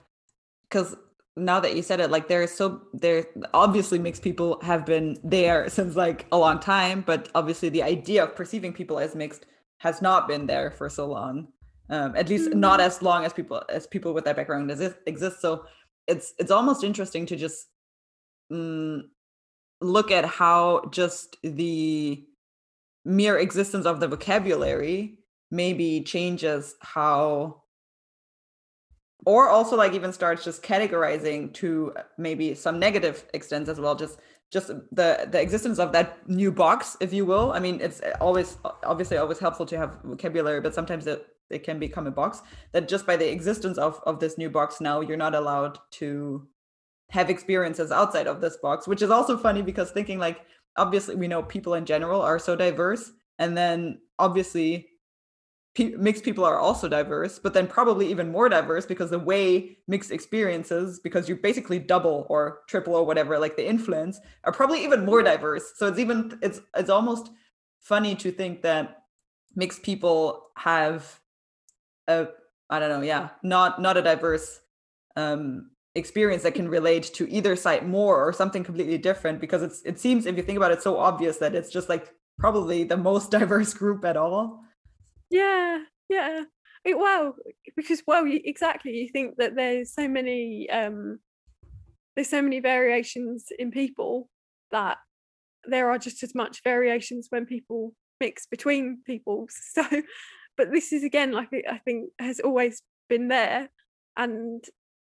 because 0.73 0.95
now 1.37 1.59
that 1.59 1.75
you 1.75 1.81
said 1.83 1.99
it, 1.99 2.09
like 2.11 2.27
there's 2.27 2.51
so 2.51 2.81
there 2.93 3.25
obviously 3.53 3.99
mixed 3.99 4.23
people 4.23 4.59
have 4.61 4.85
been 4.85 5.17
there 5.23 5.69
since 5.77 5.95
like 5.95 6.25
a 6.31 6.37
long 6.37 6.59
time, 6.59 7.03
but 7.05 7.29
obviously 7.35 7.69
the 7.69 7.83
idea 7.83 8.23
of 8.23 8.35
perceiving 8.35 8.73
people 8.73 8.99
as 8.99 9.15
mixed 9.15 9.45
has 9.77 10.01
not 10.01 10.27
been 10.27 10.47
there 10.47 10.71
for 10.71 10.89
so 10.89 11.05
long. 11.05 11.47
Um, 11.89 12.15
at 12.15 12.29
least 12.29 12.53
not 12.55 12.79
Mhm. 12.79 12.85
as 12.85 13.01
long 13.01 13.25
as 13.25 13.33
people 13.33 13.61
as 13.69 13.85
people 13.87 14.13
with 14.13 14.23
that 14.25 14.35
background 14.35 14.71
exist. 14.71 14.95
exist. 15.05 15.41
So 15.41 15.65
it's 16.07 16.33
it's 16.39 16.51
almost 16.51 16.83
interesting 16.83 17.25
to 17.27 17.35
just 17.35 17.67
mm, 18.51 19.01
look 19.81 20.11
at 20.11 20.25
how 20.25 20.85
just 20.91 21.37
the 21.43 22.25
mere 23.05 23.37
existence 23.37 23.85
of 23.85 23.99
the 23.99 24.07
vocabulary 24.07 25.19
maybe 25.51 26.01
changes 26.01 26.75
how 26.79 27.62
or 29.25 29.49
also 29.49 29.75
like 29.75 29.93
even 29.93 30.11
starts 30.11 30.43
just 30.43 30.63
categorizing 30.63 31.53
to 31.53 31.93
maybe 32.17 32.53
some 32.53 32.79
negative 32.79 33.25
extents 33.33 33.69
as 33.69 33.79
well 33.79 33.95
just 33.95 34.19
just 34.51 34.67
the 34.67 35.27
the 35.31 35.41
existence 35.41 35.79
of 35.79 35.91
that 35.91 36.29
new 36.29 36.51
box 36.51 36.95
if 36.99 37.11
you 37.11 37.25
will. 37.25 37.51
I 37.53 37.59
mean 37.59 37.81
it's 37.81 38.01
always 38.21 38.57
obviously 38.83 39.17
always 39.17 39.39
helpful 39.39 39.65
to 39.65 39.77
have 39.77 39.97
vocabulary 40.03 40.61
but 40.61 40.75
sometimes 40.75 41.07
it, 41.07 41.25
it 41.49 41.63
can 41.63 41.79
become 41.79 42.07
a 42.07 42.11
box 42.11 42.41
that 42.71 42.87
just 42.87 43.05
by 43.05 43.17
the 43.17 43.29
existence 43.31 43.77
of 43.77 43.99
of 44.05 44.19
this 44.19 44.37
new 44.37 44.49
box 44.49 44.79
now 44.79 45.01
you're 45.01 45.17
not 45.17 45.35
allowed 45.35 45.79
to 45.91 46.47
have 47.09 47.29
experiences 47.29 47.91
outside 47.91 48.27
of 48.27 48.41
this 48.41 48.57
box 48.57 48.87
which 48.87 49.01
is 49.01 49.09
also 49.09 49.37
funny 49.37 49.61
because 49.61 49.91
thinking 49.91 50.19
like 50.19 50.41
obviously 50.77 51.15
we 51.15 51.27
know 51.27 51.43
people 51.43 51.73
in 51.73 51.85
general 51.85 52.21
are 52.21 52.39
so 52.39 52.55
diverse 52.55 53.11
and 53.39 53.57
then 53.57 53.99
obviously 54.19 54.87
pe- 55.75 55.95
mixed 55.97 56.23
people 56.23 56.45
are 56.45 56.59
also 56.59 56.87
diverse 56.87 57.39
but 57.39 57.53
then 57.53 57.67
probably 57.67 58.09
even 58.09 58.31
more 58.31 58.49
diverse 58.49 58.85
because 58.85 59.09
the 59.09 59.19
way 59.19 59.77
mixed 59.87 60.11
experiences 60.11 60.99
because 60.99 61.27
you 61.27 61.35
basically 61.35 61.79
double 61.79 62.25
or 62.29 62.59
triple 62.67 62.95
or 62.95 63.05
whatever 63.05 63.39
like 63.39 63.55
the 63.55 63.67
influence 63.67 64.19
are 64.43 64.51
probably 64.51 64.83
even 64.83 65.05
more 65.05 65.23
diverse. 65.23 65.73
So 65.75 65.87
it's 65.87 65.99
even 65.99 66.37
it's 66.41 66.61
it's 66.75 66.89
almost 66.89 67.31
funny 67.79 68.15
to 68.15 68.31
think 68.31 68.61
that 68.61 69.03
mixed 69.55 69.83
people 69.83 70.49
have 70.57 71.19
a 72.07 72.27
i 72.69 72.79
don't 72.79 72.89
know 72.89 73.01
yeah 73.01 73.29
not 73.43 73.81
not 73.81 73.97
a 73.97 74.01
diverse 74.01 74.61
um 75.15 75.69
experience 75.95 76.43
that 76.43 76.55
can 76.55 76.67
relate 76.67 77.03
to 77.03 77.29
either 77.29 77.55
side 77.55 77.87
more 77.87 78.27
or 78.27 78.33
something 78.33 78.63
completely 78.63 78.97
different 78.97 79.39
because 79.39 79.61
it's 79.61 79.81
it 79.83 79.99
seems 79.99 80.25
if 80.25 80.35
you 80.35 80.43
think 80.43 80.57
about 80.57 80.71
it 80.71 80.81
so 80.81 80.97
obvious 80.97 81.37
that 81.37 81.53
it's 81.53 81.69
just 81.69 81.87
like 81.87 82.13
probably 82.39 82.83
the 82.83 82.97
most 82.97 83.29
diverse 83.37 83.73
group 83.73 84.03
at 84.03 84.17
all 84.17 84.63
yeah 85.33 85.79
yeah. 86.09 86.43
It, 86.85 86.97
well 86.97 87.35
because 87.77 88.03
well 88.05 88.25
exactly 88.27 88.91
you 88.91 89.07
think 89.07 89.37
that 89.37 89.55
there's 89.55 89.93
so 89.93 90.07
many 90.07 90.69
um 90.69 91.19
there's 92.15 92.29
so 92.29 92.41
many 92.41 92.59
variations 92.59 93.47
in 93.57 93.71
people 93.71 94.29
that 94.71 94.97
there 95.65 95.89
are 95.89 95.97
just 95.97 96.23
as 96.23 96.35
much 96.35 96.61
variations 96.63 97.27
when 97.29 97.45
people 97.45 97.93
mix 98.19 98.45
between 98.45 99.01
people. 99.05 99.47
So 99.73 99.83
but 100.57 100.71
this 100.71 100.93
is 100.93 101.03
again 101.03 101.31
like 101.31 101.49
i 101.69 101.79
think 101.79 102.11
has 102.19 102.39
always 102.39 102.83
been 103.09 103.27
there 103.27 103.69
and 104.17 104.63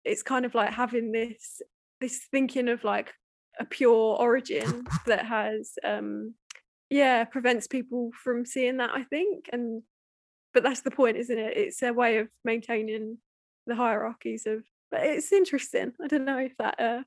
it's 0.04 0.22
kind 0.22 0.44
of 0.44 0.54
like 0.54 0.70
having 0.70 1.12
this 1.12 1.62
this 2.00 2.26
thinking 2.30 2.68
of 2.68 2.84
like 2.84 3.12
a 3.58 3.64
pure 3.64 4.16
origin 4.18 4.84
that 5.06 5.24
has 5.24 5.72
um 5.84 6.34
yeah 6.90 7.24
prevents 7.24 7.66
people 7.66 8.10
from 8.22 8.44
seeing 8.44 8.78
that 8.78 8.90
i 8.94 9.02
think 9.04 9.48
and 9.52 9.82
but 10.54 10.62
that's 10.62 10.82
the 10.82 10.90
point 10.90 11.16
isn't 11.16 11.38
it 11.38 11.56
it's 11.56 11.82
a 11.82 11.92
way 11.92 12.18
of 12.18 12.28
maintaining 12.44 13.18
the 13.66 13.74
hierarchies 13.74 14.46
of 14.46 14.62
but 14.90 15.02
it's 15.02 15.32
interesting 15.32 15.92
i 16.02 16.06
don't 16.06 16.24
know 16.24 16.38
if 16.38 16.56
that 16.58 16.80
uh 16.80 17.02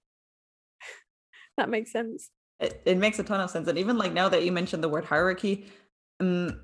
that 1.58 1.70
makes 1.70 1.92
sense 1.92 2.30
it, 2.60 2.82
it 2.86 2.98
makes 2.98 3.20
a 3.20 3.24
ton 3.24 3.42
of 3.42 3.50
sense 3.50 3.68
and 3.68 3.78
even 3.78 3.98
like 3.98 4.14
now 4.14 4.30
that 4.30 4.44
you 4.44 4.52
mentioned 4.52 4.84
the 4.84 4.90
word 4.90 5.06
hierarchy 5.06 5.66
um 6.20 6.60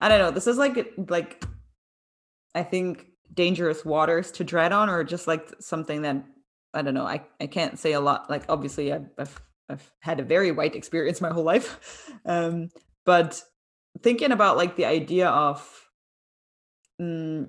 i 0.00 0.08
don't 0.08 0.18
know 0.18 0.30
this 0.30 0.46
is 0.46 0.58
like 0.58 0.94
like 1.08 1.44
i 2.54 2.62
think 2.62 3.06
dangerous 3.32 3.84
waters 3.84 4.30
to 4.30 4.44
tread 4.44 4.72
on 4.72 4.88
or 4.88 5.02
just 5.04 5.26
like 5.26 5.52
something 5.60 6.02
that 6.02 6.24
I 6.74 6.82
don't 6.82 6.94
know. 6.94 7.06
I, 7.06 7.22
I 7.40 7.46
can't 7.46 7.78
say 7.78 7.92
a 7.92 8.00
lot. 8.00 8.28
Like 8.28 8.44
obviously 8.48 8.92
I've, 8.92 9.08
I've, 9.16 9.40
I've 9.68 9.90
had 10.00 10.20
a 10.20 10.24
very 10.24 10.50
white 10.50 10.74
experience 10.74 11.20
my 11.20 11.30
whole 11.30 11.44
life. 11.44 12.10
Um, 12.26 12.70
but 13.04 13.42
thinking 14.00 14.32
about 14.32 14.56
like 14.56 14.76
the 14.76 14.86
idea 14.86 15.28
of 15.28 15.83
mm, 17.00 17.48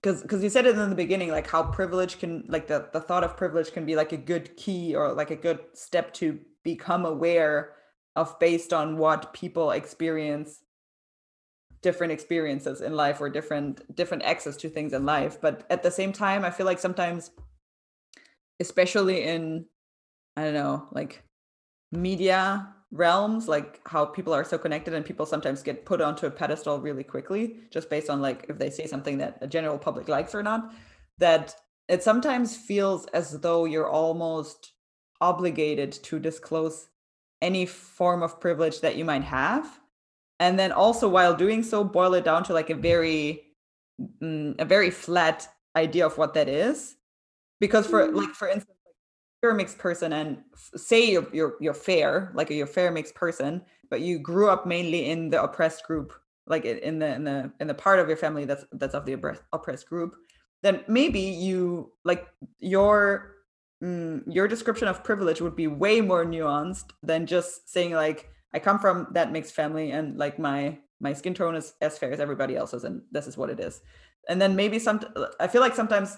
because 0.00 0.22
because 0.22 0.42
you 0.42 0.50
said 0.50 0.66
it 0.66 0.78
in 0.78 0.90
the 0.90 0.96
beginning 0.96 1.30
like 1.30 1.48
how 1.48 1.62
privilege 1.62 2.18
can 2.18 2.44
like 2.48 2.66
the, 2.66 2.88
the 2.92 3.00
thought 3.00 3.24
of 3.24 3.36
privilege 3.36 3.72
can 3.72 3.84
be 3.84 3.96
like 3.96 4.12
a 4.12 4.16
good 4.16 4.56
key 4.56 4.94
or 4.94 5.12
like 5.12 5.30
a 5.30 5.36
good 5.36 5.60
step 5.74 6.12
to 6.14 6.38
become 6.62 7.04
aware 7.04 7.72
of 8.16 8.38
based 8.38 8.72
on 8.72 8.96
what 8.96 9.32
people 9.32 9.70
experience 9.70 10.60
different 11.82 12.12
experiences 12.12 12.80
in 12.80 12.94
life 12.94 13.20
or 13.20 13.28
different 13.28 13.94
different 13.94 14.22
access 14.24 14.56
to 14.56 14.68
things 14.68 14.92
in 14.92 15.06
life. 15.06 15.40
But 15.40 15.64
at 15.70 15.82
the 15.82 15.90
same 15.90 16.12
time 16.12 16.44
i 16.44 16.50
feel 16.50 16.66
like 16.66 16.78
sometimes 16.78 17.30
especially 18.60 19.24
in 19.24 19.66
i 20.36 20.42
don't 20.42 20.54
know 20.54 20.88
like 20.92 21.22
media 21.92 22.74
realms 22.90 23.48
like 23.48 23.80
how 23.86 24.04
people 24.04 24.32
are 24.32 24.44
so 24.44 24.56
connected 24.56 24.94
and 24.94 25.04
people 25.04 25.26
sometimes 25.26 25.62
get 25.62 25.84
put 25.84 26.00
onto 26.00 26.26
a 26.26 26.30
pedestal 26.30 26.80
really 26.80 27.04
quickly 27.04 27.56
just 27.70 27.90
based 27.90 28.08
on 28.08 28.22
like 28.22 28.46
if 28.48 28.58
they 28.58 28.70
say 28.70 28.86
something 28.86 29.18
that 29.18 29.38
the 29.40 29.46
general 29.46 29.76
public 29.76 30.08
likes 30.08 30.34
or 30.34 30.42
not 30.42 30.72
that 31.18 31.54
it 31.88 32.02
sometimes 32.02 32.56
feels 32.56 33.06
as 33.08 33.40
though 33.40 33.66
you're 33.66 33.88
almost 33.88 34.72
obligated 35.20 35.92
to 35.92 36.18
disclose 36.18 36.88
any 37.42 37.66
form 37.66 38.22
of 38.22 38.40
privilege 38.40 38.80
that 38.80 38.96
you 38.96 39.04
might 39.04 39.24
have 39.24 39.80
and 40.40 40.58
then 40.58 40.72
also 40.72 41.08
while 41.08 41.34
doing 41.34 41.62
so 41.62 41.84
boil 41.84 42.14
it 42.14 42.24
down 42.24 42.42
to 42.42 42.54
like 42.54 42.70
a 42.70 42.74
very 42.74 43.42
mm, 44.22 44.58
a 44.58 44.64
very 44.64 44.90
flat 44.90 45.46
idea 45.76 46.06
of 46.06 46.16
what 46.16 46.32
that 46.32 46.48
is 46.48 46.96
because 47.60 47.86
for 47.86 48.06
mm-hmm. 48.06 48.16
like 48.16 48.30
for 48.30 48.48
instance 48.48 48.77
you're 49.42 49.52
a 49.52 49.54
mixed 49.54 49.78
person 49.78 50.12
and 50.12 50.38
say 50.54 51.10
you're, 51.10 51.28
you're 51.32 51.54
you're 51.60 51.74
fair 51.74 52.32
like 52.34 52.50
you're 52.50 52.64
a 52.64 52.68
fair 52.68 52.90
mixed 52.90 53.14
person 53.14 53.62
but 53.90 54.00
you 54.00 54.18
grew 54.18 54.48
up 54.48 54.66
mainly 54.66 55.10
in 55.10 55.30
the 55.30 55.42
oppressed 55.42 55.84
group 55.84 56.12
like 56.46 56.64
in 56.64 56.98
the 56.98 57.14
in 57.14 57.24
the 57.24 57.52
in 57.60 57.66
the 57.66 57.74
part 57.74 57.98
of 57.98 58.08
your 58.08 58.16
family 58.16 58.44
that's 58.44 58.64
that's 58.72 58.94
of 58.94 59.04
the 59.04 59.40
oppressed 59.52 59.88
group 59.88 60.16
then 60.62 60.80
maybe 60.88 61.20
you 61.20 61.92
like 62.04 62.26
your 62.58 63.36
mm, 63.82 64.22
your 64.26 64.48
description 64.48 64.88
of 64.88 65.04
privilege 65.04 65.40
would 65.40 65.54
be 65.54 65.66
way 65.68 66.00
more 66.00 66.24
nuanced 66.24 66.90
than 67.02 67.26
just 67.26 67.70
saying 67.70 67.92
like 67.92 68.30
i 68.54 68.58
come 68.58 68.78
from 68.78 69.06
that 69.12 69.30
mixed 69.30 69.54
family 69.54 69.92
and 69.92 70.18
like 70.18 70.38
my 70.38 70.76
my 71.00 71.12
skin 71.12 71.34
tone 71.34 71.54
is 71.54 71.74
as 71.80 71.98
fair 71.98 72.12
as 72.12 72.20
everybody 72.20 72.56
else's 72.56 72.84
and 72.84 73.02
this 73.12 73.26
is 73.26 73.36
what 73.36 73.50
it 73.50 73.60
is. 73.60 73.80
And 74.28 74.40
then 74.40 74.56
maybe 74.56 74.78
some 74.78 75.00
i 75.40 75.46
feel 75.46 75.62
like 75.62 75.74
sometimes 75.74 76.16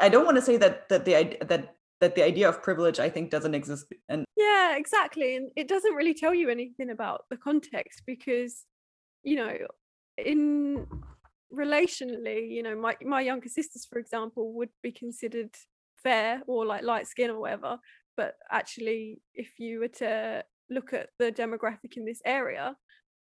i 0.00 0.08
don't 0.08 0.24
want 0.24 0.36
to 0.36 0.42
say 0.42 0.56
that 0.56 0.88
that 0.88 1.04
the 1.04 1.38
that 1.46 1.75
that 2.00 2.14
the 2.14 2.24
idea 2.24 2.48
of 2.48 2.62
privilege 2.62 2.98
i 2.98 3.08
think 3.08 3.30
doesn't 3.30 3.54
exist 3.54 3.86
and 4.08 4.24
yeah 4.36 4.76
exactly 4.76 5.36
and 5.36 5.50
it 5.56 5.68
doesn't 5.68 5.94
really 5.94 6.14
tell 6.14 6.34
you 6.34 6.48
anything 6.48 6.90
about 6.90 7.24
the 7.30 7.36
context 7.36 8.02
because 8.06 8.64
you 9.22 9.36
know 9.36 9.56
in 10.18 10.86
relationally 11.52 12.50
you 12.50 12.62
know 12.62 12.76
my 12.76 12.96
my 13.02 13.20
younger 13.20 13.48
sisters 13.48 13.86
for 13.88 13.98
example 13.98 14.52
would 14.54 14.70
be 14.82 14.92
considered 14.92 15.50
fair 16.02 16.42
or 16.46 16.66
like 16.66 16.82
light 16.82 17.06
skin 17.06 17.30
or 17.30 17.40
whatever 17.40 17.78
but 18.16 18.34
actually 18.50 19.20
if 19.34 19.58
you 19.58 19.80
were 19.80 19.88
to 19.88 20.42
look 20.70 20.92
at 20.92 21.08
the 21.18 21.30
demographic 21.30 21.96
in 21.96 22.04
this 22.04 22.20
area 22.24 22.74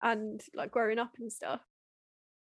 and 0.03 0.43
like 0.55 0.71
growing 0.71 0.99
up 0.99 1.13
and 1.19 1.33
stuff 1.33 1.61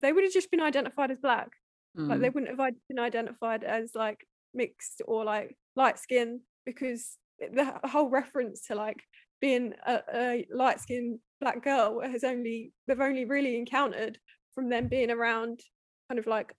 they 0.00 0.12
would 0.12 0.24
have 0.24 0.32
just 0.32 0.50
been 0.50 0.60
identified 0.60 1.10
as 1.10 1.18
black 1.18 1.50
mm. 1.98 2.08
like 2.08 2.20
they 2.20 2.28
mm. 2.28 2.34
wouldn't 2.34 2.58
have 2.58 2.74
been 2.88 2.98
identified 2.98 3.64
as 3.64 3.90
like 3.94 4.26
mixed 4.52 5.02
or 5.06 5.24
like 5.24 5.56
light 5.76 5.98
skin 5.98 6.40
because 6.64 7.16
the 7.38 7.72
whole 7.84 8.08
reference 8.08 8.66
to 8.66 8.74
like 8.74 9.02
being 9.40 9.74
a, 9.86 10.00
a 10.14 10.46
light 10.52 10.80
skinned 10.80 11.18
black 11.40 11.62
girl 11.62 12.00
has 12.00 12.24
only 12.24 12.72
they've 12.86 13.00
only 13.00 13.24
really 13.24 13.56
encountered 13.56 14.18
from 14.54 14.68
them 14.68 14.88
being 14.88 15.10
around 15.10 15.60
kind 16.08 16.18
of 16.18 16.26
like 16.26 16.54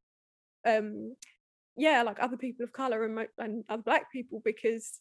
um 0.67 1.15
yeah 1.77 2.03
like 2.03 2.17
other 2.21 2.37
people 2.37 2.63
of 2.63 2.73
color 2.73 3.03
and, 3.05 3.27
and 3.37 3.63
other 3.69 3.81
black 3.81 4.11
people 4.11 4.41
because 4.43 4.99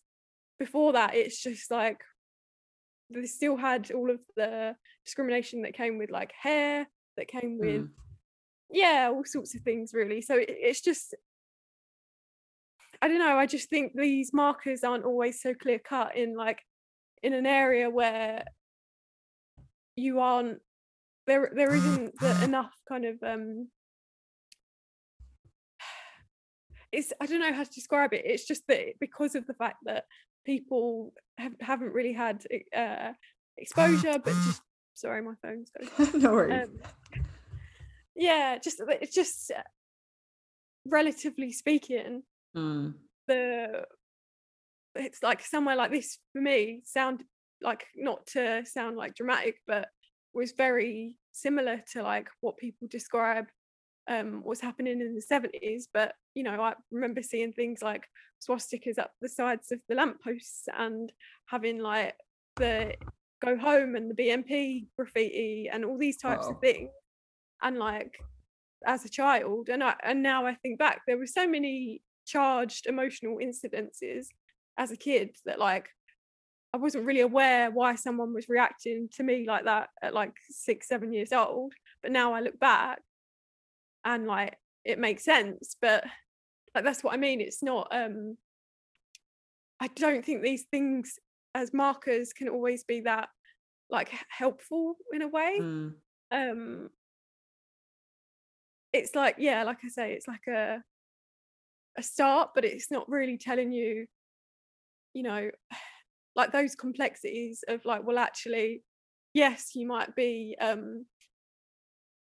before 0.59 0.93
that 0.93 1.15
it's 1.15 1.43
just 1.43 1.71
like 1.71 2.01
they 3.11 3.27
still 3.27 3.57
had 3.57 3.91
all 3.91 4.11
of 4.11 4.21
the 4.37 4.75
discrimination 5.05 5.63
that 5.63 5.75
came 5.75 5.99
with 5.99 6.11
like 6.11 6.33
hair 6.41 6.87
that 7.17 7.29
came 7.29 7.59
with 7.59 7.83
mm. 7.83 7.91
yeah 8.71 9.11
all 9.13 9.25
sorts 9.25 9.55
of 9.55 9.61
things 9.63 9.93
really 9.93 10.21
so 10.21 10.37
it, 10.37 10.47
it's 10.49 10.81
just 10.81 11.15
I 13.05 13.09
don't 13.09 13.19
know. 13.19 13.37
I 13.37 13.45
just 13.45 13.69
think 13.69 13.93
these 13.95 14.33
markers 14.33 14.83
aren't 14.83 15.05
always 15.05 15.43
so 15.43 15.53
clear 15.53 15.79
cut 15.79 16.17
in 16.17 16.35
like 16.35 16.63
in 17.23 17.35
an 17.35 17.45
area 17.45 17.91
where 17.91 18.45
you 19.95 20.21
aren't 20.21 20.61
there. 21.27 21.53
There 21.55 21.75
isn't 21.75 22.19
the, 22.19 22.45
enough 22.45 22.73
kind 22.89 23.05
of 23.05 23.23
um. 23.23 23.69
It's 26.93 27.13
I 27.21 27.27
don't 27.27 27.41
know 27.41 27.53
how 27.53 27.65
to 27.65 27.71
describe 27.71 28.15
it. 28.15 28.23
It's 28.25 28.47
just 28.47 28.67
that 28.69 28.99
because 28.99 29.35
of 29.35 29.47
the 29.47 29.53
fact 29.53 29.81
that 29.85 30.05
people 30.47 31.13
have, 31.37 31.53
haven't 31.61 31.93
really 31.93 32.15
had 32.15 32.43
uh, 32.75 33.13
exposure, 33.59 34.19
but 34.19 34.33
just 34.47 34.63
sorry, 34.95 35.21
my 35.21 35.35
phone's 35.43 35.71
going. 35.99 36.11
no 36.23 36.33
worries. 36.33 36.69
Um, 36.69 36.81
yeah, 38.17 38.57
just 38.57 38.81
it's 38.89 39.15
just 39.15 39.51
uh, 39.51 39.61
relatively 40.87 41.53
speaking, 41.53 42.23
Mm. 42.57 42.95
The 43.29 43.85
it's 44.97 45.23
like 45.23 45.45
somewhere 45.45 45.77
like 45.77 45.91
this 45.91 46.19
for 46.33 46.41
me 46.41 46.83
sound 46.85 47.25
like 47.61 47.85
not 47.97 48.27
to 48.29 48.65
sound 48.65 48.97
like 48.97 49.15
dramatic, 49.15 49.57
but 49.67 49.89
was 50.35 50.53
very 50.53 51.17
similar 51.33 51.83
to 51.93 52.03
like 52.03 52.29
what 52.41 52.57
people 52.57 52.89
describe 52.91 53.47
um 54.09 54.43
was 54.45 54.61
happening 54.61 55.01
in 55.01 55.15
the 55.15 55.23
70s 55.23 55.85
but 55.93 56.13
you 56.35 56.43
know 56.43 56.61
i 56.61 56.75
remember 56.91 57.23
seeing 57.23 57.53
things 57.53 57.81
like 57.83 58.07
swastikas 58.47 58.99
up 58.99 59.13
the 59.21 59.29
sides 59.29 59.73
of 59.73 59.81
the 59.89 59.95
lampposts 59.95 60.69
and 60.77 61.11
having 61.47 61.79
like 61.79 62.15
the 62.57 62.95
go 63.43 63.57
home 63.57 63.95
and 63.95 64.11
the 64.11 64.23
bnp 64.23 64.87
graffiti 64.97 65.71
and 65.73 65.85
all 65.85 65.97
these 65.97 66.19
types 66.19 66.47
wow. 66.47 66.53
of 66.53 66.61
things 66.61 66.91
and 67.63 67.79
like 67.79 68.19
as 68.87 69.05
a 69.05 69.09
child 69.09 69.71
and 69.71 69.83
i 69.83 69.95
and 70.03 70.23
now 70.23 70.47
i 70.47 70.55
think 70.55 70.79
back 70.79 71.01
there 71.07 71.17
were 71.17 71.27
so 71.27 71.49
many 71.49 72.03
charged 72.25 72.87
emotional 72.87 73.39
incidences 73.39 74.27
as 74.79 74.91
a 74.91 74.97
kid 74.97 75.37
that 75.47 75.59
like 75.59 75.89
I 76.73 76.77
wasn't 76.77 77.07
really 77.07 77.21
aware 77.21 77.71
why 77.71 77.95
someone 77.95 78.35
was 78.35 78.49
reacting 78.49 79.09
to 79.15 79.23
me 79.23 79.45
like 79.47 79.65
that 79.65 79.91
at 80.03 80.13
like 80.13 80.33
six, 80.51 80.89
seven 80.89 81.13
years 81.13 81.33
old. 81.33 81.73
But 82.03 82.11
now 82.11 82.35
I 82.35 82.41
look 82.41 82.59
back 82.59 83.01
and 84.05 84.27
like 84.27 84.57
it 84.85 84.99
makes 84.99 85.25
sense. 85.25 85.77
But 85.81 86.05
like 86.75 86.83
that's 86.83 87.05
what 87.05 87.15
I 87.15 87.17
mean. 87.17 87.41
It's 87.41 87.63
not 87.63 87.89
um 87.93 88.37
I 89.79 89.87
don't 89.89 90.25
think 90.25 90.43
these 90.43 90.65
things 90.65 91.19
as 91.55 91.73
markers 91.73 92.33
can 92.33 92.49
always 92.49 92.83
be 92.83 93.03
that 93.03 93.29
like 93.89 94.11
helpful 94.29 94.97
in 95.13 95.23
a 95.23 95.29
way. 95.29 95.59
Mm. 95.61 95.93
Um 96.33 96.91
it's 98.93 99.15
like, 99.15 99.37
yeah, 99.39 99.65
like 99.65 99.79
I 99.85 99.89
say, 99.89 100.13
it's 100.13 100.29
like 100.29 100.47
a 100.49 100.83
a 101.97 102.03
start, 102.03 102.51
but 102.55 102.65
it's 102.65 102.91
not 102.91 103.09
really 103.09 103.39
telling 103.39 103.73
you, 103.73 104.07
you 105.13 105.23
know, 105.23 105.51
like 106.37 106.53
those 106.53 106.75
complexities 106.75 107.63
of 107.69 107.85
like, 107.85 108.05
well, 108.05 108.19
actually, 108.19 108.83
yes, 109.33 109.71
you 109.75 109.87
might 109.87 110.15
be, 110.17 110.57
um, 110.61 111.07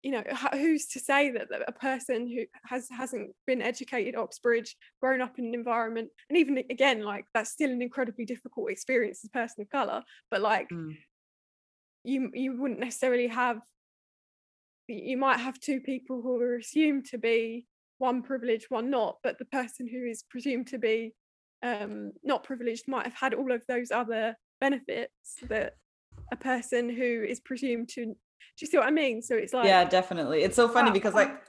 you 0.03 0.11
know, 0.11 0.23
who's 0.53 0.85
to 0.87 0.99
say 0.99 1.31
that, 1.31 1.49
that 1.49 1.63
a 1.67 1.71
person 1.71 2.27
who 2.27 2.45
has 2.67 2.87
hasn't 2.95 3.31
been 3.47 3.63
educated 3.63 4.13
at 4.13 4.21
Oxbridge, 4.21 4.75
grown 5.01 5.19
up 5.19 5.39
in 5.39 5.45
an 5.45 5.55
environment, 5.55 6.09
and 6.29 6.37
even 6.37 6.59
again, 6.69 7.01
like 7.01 7.25
that's 7.33 7.49
still 7.49 7.71
an 7.71 7.81
incredibly 7.81 8.23
difficult 8.23 8.69
experience 8.69 9.21
as 9.23 9.29
a 9.29 9.37
person 9.37 9.61
of 9.61 9.69
color, 9.69 10.03
but 10.29 10.41
like. 10.41 10.69
Mm. 10.69 10.95
You, 12.07 12.29
you 12.35 12.55
wouldn't 12.61 12.81
necessarily 12.81 13.25
have 13.25 13.61
you 14.87 15.17
might 15.17 15.39
have 15.39 15.59
two 15.59 15.79
people 15.79 16.21
who 16.21 16.39
are 16.39 16.55
assumed 16.55 17.05
to 17.05 17.17
be 17.17 17.65
one 17.97 18.21
privileged, 18.21 18.67
one 18.69 18.89
not, 18.89 19.17
but 19.23 19.37
the 19.39 19.45
person 19.45 19.87
who 19.87 20.05
is 20.05 20.23
presumed 20.29 20.67
to 20.67 20.77
be 20.77 21.13
um, 21.63 22.11
not 22.23 22.43
privileged 22.43 22.87
might 22.87 23.05
have 23.05 23.15
had 23.15 23.33
all 23.33 23.51
of 23.51 23.63
those 23.67 23.91
other 23.91 24.35
benefits 24.59 25.35
that 25.47 25.73
a 26.31 26.35
person 26.35 26.89
who 26.89 27.23
is 27.27 27.39
presumed 27.39 27.89
to. 27.89 28.05
Do 28.05 28.15
you 28.61 28.67
see 28.67 28.77
what 28.77 28.87
I 28.87 28.91
mean? 28.91 29.21
So 29.21 29.35
it's 29.35 29.53
like 29.53 29.65
yeah, 29.65 29.83
definitely. 29.83 30.43
It's 30.43 30.55
so 30.55 30.67
funny 30.67 30.91
because 30.91 31.13
like 31.13 31.41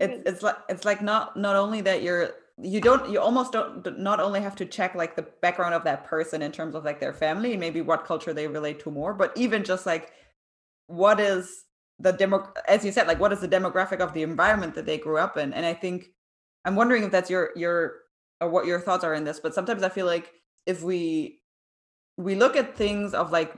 it's 0.00 0.22
it's 0.28 0.42
like 0.42 0.56
it's 0.68 0.84
like 0.84 1.02
not 1.02 1.36
not 1.36 1.56
only 1.56 1.80
that 1.82 2.02
you're 2.02 2.30
you 2.58 2.80
don't 2.80 3.10
you 3.10 3.20
almost 3.20 3.52
don't 3.52 3.98
not 3.98 4.20
only 4.20 4.40
have 4.40 4.56
to 4.56 4.64
check 4.64 4.94
like 4.94 5.14
the 5.14 5.26
background 5.42 5.74
of 5.74 5.84
that 5.84 6.04
person 6.04 6.40
in 6.42 6.50
terms 6.50 6.74
of 6.74 6.84
like 6.84 6.98
their 6.98 7.12
family 7.12 7.56
maybe 7.56 7.82
what 7.82 8.06
culture 8.06 8.32
they 8.32 8.46
relate 8.46 8.80
to 8.80 8.90
more 8.90 9.12
but 9.12 9.30
even 9.36 9.62
just 9.62 9.84
like 9.84 10.12
what 10.86 11.20
is 11.20 11.65
the 11.98 12.12
demo 12.12 12.52
as 12.68 12.84
you 12.84 12.92
said 12.92 13.06
like 13.06 13.18
what 13.18 13.32
is 13.32 13.40
the 13.40 13.48
demographic 13.48 14.00
of 14.00 14.12
the 14.12 14.22
environment 14.22 14.74
that 14.74 14.86
they 14.86 14.98
grew 14.98 15.18
up 15.18 15.36
in? 15.36 15.52
And 15.52 15.64
i 15.64 15.74
think 15.74 16.10
i'm 16.64 16.76
wondering 16.76 17.04
if 17.04 17.10
that's 17.10 17.30
your 17.30 17.50
your 17.56 18.06
or 18.40 18.48
what 18.48 18.66
your 18.66 18.80
thoughts 18.80 19.04
are 19.04 19.14
in 19.14 19.24
this, 19.24 19.40
but 19.40 19.54
sometimes 19.54 19.82
I 19.82 19.88
feel 19.88 20.06
like 20.06 20.32
if 20.66 20.82
we 20.82 21.40
we 22.16 22.34
look 22.34 22.56
at 22.56 22.76
things 22.76 23.14
of 23.14 23.32
like 23.32 23.54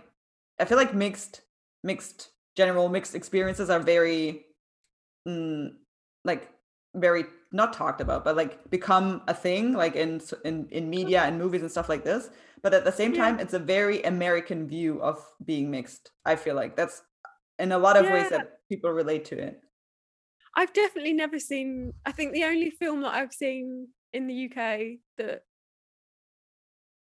I 0.59 0.65
feel 0.65 0.79
like 0.79 0.95
mixed 0.95 1.43
mixed 1.83 2.31
general 2.57 2.89
mixed 2.89 3.15
experiences 3.15 3.71
are 3.71 3.81
very 3.81 4.47
mm, 5.27 5.71
like 6.25 6.51
very 6.95 7.25
not 7.53 7.73
talked 7.73 8.01
about 8.01 8.25
but 8.25 8.37
like 8.37 8.69
become 8.71 9.23
a 9.29 9.35
thing 9.35 9.73
like 9.73 9.95
in 9.97 10.21
in 10.45 10.69
in 10.71 10.91
media 10.91 11.23
and 11.23 11.39
movies 11.39 11.63
and 11.63 11.71
stuff 11.71 11.89
like 11.89 12.05
this. 12.05 12.31
But 12.63 12.75
at 12.75 12.85
the 12.85 12.93
same 12.93 13.15
time 13.15 13.37
yeah. 13.37 13.43
it's 13.43 13.55
a 13.55 13.59
very 13.59 14.03
american 14.03 14.67
view 14.69 15.01
of 15.01 15.25
being 15.45 15.71
mixed 15.71 16.11
i 16.25 16.37
feel 16.37 16.55
like. 16.55 16.77
That's 16.77 17.03
in 17.59 17.73
a 17.73 17.79
lot 17.79 17.97
of 17.97 18.05
yeah. 18.05 18.13
ways 18.13 18.31
that 18.31 18.61
people 18.69 18.91
relate 18.91 19.25
to 19.25 19.39
it 19.39 19.61
i've 20.57 20.73
definitely 20.73 21.13
never 21.13 21.39
seen 21.39 21.93
i 22.07 22.13
think 22.13 22.33
the 22.33 22.45
only 22.45 22.71
film 22.71 23.03
that 23.03 23.15
i've 23.15 23.33
seen 23.33 23.89
in 24.13 24.27
the 24.27 24.47
uk 24.47 24.81
that 25.17 25.43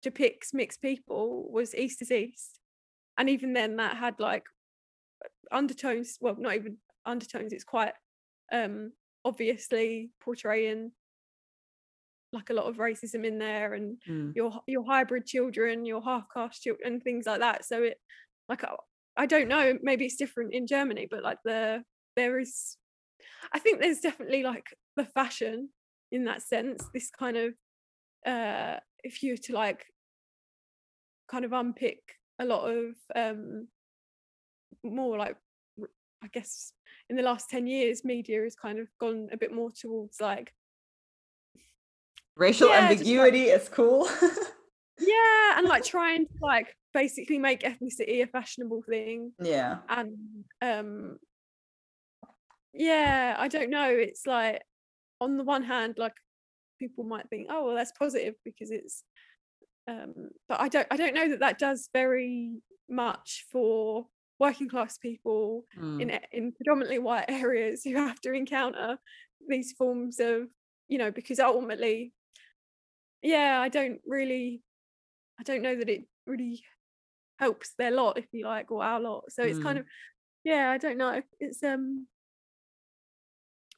depicts 0.02 0.54
mixed 0.54 0.82
people 0.82 1.50
was 1.52 1.74
east 1.76 2.02
is 2.02 2.12
east 2.12 2.60
and 3.18 3.30
even 3.30 3.54
then 3.54 3.78
that 3.78 3.98
had 3.98 4.20
like 4.20 4.44
undertones 5.52 6.18
well 6.20 6.36
not 6.38 6.56
even 6.56 6.78
undertones 7.06 7.54
it's 7.54 7.64
quite 7.64 7.94
um 8.52 8.92
obviously 9.26 10.10
portraying 10.22 10.92
like 12.34 12.50
a 12.50 12.54
lot 12.54 12.66
of 12.66 12.78
racism 12.78 13.26
in 13.26 13.38
there 13.38 13.74
and 13.74 13.98
mm. 14.10 14.34
your 14.36 14.52
your 14.68 14.86
hybrid 14.86 15.26
children 15.26 15.86
your 15.86 16.02
half 16.02 16.26
caste 16.34 16.64
children 16.64 16.94
and 16.94 17.04
things 17.04 17.26
like 17.26 17.40
that 17.40 17.64
so 17.64 17.84
it 17.84 17.98
like 18.50 18.64
I 19.16 19.26
don't 19.26 19.48
know 19.48 19.78
maybe 19.82 20.06
it's 20.06 20.16
different 20.16 20.54
in 20.54 20.68
Germany 20.68 21.08
but 21.10 21.24
like 21.24 21.40
the 21.44 21.84
there 22.16 22.40
is 22.40 22.78
I 23.52 23.60
think 23.60 23.80
there's 23.80 24.00
definitely 24.00 24.44
like 24.44 24.66
the 24.96 25.06
fashion 25.06 25.70
in 26.12 26.26
that 26.26 26.42
sense 26.42 26.84
this 26.94 27.10
kind 27.10 27.38
of 27.38 27.54
uh 28.26 28.78
if 29.04 29.22
you 29.24 29.34
were 29.34 29.38
to 29.38 29.54
like 29.54 29.86
kind 31.30 31.46
of 31.46 31.54
unpick 31.54 32.00
a 32.40 32.46
lot 32.46 32.70
of 32.70 32.96
um 33.16 33.68
more 34.84 35.18
like 35.18 35.36
I 36.24 36.28
guess 36.32 36.74
in 37.10 37.16
the 37.16 37.24
last 37.24 37.50
10 37.50 37.68
years 37.68 38.06
media 38.06 38.42
has 38.44 38.56
kind 38.56 38.80
of 38.80 38.88
gone 39.00 39.30
a 39.32 39.38
bit 39.38 39.54
more 39.54 39.72
towards 39.72 40.22
like 40.22 40.54
racial 42.36 42.70
yeah, 42.70 42.90
ambiguity 42.90 43.52
like, 43.52 43.62
is 43.62 43.70
cool. 43.70 44.10
Yeah 45.00 45.58
and 45.58 45.68
like 45.68 45.84
trying 45.84 46.28
to 46.28 46.34
like 46.40 46.76
basically 46.94 47.40
make 47.40 47.62
ethnicity 47.62 48.22
a 48.22 48.28
fashionable 48.28 48.84
thing 48.88 49.32
yeah 49.40 49.78
and 49.90 50.16
um 50.62 51.18
yeah 52.74 53.36
i 53.38 53.48
don't 53.48 53.70
know 53.70 53.90
it's 53.90 54.26
like 54.26 54.62
on 55.20 55.38
the 55.38 55.44
one 55.44 55.64
hand 55.64 55.96
like 55.98 56.14
people 56.80 57.04
might 57.04 57.30
think 57.30 57.48
oh 57.50 57.66
well 57.66 57.76
that's 57.76 57.94
positive 57.98 58.36
because 58.44 58.72
it's 58.72 59.04
um 59.88 60.30
but 60.48 60.60
i 60.60 60.68
don't 60.68 60.88
i 60.92 60.98
don't 60.98 61.14
know 61.14 61.30
that 61.30 61.40
that 61.40 61.60
does 61.60 61.90
very 61.94 62.52
much 62.90 63.46
for 63.52 64.06
working 64.40 64.68
class 64.68 64.98
people 64.98 65.66
mm. 65.80 66.02
in 66.02 66.20
in 66.32 66.52
predominantly 66.52 67.00
white 67.00 67.26
areas 67.30 67.84
who 67.84 67.96
have 67.96 68.20
to 68.20 68.34
encounter 68.34 68.98
these 69.48 69.74
forms 69.74 70.20
of 70.20 70.48
you 70.88 70.98
know 70.98 71.12
because 71.12 71.40
ultimately 71.40 72.12
yeah 73.22 73.60
i 73.62 73.70
don't 73.70 74.00
really 74.06 74.62
i 75.40 75.44
don't 75.44 75.62
know 75.62 75.76
that 75.76 75.90
it 75.90 76.04
really 76.26 76.62
helps 77.44 77.74
their 77.78 77.92
lot 77.92 78.18
if 78.18 78.26
you 78.32 78.46
like 78.46 78.72
or 78.72 78.84
our 78.84 79.00
lot 79.00 79.24
so 79.30 79.44
it's 79.44 79.60
mm. 79.60 79.64
kind 79.64 79.78
of 79.78 79.86
yeah 80.44 80.70
i 80.72 80.78
don't 80.78 80.98
know 80.98 81.22
it's 81.40 81.62
um 81.64 82.08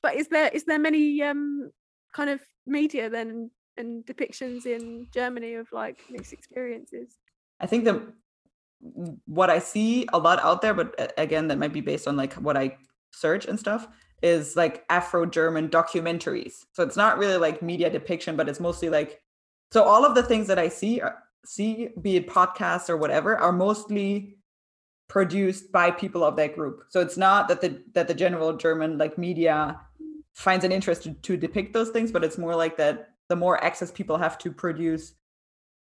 but 0.02 0.16
is 0.16 0.28
there 0.28 0.50
is 0.54 0.66
there 0.66 0.80
many 0.80 1.22
um 1.22 1.72
kind 2.14 2.30
of 2.30 2.40
media 2.66 3.10
then 3.10 3.50
and 3.78 4.06
depictions 4.06 4.66
in 4.66 5.08
germany 5.14 5.56
of 5.56 5.68
like 5.72 5.98
mixed 6.10 6.34
experiences 6.34 7.18
i 7.60 7.66
think 7.66 7.86
the 7.86 8.14
what 9.26 9.50
I 9.50 9.60
see 9.60 10.08
a 10.14 10.18
lot 10.18 10.44
out 10.44 10.62
there, 10.62 10.74
but 10.74 11.14
again, 11.18 11.48
that 11.48 11.58
might 11.58 11.74
be 11.74 11.82
based 11.82 12.08
on 12.08 12.16
like 12.16 12.34
what 12.34 12.58
I 12.58 12.78
search 13.12 13.46
and 13.46 13.60
stuff, 13.60 13.88
is 14.22 14.56
like 14.56 14.86
Afro 14.90 15.26
German 15.26 15.70
documentaries. 15.70 16.66
So 16.74 16.84
it's 16.84 16.98
not 16.98 17.18
really 17.18 17.38
like 17.38 17.62
media 17.62 17.90
depiction, 17.90 18.36
but 18.36 18.50
it's 18.50 18.60
mostly 18.60 18.90
like 18.90 19.22
so 19.72 19.84
all 19.84 20.06
of 20.06 20.16
the 20.16 20.24
things 20.24 20.48
that 20.48 20.60
I 20.60 20.70
see 20.70 21.02
are, 21.02 21.18
see, 21.46 21.90
be 22.02 22.16
it 22.18 22.28
podcasts 22.28 22.90
or 22.90 22.98
whatever, 22.98 23.38
are 23.38 23.52
mostly 23.52 24.38
produced 25.08 25.72
by 25.72 25.92
people 25.92 26.24
of 26.24 26.36
that 26.38 26.56
group. 26.56 26.84
So 26.90 27.02
it's 27.02 27.18
not 27.18 27.48
that 27.48 27.62
the 27.62 27.84
that 27.94 28.08
the 28.08 28.14
general 28.14 28.54
German 28.58 28.98
like 28.98 29.18
media 29.18 29.80
finds 30.34 30.66
an 30.66 30.72
interest 30.72 31.04
to, 31.04 31.14
to 31.14 31.38
depict 31.38 31.74
those 31.74 31.90
things, 31.90 32.12
but 32.12 32.24
it's 32.24 32.38
more 32.38 32.56
like 32.56 32.78
that 32.78 33.10
the 33.30 33.36
more 33.36 33.64
access 33.64 33.92
people 33.92 34.18
have 34.18 34.38
to 34.40 34.52
produce 34.52 35.14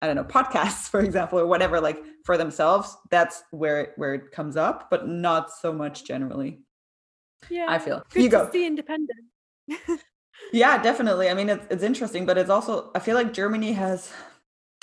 I 0.03 0.07
don't 0.07 0.17
know, 0.17 0.25
podcasts, 0.25 0.89
for 0.91 1.01
example, 1.01 1.39
or 1.39 1.47
whatever, 1.47 1.81
like 1.81 2.03
for 2.25 2.37
themselves, 2.37 2.97
that's 3.11 3.45
where 3.53 3.83
it, 3.83 3.93
where 3.97 4.15
it 4.15 4.33
comes 4.33 4.57
up, 4.57 4.91
but 4.91 5.07
not 5.07 5.53
so 5.53 5.73
much 5.73 6.05
generally. 6.05 6.61
Yeah, 7.49 7.67
I 7.69 7.79
feel. 7.79 8.05
Good 8.11 8.23
you 8.25 8.29
go. 8.29 8.51
Be 8.51 8.67
independent. 8.67 9.21
yeah, 10.53 10.83
definitely. 10.83 11.29
I 11.29 11.35
mean, 11.35 11.49
it's 11.49 11.67
it's 11.71 11.83
interesting, 11.83 12.27
but 12.27 12.37
it's 12.37 12.51
also 12.51 12.91
I 12.95 12.99
feel 12.99 13.15
like 13.15 13.33
Germany 13.33 13.73
has, 13.73 14.13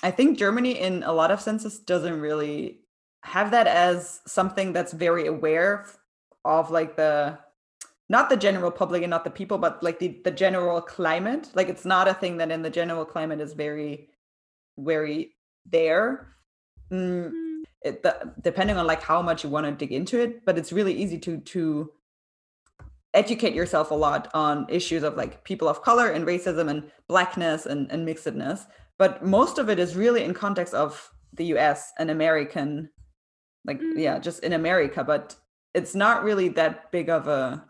I 0.01 0.11
think 0.11 0.37
Germany 0.37 0.79
in 0.79 1.03
a 1.03 1.11
lot 1.11 1.31
of 1.31 1.41
senses 1.41 1.79
doesn't 1.79 2.19
really 2.19 2.79
have 3.23 3.51
that 3.51 3.67
as 3.67 4.21
something 4.25 4.71
that's 4.71 4.93
very 4.93 5.27
aware 5.27 5.85
of 6.45 6.71
like 6.71 6.95
the 6.95 7.37
not 8.07 8.29
the 8.29 8.37
general 8.37 8.71
public 8.71 9.03
and 9.03 9.09
not 9.09 9.25
the 9.25 9.29
people 9.29 9.57
but 9.57 9.83
like 9.83 9.99
the 9.99 10.21
the 10.23 10.31
general 10.31 10.81
climate 10.81 11.49
like 11.53 11.67
it's 11.67 11.83
not 11.83 12.07
a 12.07 12.13
thing 12.13 12.37
that 12.37 12.49
in 12.49 12.61
the 12.61 12.69
general 12.69 13.03
climate 13.03 13.41
is 13.41 13.51
very 13.51 14.07
very 14.79 15.35
there. 15.65 16.35
Mm, 16.91 17.31
mm. 17.31 17.63
it, 17.83 18.03
the, 18.03 18.33
depending 18.41 18.77
on 18.77 18.87
like 18.87 19.03
how 19.03 19.21
much 19.21 19.43
you 19.43 19.49
want 19.49 19.65
to 19.65 19.71
dig 19.71 19.91
into 19.91 20.19
it, 20.19 20.45
but 20.45 20.57
it's 20.57 20.73
really 20.73 20.93
easy 20.93 21.19
to 21.19 21.39
to 21.39 21.91
educate 23.13 23.55
yourself 23.55 23.89
a 23.89 23.95
lot 23.95 24.29
on 24.33 24.67
issues 24.69 25.01
of 25.01 25.17
like 25.17 25.43
people 25.43 25.67
of 25.67 25.81
color 25.81 26.09
and 26.09 26.27
racism 26.27 26.69
and 26.69 26.91
blackness 27.07 27.65
and, 27.65 27.91
and 27.91 28.07
mixedness. 28.07 28.65
But 28.99 29.25
most 29.25 29.57
of 29.57 29.69
it 29.69 29.79
is 29.79 29.95
really 29.95 30.23
in 30.23 30.33
context 30.33 30.73
of 30.73 31.09
the 31.33 31.45
US 31.55 31.91
and 31.97 32.11
American, 32.11 32.89
like 33.65 33.79
mm. 33.79 33.97
yeah, 33.97 34.19
just 34.19 34.43
in 34.43 34.53
America. 34.53 35.03
But 35.03 35.35
it's 35.73 35.95
not 35.95 36.23
really 36.23 36.49
that 36.49 36.91
big 36.91 37.09
of 37.09 37.27
a 37.27 37.65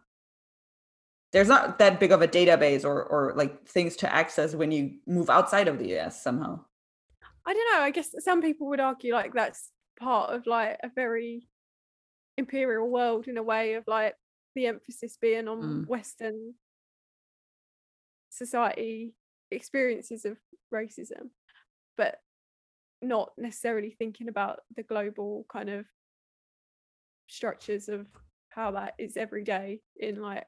there's 1.31 1.47
not 1.47 1.77
that 1.77 1.99
big 1.99 2.11
of 2.11 2.23
a 2.23 2.27
database 2.27 2.83
or 2.83 3.03
or 3.03 3.33
like 3.35 3.67
things 3.67 3.95
to 3.97 4.13
access 4.13 4.55
when 4.55 4.71
you 4.71 4.95
move 5.05 5.29
outside 5.29 5.67
of 5.67 5.77
the 5.77 5.97
US 5.99 6.21
somehow. 6.21 6.59
I 7.45 7.53
don't 7.53 7.73
know. 7.73 7.83
I 7.83 7.91
guess 7.91 8.13
some 8.19 8.41
people 8.41 8.67
would 8.67 8.79
argue 8.79 9.13
like 9.13 9.33
that's 9.33 9.69
part 9.99 10.31
of 10.33 10.47
like 10.47 10.77
a 10.83 10.89
very 10.93 11.47
imperial 12.37 12.89
world 12.89 13.27
in 13.27 13.37
a 13.37 13.43
way 13.43 13.73
of 13.73 13.83
like 13.85 14.15
the 14.55 14.65
emphasis 14.65 15.17
being 15.21 15.47
on 15.47 15.61
mm. 15.61 15.87
Western 15.87 16.55
society 18.31 19.13
experiences 19.51 20.25
of 20.25 20.37
racism, 20.73 21.29
but 21.97 22.19
not 23.01 23.31
necessarily 23.37 23.95
thinking 23.97 24.27
about 24.27 24.59
the 24.75 24.83
global 24.83 25.45
kind 25.51 25.69
of 25.69 25.85
structures 27.27 27.87
of 27.87 28.07
how 28.49 28.71
that 28.71 28.93
is 28.97 29.15
every 29.15 29.43
day 29.43 29.79
in 29.97 30.21
like 30.21 30.45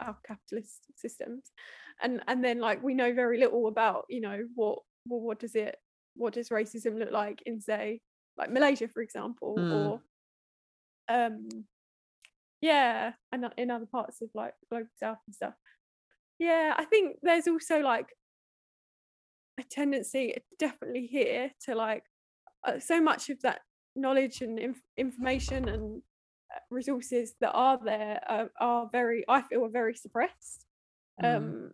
our 0.00 0.16
capitalist 0.26 0.86
systems 0.96 1.52
and 2.02 2.22
and 2.28 2.44
then 2.44 2.58
like 2.58 2.82
we 2.82 2.94
know 2.94 3.12
very 3.12 3.38
little 3.38 3.68
about 3.68 4.04
you 4.08 4.20
know 4.20 4.40
what 4.54 4.78
well 5.06 5.20
what 5.20 5.38
does 5.38 5.54
it 5.54 5.76
what 6.14 6.32
does 6.32 6.48
racism 6.48 6.98
look 6.98 7.10
like 7.10 7.42
in 7.46 7.60
say 7.60 8.00
like 8.36 8.50
Malaysia 8.50 8.88
for 8.88 9.02
example 9.02 9.56
mm. 9.58 9.72
or 9.72 10.00
um 11.08 11.48
yeah 12.60 13.12
and 13.32 13.46
in 13.56 13.70
other 13.70 13.86
parts 13.86 14.22
of 14.22 14.28
like 14.34 14.54
global 14.70 14.88
south 14.98 15.18
and 15.26 15.34
stuff 15.34 15.54
yeah 16.42 16.74
I 16.76 16.84
think 16.84 17.18
there's 17.22 17.46
also 17.46 17.80
like 17.80 18.08
a 19.60 19.62
tendency 19.62 20.34
definitely 20.58 21.06
here 21.06 21.52
to 21.64 21.74
like 21.74 22.02
uh, 22.66 22.78
so 22.78 23.00
much 23.00 23.30
of 23.30 23.40
that 23.42 23.60
knowledge 23.94 24.40
and 24.40 24.58
inf- 24.58 24.82
information 24.96 25.68
and 25.68 26.02
uh, 26.54 26.58
resources 26.70 27.34
that 27.40 27.52
are 27.52 27.78
there 27.84 28.20
uh, 28.28 28.46
are 28.60 28.88
very 28.90 29.24
I 29.28 29.42
feel 29.42 29.64
are 29.64 29.70
very 29.70 29.94
suppressed 29.94 30.66
mm. 31.22 31.36
um 31.36 31.70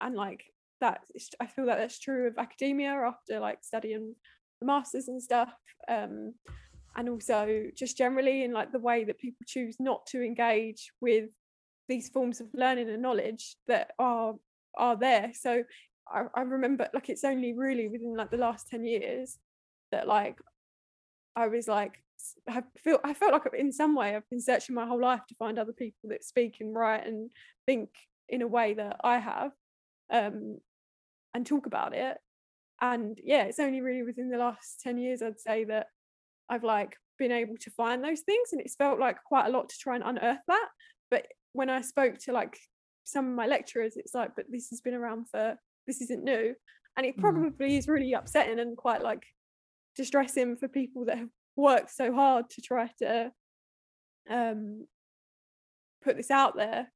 and 0.00 0.16
like 0.16 0.42
that 0.80 1.02
I 1.40 1.46
feel 1.46 1.66
that 1.66 1.78
that's 1.78 2.00
true 2.00 2.26
of 2.26 2.38
academia 2.38 2.90
after 2.90 3.38
like 3.38 3.58
studying 3.62 4.16
the 4.60 4.66
masters 4.66 5.06
and 5.06 5.22
stuff 5.22 5.52
um, 5.88 6.34
and 6.96 7.08
also 7.08 7.66
just 7.76 7.96
generally 7.96 8.42
in 8.42 8.52
like 8.52 8.72
the 8.72 8.80
way 8.80 9.04
that 9.04 9.20
people 9.20 9.44
choose 9.46 9.76
not 9.78 10.06
to 10.06 10.22
engage 10.22 10.90
with 11.00 11.30
these 11.88 12.08
forms 12.08 12.40
of 12.40 12.48
learning 12.54 12.88
and 12.88 13.02
knowledge 13.02 13.56
that 13.68 13.92
are 13.98 14.34
are 14.76 14.96
there. 14.96 15.32
So 15.34 15.64
I, 16.08 16.24
I 16.34 16.42
remember 16.42 16.88
like 16.94 17.08
it's 17.08 17.24
only 17.24 17.52
really 17.52 17.88
within 17.88 18.16
like 18.16 18.30
the 18.30 18.36
last 18.36 18.68
10 18.68 18.84
years 18.84 19.38
that 19.90 20.08
like 20.08 20.38
I 21.36 21.48
was 21.48 21.68
like 21.68 22.02
I 22.48 22.62
feel 22.82 22.98
I 23.04 23.14
felt 23.14 23.32
like 23.32 23.42
in 23.58 23.72
some 23.72 23.94
way 23.94 24.14
I've 24.14 24.28
been 24.30 24.40
searching 24.40 24.74
my 24.74 24.86
whole 24.86 25.00
life 25.00 25.22
to 25.28 25.34
find 25.34 25.58
other 25.58 25.72
people 25.72 26.10
that 26.10 26.24
speak 26.24 26.56
and 26.60 26.74
write 26.74 27.06
and 27.06 27.30
think 27.66 27.90
in 28.28 28.42
a 28.42 28.48
way 28.48 28.74
that 28.74 28.96
I 29.02 29.18
have 29.18 29.52
um, 30.10 30.58
and 31.34 31.46
talk 31.46 31.66
about 31.66 31.94
it. 31.94 32.16
And 32.80 33.18
yeah 33.22 33.44
it's 33.44 33.58
only 33.58 33.80
really 33.80 34.02
within 34.02 34.30
the 34.30 34.38
last 34.38 34.80
10 34.82 34.98
years 34.98 35.22
i'd 35.22 35.38
say 35.38 35.62
that 35.62 35.86
i've 36.50 36.64
like 36.64 36.96
been 37.22 37.32
able 37.32 37.56
to 37.56 37.70
find 37.70 38.02
those 38.02 38.20
things. 38.20 38.52
And 38.52 38.60
it's 38.60 38.74
felt 38.74 38.98
like 38.98 39.22
quite 39.24 39.46
a 39.46 39.50
lot 39.50 39.68
to 39.68 39.78
try 39.78 39.94
and 39.94 40.04
unearth 40.04 40.40
that. 40.48 40.68
But 41.10 41.26
when 41.52 41.70
i 41.70 41.80
spoke 41.80 42.18
to 42.18 42.32
like 42.32 42.58
some 43.04 43.28
of 43.28 43.34
my 43.34 43.46
lecturers 43.46 43.96
it's 43.96 44.14
like 44.14 44.34
but 44.36 44.46
this 44.48 44.70
has 44.70 44.80
been 44.80 44.94
around 44.94 45.28
for 45.28 45.56
this 45.86 46.00
isn't 46.00 46.24
new 46.24 46.54
and 46.96 47.06
it 47.06 47.16
Mhm. 47.16 47.20
probably 47.20 47.76
is 47.76 47.88
really 47.88 48.12
upsetting 48.12 48.58
and 48.60 48.76
quite 48.76 49.02
like 49.02 49.24
distressing 49.96 50.56
for 50.56 50.68
people 50.68 51.04
that 51.06 51.18
have 51.18 51.30
worked 51.56 51.90
so 51.90 52.12
hard 52.14 52.48
to 52.50 52.60
try 52.62 52.88
to 52.98 53.32
um 54.30 54.86
put 56.02 56.16
this 56.16 56.30
out 56.30 56.56
there 56.56 56.90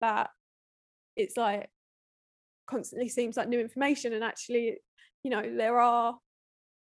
that 0.00 0.30
it's 1.16 1.36
like 1.36 1.68
constantly 2.66 3.08
seems 3.08 3.36
like 3.36 3.48
new 3.48 3.60
information 3.60 4.12
and 4.12 4.24
actually 4.24 4.78
you 5.22 5.30
know 5.30 5.42
there 5.56 5.78
are 5.78 6.18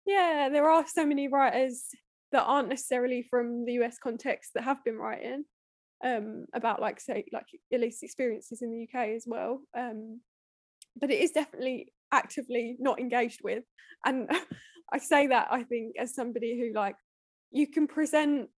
yeah 0.05 0.49
there 0.51 0.69
are 0.69 0.85
so 0.87 1.05
many 1.05 1.27
writers 1.27 1.87
that 2.31 2.43
aren't 2.43 2.69
necessarily 2.69 3.23
from 3.23 3.65
the 3.65 3.73
US 3.73 3.97
context 3.97 4.51
that 4.53 4.63
have 4.63 4.83
been 4.83 4.97
writing 4.97 5.45
um 6.03 6.45
about 6.53 6.81
like 6.81 6.99
say 6.99 7.25
like 7.31 7.45
least 7.71 8.03
experiences 8.03 8.61
in 8.61 8.71
the 8.71 8.83
UK 8.83 9.09
as 9.15 9.23
well 9.25 9.61
um 9.77 10.19
but 10.95 11.11
it 11.11 11.21
is 11.21 11.31
definitely 11.31 11.91
actively 12.11 12.75
not 12.79 12.99
engaged 12.99 13.41
with. 13.43 13.63
And 14.05 14.29
I 14.93 14.99
say 14.99 15.27
that 15.27 15.47
I 15.51 15.63
think 15.63 15.95
as 15.97 16.13
somebody 16.13 16.59
who 16.59 16.77
like 16.77 16.95
you 17.51 17.67
can 17.67 17.87
present 17.87 18.49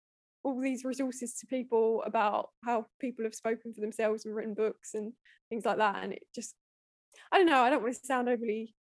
all 0.44 0.62
these 0.62 0.86
resources 0.86 1.36
to 1.40 1.48
people 1.48 2.04
about 2.06 2.50
how 2.64 2.86
people 3.00 3.26
have 3.26 3.34
spoken 3.34 3.74
for 3.74 3.82
themselves 3.82 4.26
and 4.26 4.36
written 4.36 4.54
books 4.54 4.94
and 4.94 5.14
things 5.50 5.66
like 5.66 5.78
that 5.78 6.04
and 6.04 6.14
it 6.14 6.24
just 6.36 6.54
I 7.32 7.38
don't 7.38 7.48
know 7.48 7.62
I 7.62 7.70
don't 7.70 7.82
want 7.82 7.96
to 7.96 8.06
sound 8.06 8.30
overly 8.30 8.76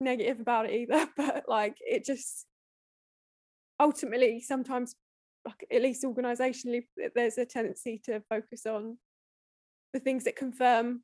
negative 0.00 0.40
about 0.40 0.66
it 0.66 0.74
either 0.74 1.08
but 1.16 1.44
like 1.48 1.76
it 1.80 2.04
just 2.04 2.44
ultimately 3.80 4.40
sometimes 4.40 4.94
like 5.46 5.64
at 5.72 5.82
least 5.82 6.02
organizationally 6.04 6.82
th- 6.98 7.12
there's 7.14 7.38
a 7.38 7.46
tendency 7.46 8.00
to 8.04 8.20
focus 8.28 8.66
on 8.66 8.98
the 9.92 10.00
things 10.00 10.24
that 10.24 10.36
confirm 10.36 11.02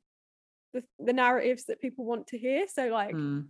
the, 0.73 0.83
the 0.99 1.13
narratives 1.13 1.65
that 1.65 1.79
people 1.81 2.03
want 2.05 2.27
to 2.27 2.37
hear 2.37 2.65
so 2.67 2.87
like 2.89 3.15
Mm. 3.15 3.47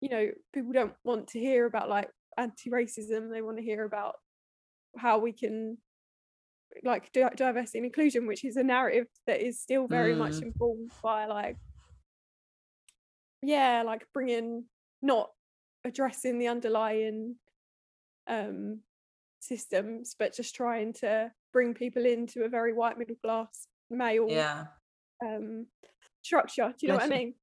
you 0.00 0.08
know 0.08 0.30
people 0.54 0.72
don't 0.72 0.94
want 1.04 1.28
to 1.28 1.40
hear 1.40 1.66
about 1.66 1.88
like 1.88 2.08
anti-racism 2.38 3.30
they 3.30 3.42
want 3.42 3.56
to 3.56 3.62
hear 3.62 3.84
about 3.84 4.14
how 4.96 5.18
we 5.18 5.32
can 5.32 5.76
like 6.84 7.10
diversity 7.12 7.78
and 7.78 7.86
inclusion 7.86 8.26
which 8.26 8.44
is 8.44 8.56
a 8.56 8.62
narrative 8.62 9.06
that 9.26 9.40
is 9.44 9.60
still 9.60 9.88
very 9.88 10.14
much 10.14 10.34
Mm. 10.34 10.42
informed 10.42 10.90
by 11.02 11.26
like 11.26 11.56
yeah 13.42 13.82
like 13.84 14.06
bringing 14.12 14.64
not 15.02 15.30
addressing 15.84 16.38
the 16.38 16.48
underlying 16.48 17.36
um 18.28 18.80
systems 19.40 20.14
but 20.18 20.34
just 20.34 20.54
trying 20.54 20.92
to 20.92 21.30
bring 21.52 21.74
people 21.74 22.04
into 22.06 22.44
a 22.44 22.48
very 22.48 22.72
white 22.72 22.98
middle 22.98 23.16
class 23.24 23.66
male 23.90 24.26
Yeah. 24.28 24.66
um 25.24 25.66
structure 26.22 26.72
do 26.78 26.86
you 26.86 26.92
know 26.92 26.98
what 26.98 27.04
i 27.04 27.08
mean 27.08 27.34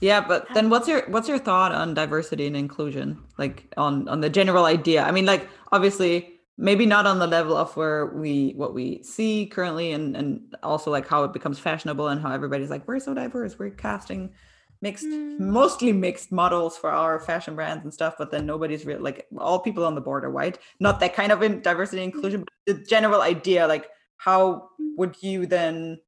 Yeah, 0.00 0.20
but 0.26 0.46
then 0.54 0.70
what's 0.70 0.88
your 0.88 1.02
what's 1.10 1.28
your 1.28 1.38
thought 1.38 1.72
on 1.72 1.94
diversity 1.94 2.46
and 2.46 2.56
inclusion? 2.56 3.22
Like 3.38 3.72
on 3.76 4.08
on 4.08 4.20
the 4.20 4.30
general 4.30 4.64
idea. 4.64 5.02
I 5.02 5.10
mean, 5.12 5.26
like 5.26 5.48
obviously 5.72 6.40
maybe 6.56 6.86
not 6.86 7.06
on 7.06 7.18
the 7.18 7.26
level 7.26 7.56
of 7.56 7.76
where 7.76 8.06
we 8.06 8.52
what 8.56 8.72
we 8.74 9.02
see 9.02 9.46
currently 9.46 9.92
and 9.92 10.16
and 10.16 10.54
also 10.62 10.90
like 10.90 11.06
how 11.06 11.24
it 11.24 11.32
becomes 11.32 11.58
fashionable 11.58 12.08
and 12.08 12.20
how 12.20 12.30
everybody's 12.32 12.70
like 12.70 12.86
we're 12.88 13.00
so 13.00 13.12
diverse, 13.14 13.58
we're 13.58 13.70
casting 13.70 14.32
mixed 14.82 15.06
Mm. 15.06 15.38
mostly 15.40 15.92
mixed 15.92 16.32
models 16.32 16.76
for 16.78 16.90
our 16.90 17.20
fashion 17.20 17.54
brands 17.54 17.84
and 17.84 17.92
stuff, 17.92 18.14
but 18.18 18.30
then 18.30 18.46
nobody's 18.46 18.84
real 18.86 19.00
like 19.00 19.26
all 19.38 19.58
people 19.60 19.84
on 19.84 19.94
the 19.94 20.00
board 20.00 20.24
are 20.24 20.30
white. 20.30 20.58
Not 20.80 21.00
that 21.00 21.14
kind 21.14 21.32
of 21.32 21.42
in 21.42 21.60
diversity 21.62 22.02
and 22.02 22.12
inclusion, 22.14 22.44
but 22.44 22.54
the 22.66 22.84
general 22.84 23.22
idea 23.22 23.66
like 23.66 23.88
how 24.18 24.70
Mm. 24.80 24.96
would 24.98 25.22
you 25.22 25.46
then 25.46 26.00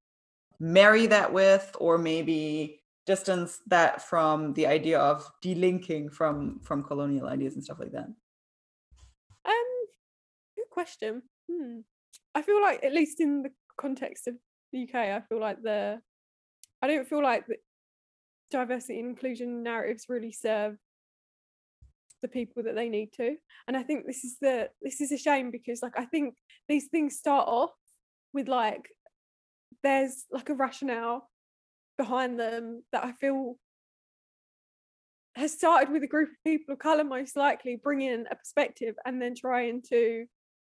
marry 0.60 1.06
that 1.06 1.32
with 1.32 1.74
or 1.80 1.98
maybe 1.98 2.82
distance 3.06 3.60
that 3.66 4.02
from 4.02 4.52
the 4.54 4.66
idea 4.66 4.98
of 5.00 5.30
delinking 5.42 6.12
from 6.12 6.60
from 6.60 6.82
colonial 6.82 7.26
ideas 7.28 7.54
and 7.54 7.64
stuff 7.64 7.78
like 7.78 7.92
that 7.92 8.08
Um, 9.44 9.86
good 10.56 10.70
question. 10.70 11.22
Hmm. 11.50 11.80
I 12.34 12.42
feel 12.42 12.60
like, 12.60 12.84
at 12.84 12.92
least 12.92 13.20
in 13.20 13.42
the 13.42 13.52
context 13.76 14.26
of 14.28 14.36
the 14.72 14.80
UK, 14.80 14.94
I 15.12 15.20
feel 15.22 15.40
like 15.40 15.62
the, 15.62 16.00
I 16.82 16.86
don't 16.86 17.08
feel 17.08 17.22
like 17.22 17.46
the 17.46 17.56
diversity 18.50 18.98
and 18.98 19.10
inclusion 19.10 19.62
narratives 19.62 20.06
really 20.08 20.32
serve 20.32 20.76
the 22.22 22.28
people 22.28 22.62
that 22.64 22.74
they 22.74 22.88
need 22.88 23.12
to, 23.12 23.36
and 23.66 23.76
I 23.76 23.82
think 23.82 24.06
this 24.06 24.24
is 24.24 24.36
the 24.40 24.70
this 24.82 25.00
is 25.00 25.12
a 25.12 25.18
shame 25.18 25.50
because 25.50 25.82
like 25.82 25.98
I 25.98 26.04
think 26.04 26.34
these 26.68 26.86
things 26.86 27.16
start 27.16 27.46
off 27.48 27.72
with 28.32 28.48
like 28.48 28.88
there's 29.82 30.24
like 30.30 30.48
a 30.48 30.54
rationale 30.54 31.28
behind 31.96 32.38
them 32.38 32.82
that 32.92 33.04
I 33.04 33.12
feel 33.12 33.56
has 35.36 35.52
started 35.52 35.90
with 35.90 36.02
a 36.02 36.08
group 36.08 36.30
of 36.30 36.44
people 36.44 36.72
of 36.72 36.80
color 36.80 37.04
most 37.04 37.36
likely 37.36 37.76
bringing 37.76 38.24
a 38.30 38.34
perspective 38.34 38.96
and 39.04 39.22
then 39.22 39.34
trying 39.36 39.82
to 39.88 40.26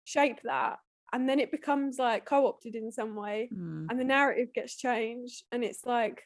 shape 0.06 0.40
that. 0.44 0.78
And 1.14 1.30
then 1.30 1.40
it 1.40 1.52
becomes 1.52 2.00
like 2.00 2.26
co-opted 2.26 2.74
in 2.76 2.92
some 2.92 3.16
way 3.16 3.50
Mm, 3.54 3.88
and 3.90 4.00
the 4.00 4.04
narrative 4.04 4.54
gets 4.54 4.76
changed 4.76 5.44
and 5.52 5.64
it's 5.64 5.86
like 5.86 6.24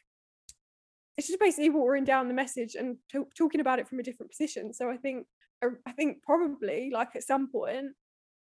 it's 1.20 1.28
just 1.28 1.38
basically 1.38 1.68
watering 1.68 2.04
down 2.04 2.28
the 2.28 2.34
message 2.34 2.76
and 2.76 2.96
t- 3.12 3.18
talking 3.36 3.60
about 3.60 3.78
it 3.78 3.86
from 3.86 4.00
a 4.00 4.02
different 4.02 4.32
position. 4.32 4.72
So 4.72 4.88
i 4.88 4.96
think 4.96 5.26
uh, 5.62 5.68
i 5.86 5.92
think 5.92 6.22
probably 6.22 6.90
like 6.90 7.14
at 7.14 7.24
some 7.24 7.46
point 7.52 7.88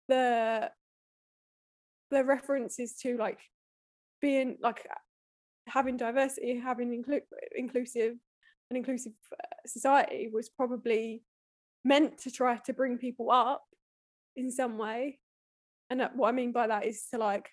the 0.08 0.72
the 2.10 2.24
references 2.24 2.96
to 3.02 3.18
like 3.18 3.42
being 4.22 4.56
like 4.62 4.88
having 5.68 5.98
diversity 5.98 6.58
having 6.58 6.90
inclu- 7.04 7.34
inclusive 7.54 8.14
an 8.72 8.78
inclusive 8.78 9.12
uh, 9.34 9.58
society 9.68 10.30
was 10.32 10.48
probably 10.48 11.22
meant 11.84 12.18
to 12.20 12.32
try 12.32 12.56
to 12.56 12.72
bring 12.72 12.98
people 12.98 13.30
up 13.30 13.64
in 14.38 14.52
some 14.52 14.78
way. 14.78 15.20
And 15.90 16.02
uh, 16.02 16.10
what 16.16 16.30
i 16.30 16.32
mean 16.32 16.54
by 16.54 16.68
that 16.68 16.86
is 16.86 17.04
to 17.12 17.18
like 17.18 17.50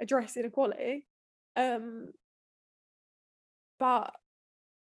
address 0.00 0.36
inequality. 0.36 1.04
Um 1.56 2.10
but 3.80 4.14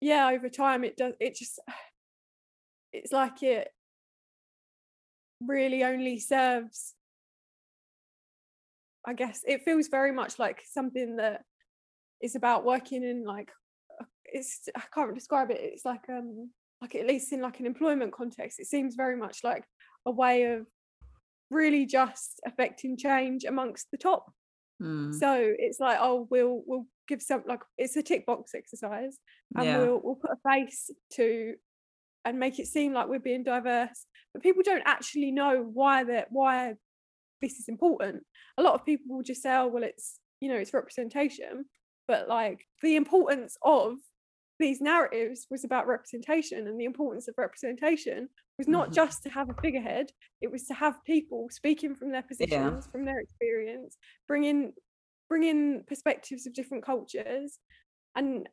yeah 0.01 0.31
over 0.33 0.49
time 0.49 0.85
it 0.85 0.97
does 0.97 1.15
it 1.21 1.35
just 1.37 1.59
it's 2.93 3.13
like 3.13 3.43
it 3.43 3.69
really 5.47 5.85
only 5.85 6.19
serves 6.19 6.95
i 9.07 9.15
guess 9.15 9.41
it 9.47 9.63
feels 9.65 9.89
very 9.89 10.13
much 10.13 10.39
like 10.39 10.63
something 10.71 11.17
that 11.17 11.43
is 12.21 12.35
about 12.35 12.65
working 12.65 13.03
in 13.03 13.25
like 13.25 13.51
it's 14.25 14.69
i 14.77 14.83
can't 14.95 15.15
describe 15.15 15.51
it 15.51 15.59
it's 15.61 15.85
like 15.85 16.05
um 16.09 16.51
like 16.83 16.95
at 16.95 17.07
least 17.07 17.33
in 17.33 17.41
like 17.41 17.61
an 17.61 17.67
employment 17.67 18.13
context 18.13 18.61
it 18.61 18.67
seems 18.67 18.95
very 18.95 19.17
much 19.17 19.39
like 19.45 19.65
a 20.07 20.11
way 20.11 20.45
of 20.45 20.67
really 21.51 21.85
just 21.85 22.41
affecting 22.47 22.97
change 22.97 23.45
amongst 23.45 23.91
the 23.91 23.99
top. 23.99 24.33
Mm, 24.81 25.15
so 25.15 25.37
it's 25.37 25.79
like 25.79 25.99
oh 26.01 26.27
we'll 26.31 26.63
we'll 26.67 26.87
give 27.11 27.21
some 27.21 27.43
like 27.47 27.61
it's 27.77 27.97
a 27.97 28.03
tick 28.03 28.25
box 28.25 28.53
exercise 28.55 29.19
and 29.57 29.65
yeah. 29.67 29.79
we'll 29.79 30.01
we'll 30.03 30.15
put 30.25 30.31
a 30.31 30.49
face 30.49 30.91
to 31.13 31.55
and 32.25 32.39
make 32.39 32.59
it 32.59 32.67
seem 32.67 32.93
like 32.95 33.09
we're 33.09 33.19
being 33.31 33.43
diverse 33.43 34.07
but 34.33 34.43
people 34.43 34.63
don't 34.65 34.83
actually 34.87 35.33
know 35.33 35.55
why 35.81 36.05
that 36.05 36.29
why 36.31 36.75
this 37.43 37.59
is 37.59 37.69
important. 37.69 38.23
A 38.59 38.63
lot 38.63 38.75
of 38.75 38.85
people 38.85 39.07
will 39.17 39.23
just 39.25 39.43
say 39.43 39.53
oh 39.57 39.67
well 39.73 39.83
it's 39.83 40.19
you 40.41 40.49
know 40.51 40.57
it's 40.63 40.75
representation 40.75 41.65
but 42.07 42.29
like 42.29 42.61
the 42.83 42.97
importance 42.97 43.57
of 43.63 43.95
these 44.59 44.81
narratives 44.81 45.47
was 45.51 45.65
about 45.65 45.87
representation 45.87 46.69
and 46.69 46.79
the 46.79 46.85
importance 46.85 47.27
of 47.29 47.35
representation 47.39 48.29
was 48.59 48.69
not 48.69 48.91
Mhm. 48.91 48.95
just 49.01 49.23
to 49.23 49.31
have 49.31 49.49
a 49.49 49.55
figurehead 49.63 50.07
it 50.45 50.51
was 50.55 50.65
to 50.67 50.75
have 50.75 51.03
people 51.15 51.49
speaking 51.51 51.95
from 51.95 52.11
their 52.13 52.23
positions 52.31 52.87
from 52.93 53.05
their 53.07 53.21
experience 53.21 53.97
bringing 54.29 54.59
bringing 55.31 55.85
perspectives 55.87 56.47
of 56.47 56.53
different 56.53 56.85
cultures 56.85 57.59
and 58.15 58.47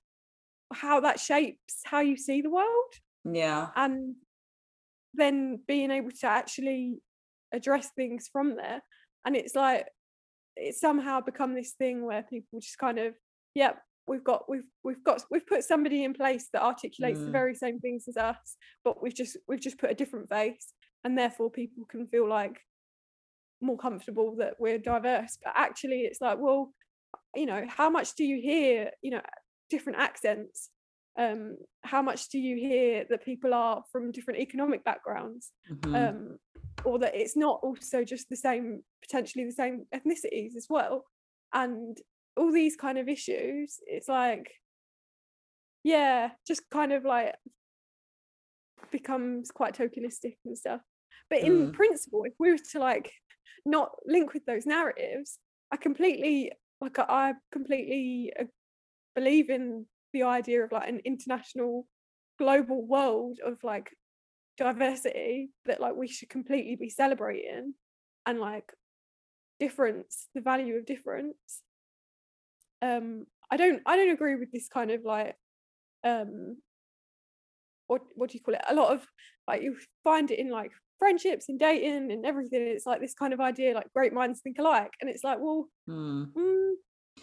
how 0.72 1.02
that 1.02 1.20
shapes 1.20 1.82
how 1.84 2.00
you 2.00 2.16
see 2.16 2.42
the 2.42 2.50
world. 2.50 2.94
Yeah. 3.26 3.70
And 3.76 4.16
then 5.14 5.60
being 5.68 5.92
able 5.92 6.12
to 6.12 6.28
actually 6.28 7.00
address 7.52 7.90
things 7.96 8.30
from 8.32 8.56
there. 8.56 8.82
And 9.26 9.36
it's 9.36 9.56
like 9.56 9.88
it's 10.56 10.80
somehow 10.80 11.20
become 11.20 11.54
this 11.56 11.74
thing 11.78 12.06
where 12.06 12.24
people 12.24 12.60
just 12.60 12.78
kind 12.78 13.00
of 13.00 13.14
yep 13.54 13.80
we've 14.08 14.24
got 14.24 14.50
we've 14.50 14.64
we've 14.84 15.04
got 15.04 15.22
we've 15.30 15.46
put 15.46 15.64
somebody 15.64 16.04
in 16.04 16.14
place 16.14 16.48
that 16.54 16.64
articulates 16.64 17.20
the 17.20 17.26
Mm. 17.28 17.32
very 17.32 17.56
same 17.56 17.80
things 17.80 18.06
as 18.08 18.18
us 18.18 18.56
but 18.84 19.02
we've 19.02 19.14
just 19.14 19.38
we've 19.48 19.60
just 19.60 19.78
put 19.80 19.92
a 19.92 19.96
different 19.96 20.30
face. 20.30 20.74
And 21.04 21.18
therefore 21.18 21.50
people 21.50 21.86
can 21.86 22.08
feel 22.08 22.28
like 22.28 22.60
more 23.62 23.78
comfortable 23.78 24.36
that 24.36 24.54
we're 24.60 24.78
diverse 24.78 25.38
but 25.44 25.54
actually 25.56 26.02
it's 26.02 26.22
like 26.22 26.38
well 26.40 26.72
you 27.36 27.46
know 27.46 27.64
how 27.68 27.90
much 27.90 28.16
do 28.16 28.24
you 28.24 28.40
hear 28.42 28.92
you 29.02 29.12
know 29.12 29.22
different 29.70 29.98
accents 30.00 30.70
um, 31.20 31.58
how 31.82 32.04
much 32.04 32.30
do 32.30 32.38
you 32.38 32.56
hear 32.58 33.04
that 33.10 33.26
people 33.26 33.52
are 33.54 33.84
from 33.92 34.12
different 34.12 34.40
economic 34.40 34.84
backgrounds 34.84 35.52
Mhm. 35.72 35.96
um, 35.96 36.38
or 36.86 37.00
that 37.00 37.16
it's 37.16 37.36
not 37.36 37.60
also 37.64 38.04
just 38.04 38.30
the 38.30 38.36
same 38.36 38.84
potentially 39.02 39.44
the 39.46 39.52
same 39.52 39.86
ethnicities 39.96 40.56
as 40.56 40.68
well 40.70 41.06
and 41.54 41.98
all 42.36 42.52
these 42.52 42.76
kind 42.76 43.00
of 43.00 43.10
issues 43.10 43.80
it's 43.88 44.08
like 44.08 44.52
yeah 45.84 46.30
just 46.48 46.70
kind 46.70 46.92
of 46.92 47.04
like 47.04 47.34
becomes 48.92 49.52
quite 49.52 49.76
tokenistic 49.76 50.38
and 50.46 50.58
stuff 50.58 50.82
but 51.30 51.40
in 51.40 51.70
Mm. 51.70 51.74
principle 51.74 52.24
if 52.24 52.34
we 52.40 52.52
were 52.52 52.58
to 52.72 52.80
like 52.80 53.12
not 53.68 53.92
link 54.06 54.34
with 54.34 54.46
those 54.46 54.66
narratives 54.66 55.40
i 55.72 55.78
completely 55.78 56.52
like 56.82 56.98
i 57.00 57.34
completely 57.52 58.32
uh, 58.40 58.46
believe 59.16 59.50
in 59.50 59.86
the 60.14 60.24
idea 60.24 60.64
of 60.64 60.72
like 60.72 60.88
an 60.88 61.02
international 61.06 61.88
global 62.38 62.86
world 62.86 63.40
of 63.46 63.58
like 63.64 63.92
diversity 64.58 65.50
that 65.66 65.82
like 65.82 65.96
we 65.96 66.08
should 66.08 66.30
completely 66.30 66.76
be 66.76 66.90
celebrating 66.90 67.74
and 68.26 68.40
like 68.40 68.72
difference 69.60 70.28
the 70.36 70.42
value 70.42 70.76
of 70.76 70.86
difference. 70.86 71.62
Um 72.82 73.26
i 73.50 73.58
don't 73.58 73.82
i 73.86 73.96
don't 73.96 74.12
agree 74.12 74.36
with 74.36 74.52
this 74.52 74.68
kind 74.68 74.92
of 74.92 75.04
like 75.04 75.36
um 76.04 76.58
what 77.88 78.02
what 78.16 78.30
do 78.30 78.38
you 78.38 78.44
call 78.44 78.56
it? 78.56 78.62
A 78.70 78.76
lot 78.76 78.94
of 78.94 79.06
like 79.48 79.62
you 79.62 79.78
find 80.04 80.30
it 80.30 80.40
in 80.40 80.52
like 80.52 80.72
friendships 81.00 81.48
and 81.50 81.60
dating 81.60 82.12
and 82.12 82.26
everything 82.26 82.62
it's 82.62 82.86
like 82.86 83.00
this 83.02 83.14
kind 83.14 83.34
of 83.34 83.40
idea 83.40 83.74
like 83.76 83.92
great 83.94 84.14
minds 84.14 84.42
think 84.42 84.58
alike 84.60 84.92
and 85.02 85.10
it's 85.10 85.24
like 85.24 85.40
well 85.40 85.68
Mm. 85.88 86.34
mm, 86.34 86.72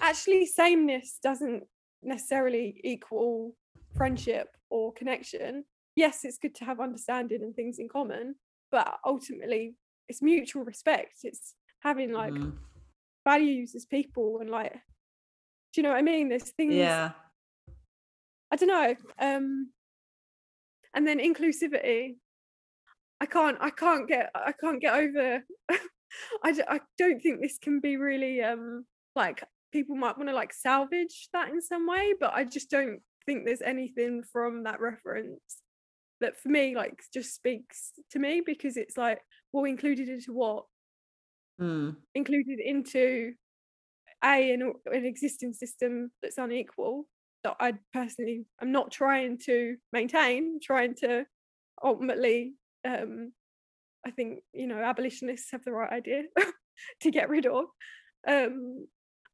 actually 0.01 0.47
sameness 0.47 1.19
doesn't 1.23 1.65
necessarily 2.03 2.81
equal 2.85 3.55
friendship 3.97 4.49
or 4.71 4.93
connection. 4.95 5.65
Yes 5.97 6.25
it's 6.25 6.39
good 6.39 6.55
to 6.57 6.65
have 6.65 6.81
understanding 6.81 7.43
and 7.43 7.55
things 7.55 7.79
in 7.79 7.89
common 7.89 8.37
but 8.71 8.97
ultimately 9.05 9.75
it's 10.09 10.23
mutual 10.23 10.65
respect. 10.65 11.15
It's 11.25 11.55
having 11.81 12.13
like 12.13 12.33
Mm. 12.35 12.57
values 13.25 13.75
as 13.75 13.85
people 13.87 14.39
and 14.41 14.51
like 14.51 14.73
do 14.73 15.81
you 15.81 15.83
know 15.83 15.91
what 15.91 15.99
i 15.99 16.03
mean? 16.03 16.29
There's 16.29 16.51
things 16.53 16.75
yeah. 16.75 17.13
I 18.53 18.57
don't 18.57 18.69
know 18.69 18.95
um 19.19 19.71
and 20.95 21.07
then 21.07 21.19
inclusivity 21.19 22.17
i 23.25 23.27
can't 23.27 23.59
i 23.61 23.71
can't 23.71 24.07
get 24.09 24.31
i 24.35 24.53
can't 24.53 24.81
get 24.81 24.95
over 24.95 25.43
I, 26.45 26.53
d- 26.53 26.63
I 26.69 26.81
don't 26.97 27.21
think 27.21 27.41
this 27.41 27.59
can 27.59 27.81
be 27.81 27.97
really 27.97 28.43
um 28.43 28.85
like 29.17 29.43
people 29.73 29.97
might 29.97 30.17
want 30.17 30.29
to 30.29 30.35
like 30.35 30.53
salvage 30.53 31.29
that 31.33 31.49
in 31.49 31.61
some 31.61 31.87
way 31.89 32.15
but 32.21 32.33
i 32.35 32.45
just 32.45 32.71
don't 32.71 33.01
think 33.27 33.45
there's 33.45 33.63
anything 33.63 34.23
from 34.33 34.65
that 34.65 34.81
reference 34.81 35.41
that 36.21 36.39
for 36.39 36.49
me 36.51 36.77
like 36.77 37.03
just 37.13 37.35
speaks 37.35 37.93
to 38.11 38.19
me 38.19 38.43
because 38.45 38.77
it's 38.77 38.97
like 38.97 39.21
well 39.53 39.65
included 39.65 40.09
into 40.09 40.33
what 40.33 40.65
Mm. 41.61 41.97
included 42.17 42.59
into 42.59 43.33
a 44.25 44.53
an, 44.53 44.73
an 44.87 45.05
existing 45.05 45.53
system 45.53 46.11
that's 46.21 46.39
unequal 46.39 47.07
that 47.45 47.55
I 47.61 47.75
personally 47.93 48.45
I'm 48.61 48.73
not 48.73 48.91
trying 48.91 49.39
to 49.47 49.77
maintain, 49.93 50.59
trying 50.61 50.95
to 50.97 51.27
ultimately 51.83 52.55
um 52.85 53.33
I 54.07 54.11
think 54.11 54.41
you 54.53 54.67
know 54.67 54.83
abolitionists 54.83 55.51
have 55.53 55.65
the 55.65 55.73
right 55.73 55.93
idea 55.93 56.25
to 57.01 57.11
get 57.11 57.29
rid 57.29 57.47
of 57.47 57.67
um 58.29 58.87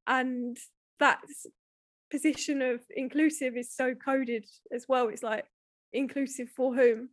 and 0.06 0.56
that 0.98 1.20
position 2.10 2.60
of 2.62 2.80
inclusive 2.94 3.56
is 3.56 3.74
so 3.74 3.94
coded 3.94 4.44
as 4.74 4.86
well 4.88 5.08
it's 5.08 5.22
like 5.22 5.44
inclusive 5.92 6.48
for 6.56 6.74
whom 6.74 7.08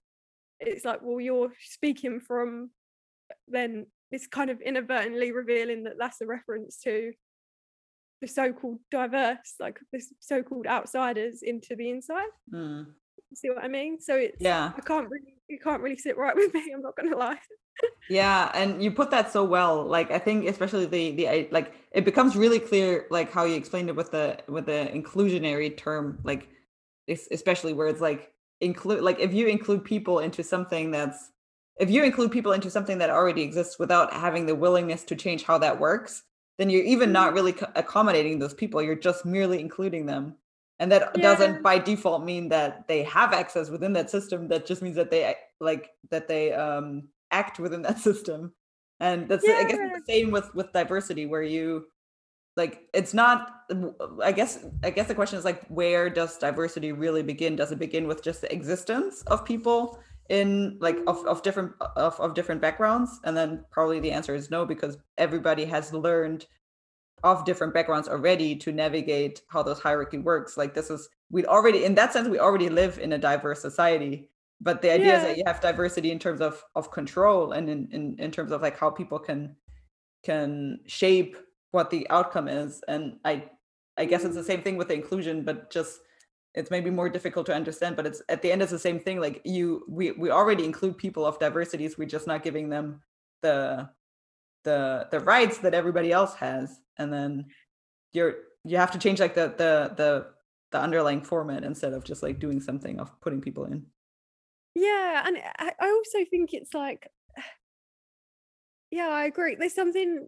it's 0.59 0.85
like 0.85 0.99
well 1.01 1.19
you're 1.19 1.51
speaking 1.59 2.19
from 2.19 2.71
then 3.47 3.85
it's 4.11 4.27
kind 4.27 4.49
of 4.49 4.61
inadvertently 4.61 5.31
revealing 5.31 5.83
that 5.83 5.93
that's 5.99 6.21
a 6.21 6.25
reference 6.25 6.79
to 6.83 7.11
the 8.21 8.27
so-called 8.27 8.79
diverse 8.89 9.53
like 9.59 9.79
the 9.93 10.01
so-called 10.19 10.65
outsiders 10.65 11.41
into 11.43 11.75
the 11.75 11.89
inside 11.89 12.29
Mm. 12.51 12.87
See 13.33 13.49
what 13.49 13.63
i 13.63 13.67
mean 13.67 13.99
so 13.99 14.15
it's 14.15 14.37
Yeah. 14.39 14.71
i 14.77 14.81
can't 14.81 15.09
really 15.09 15.35
it 15.49 15.61
can't 15.63 15.81
really 15.81 15.97
sit 15.97 16.17
right 16.17 16.35
with 16.41 16.53
me 16.53 16.71
i'm 16.73 16.81
not 16.81 16.95
gonna 16.95 17.15
lie 17.15 17.39
Yeah, 18.09 18.51
and 18.53 18.81
you 18.81 18.91
put 18.91 19.11
that 19.11 19.31
so 19.31 19.43
well. 19.43 19.85
Like 19.85 20.11
I 20.11 20.19
think 20.19 20.47
especially 20.47 20.85
the 20.85 21.11
the 21.11 21.47
like 21.51 21.73
it 21.91 22.05
becomes 22.05 22.35
really 22.35 22.59
clear 22.59 23.05
like 23.09 23.31
how 23.31 23.43
you 23.43 23.55
explained 23.55 23.89
it 23.89 23.95
with 23.95 24.11
the 24.11 24.39
with 24.47 24.65
the 24.65 24.89
inclusionary 24.93 25.75
term 25.75 26.19
like 26.23 26.47
especially 27.09 27.73
where 27.73 27.87
it's 27.87 28.01
like 28.01 28.31
include 28.61 29.01
like 29.01 29.19
if 29.19 29.33
you 29.33 29.47
include 29.47 29.83
people 29.83 30.19
into 30.19 30.43
something 30.43 30.91
that's 30.91 31.31
if 31.79 31.89
you 31.89 32.03
include 32.03 32.31
people 32.31 32.53
into 32.53 32.71
something 32.71 32.97
that 32.97 33.09
already 33.09 33.43
exists 33.43 33.77
without 33.77 34.11
having 34.11 34.45
the 34.45 34.55
willingness 34.55 35.03
to 35.03 35.15
change 35.15 35.43
how 35.43 35.57
that 35.59 35.79
works, 35.79 36.23
then 36.57 36.69
you're 36.69 36.83
even 36.83 37.11
not 37.11 37.27
mm-hmm. 37.27 37.35
really 37.35 37.55
accommodating 37.75 38.39
those 38.39 38.53
people. 38.53 38.81
You're 38.81 38.95
just 38.95 39.25
merely 39.25 39.59
including 39.59 40.05
them. 40.05 40.35
And 40.79 40.91
that 40.91 41.11
Yeah. 41.15 41.21
doesn't 41.23 41.63
by 41.63 41.79
default 41.79 42.23
mean 42.23 42.49
that 42.49 42.87
they 42.87 43.03
have 43.03 43.33
access 43.33 43.69
within 43.69 43.93
that 43.93 44.09
system. 44.09 44.47
That 44.49 44.65
just 44.65 44.81
means 44.81 44.95
that 44.95 45.09
they 45.09 45.35
like 45.59 45.89
that 46.11 46.27
they 46.27 46.53
um 46.53 47.09
act 47.31 47.59
within 47.59 47.81
that 47.87 47.99
system. 47.99 48.53
And 48.99 49.27
that's 49.29 49.47
I 49.47 49.63
guess 49.63 49.77
the 49.77 50.01
same 50.07 50.31
with 50.31 50.53
with 50.53 50.71
diversity 50.73 51.25
where 51.25 51.43
you 51.43 51.87
like 52.57 52.89
it's 52.93 53.13
not 53.13 53.51
i 54.23 54.31
guess 54.31 54.65
i 54.83 54.89
guess 54.89 55.07
the 55.07 55.15
question 55.15 55.37
is 55.37 55.45
like 55.45 55.65
where 55.67 56.09
does 56.09 56.37
diversity 56.37 56.91
really 56.91 57.21
begin 57.23 57.55
does 57.55 57.71
it 57.71 57.79
begin 57.79 58.07
with 58.07 58.23
just 58.23 58.41
the 58.41 58.51
existence 58.51 59.21
of 59.27 59.45
people 59.45 59.99
in 60.29 60.77
like 60.81 60.97
of, 61.07 61.25
of 61.25 61.41
different 61.43 61.71
of, 61.95 62.19
of 62.19 62.33
different 62.33 62.59
backgrounds 62.59 63.19
and 63.23 63.37
then 63.37 63.63
probably 63.71 63.99
the 63.99 64.11
answer 64.11 64.35
is 64.35 64.49
no 64.49 64.65
because 64.65 64.97
everybody 65.17 65.63
has 65.63 65.93
learned 65.93 66.45
of 67.23 67.45
different 67.45 67.73
backgrounds 67.73 68.07
already 68.07 68.55
to 68.55 68.71
navigate 68.71 69.41
how 69.47 69.63
those 69.63 69.79
hierarchy 69.79 70.17
works. 70.17 70.57
Like 70.57 70.73
this 70.73 70.89
is 70.89 71.09
we 71.29 71.45
already 71.45 71.83
in 71.83 71.95
that 71.95 72.13
sense 72.13 72.27
we 72.27 72.39
already 72.39 72.69
live 72.69 72.99
in 72.99 73.13
a 73.13 73.17
diverse 73.17 73.61
society 73.61 74.29
but 74.59 74.81
the 74.81 74.91
idea 74.91 75.17
is 75.17 75.23
that 75.23 75.37
you 75.37 75.43
have 75.45 75.61
diversity 75.61 76.11
in 76.11 76.19
terms 76.19 76.41
of 76.41 76.63
of 76.75 76.91
control 76.91 77.51
and 77.51 77.69
in, 77.69 77.87
in 77.91 78.15
in 78.19 78.31
terms 78.31 78.51
of 78.51 78.61
like 78.61 78.77
how 78.77 78.89
people 78.89 79.19
can 79.19 79.55
can 80.23 80.79
shape 80.87 81.37
what 81.71 81.89
the 81.89 82.09
outcome 82.09 82.47
is. 82.47 82.83
And 82.87 83.17
i 83.23 83.43
i 83.97 84.05
guess 84.05 84.23
it's 84.23 84.33
the 84.33 84.41
mm-hmm. 84.41 84.47
same 84.47 84.61
thing 84.63 84.77
with 84.77 84.87
the 84.87 84.95
inclusion 84.95 85.43
but 85.43 85.69
just 85.71 85.99
it's 86.55 86.71
maybe 86.71 86.89
more 86.89 87.09
difficult 87.09 87.45
to 87.45 87.53
understand 87.53 87.95
but 87.95 88.07
it's 88.07 88.21
at 88.29 88.41
the 88.41 88.51
end 88.51 88.61
it's 88.61 88.71
the 88.71 88.79
same 88.79 88.99
thing. 88.99 89.19
Like 89.19 89.41
you 89.45 89.83
we 89.87 90.11
we 90.11 90.31
already 90.31 90.65
include 90.65 90.97
people 90.97 91.25
of 91.25 91.39
diversities 91.39 91.97
we're 91.97 92.07
just 92.07 92.27
not 92.27 92.43
giving 92.43 92.69
them 92.69 93.01
the 93.43 93.89
the 94.67 95.07
the 95.11 95.21
rights 95.21 95.59
that 95.59 95.73
everybody 95.73 96.11
else 96.11 96.33
has 96.35 96.81
and 96.97 97.11
then 97.11 97.45
you're 98.11 98.33
you 98.65 98.75
have 98.75 98.91
to 98.91 98.99
change 98.99 99.21
like 99.21 99.33
the 99.33 99.47
the 99.57 99.93
the 99.95 100.27
the 100.73 100.79
underlying 100.79 101.21
format 101.21 101.63
instead 101.63 101.93
of 101.93 102.03
just 102.03 102.21
like 102.21 102.37
doing 102.37 102.59
something 102.59 102.99
of 102.99 103.09
putting 103.21 103.39
people 103.39 103.63
in. 103.63 103.85
Yeah 104.75 105.23
and 105.25 105.37
I, 105.57 105.71
I 105.79 105.89
also 105.89 106.25
think 106.29 106.53
it's 106.53 106.73
like 106.73 107.07
yeah 108.91 109.07
i 109.07 109.23
agree. 109.23 109.55
There's 109.55 109.73
something 109.73 110.27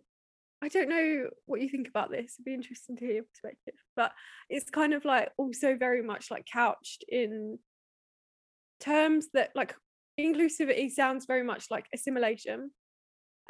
i 0.62 0.70
don't 0.70 0.90
know 0.90 1.30
what 1.46 1.60
you 1.60 1.68
think 1.68 1.90
about 1.90 2.10
this 2.10 2.36
it'd 2.36 2.46
be 2.46 2.54
interesting 2.54 2.96
to 2.96 3.06
hear 3.06 3.16
your 3.16 3.24
perspective 3.24 3.76
but 3.96 4.12
it's 4.50 4.70
kind 4.70 4.94
of 4.94 5.04
like 5.04 5.30
also 5.38 5.76
very 5.76 6.02
much 6.02 6.32
like 6.32 6.46
couched 6.52 7.04
in 7.10 7.60
terms 8.80 9.28
that 9.34 9.52
like 9.56 9.76
inclusivity 10.18 10.90
sounds 10.90 11.26
very 11.26 11.44
much 11.44 11.66
like 11.70 11.86
assimilation 11.94 12.72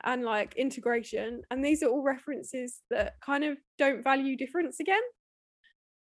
and 0.04 0.24
like 0.24 0.56
integration 0.56 1.42
and 1.52 1.64
these 1.64 1.84
are 1.84 1.90
all 1.90 2.04
references 2.04 2.82
that 2.90 3.14
kind 3.24 3.44
of 3.44 3.58
don't 3.78 4.04
value 4.04 4.36
difference 4.36 4.80
again. 4.80 5.02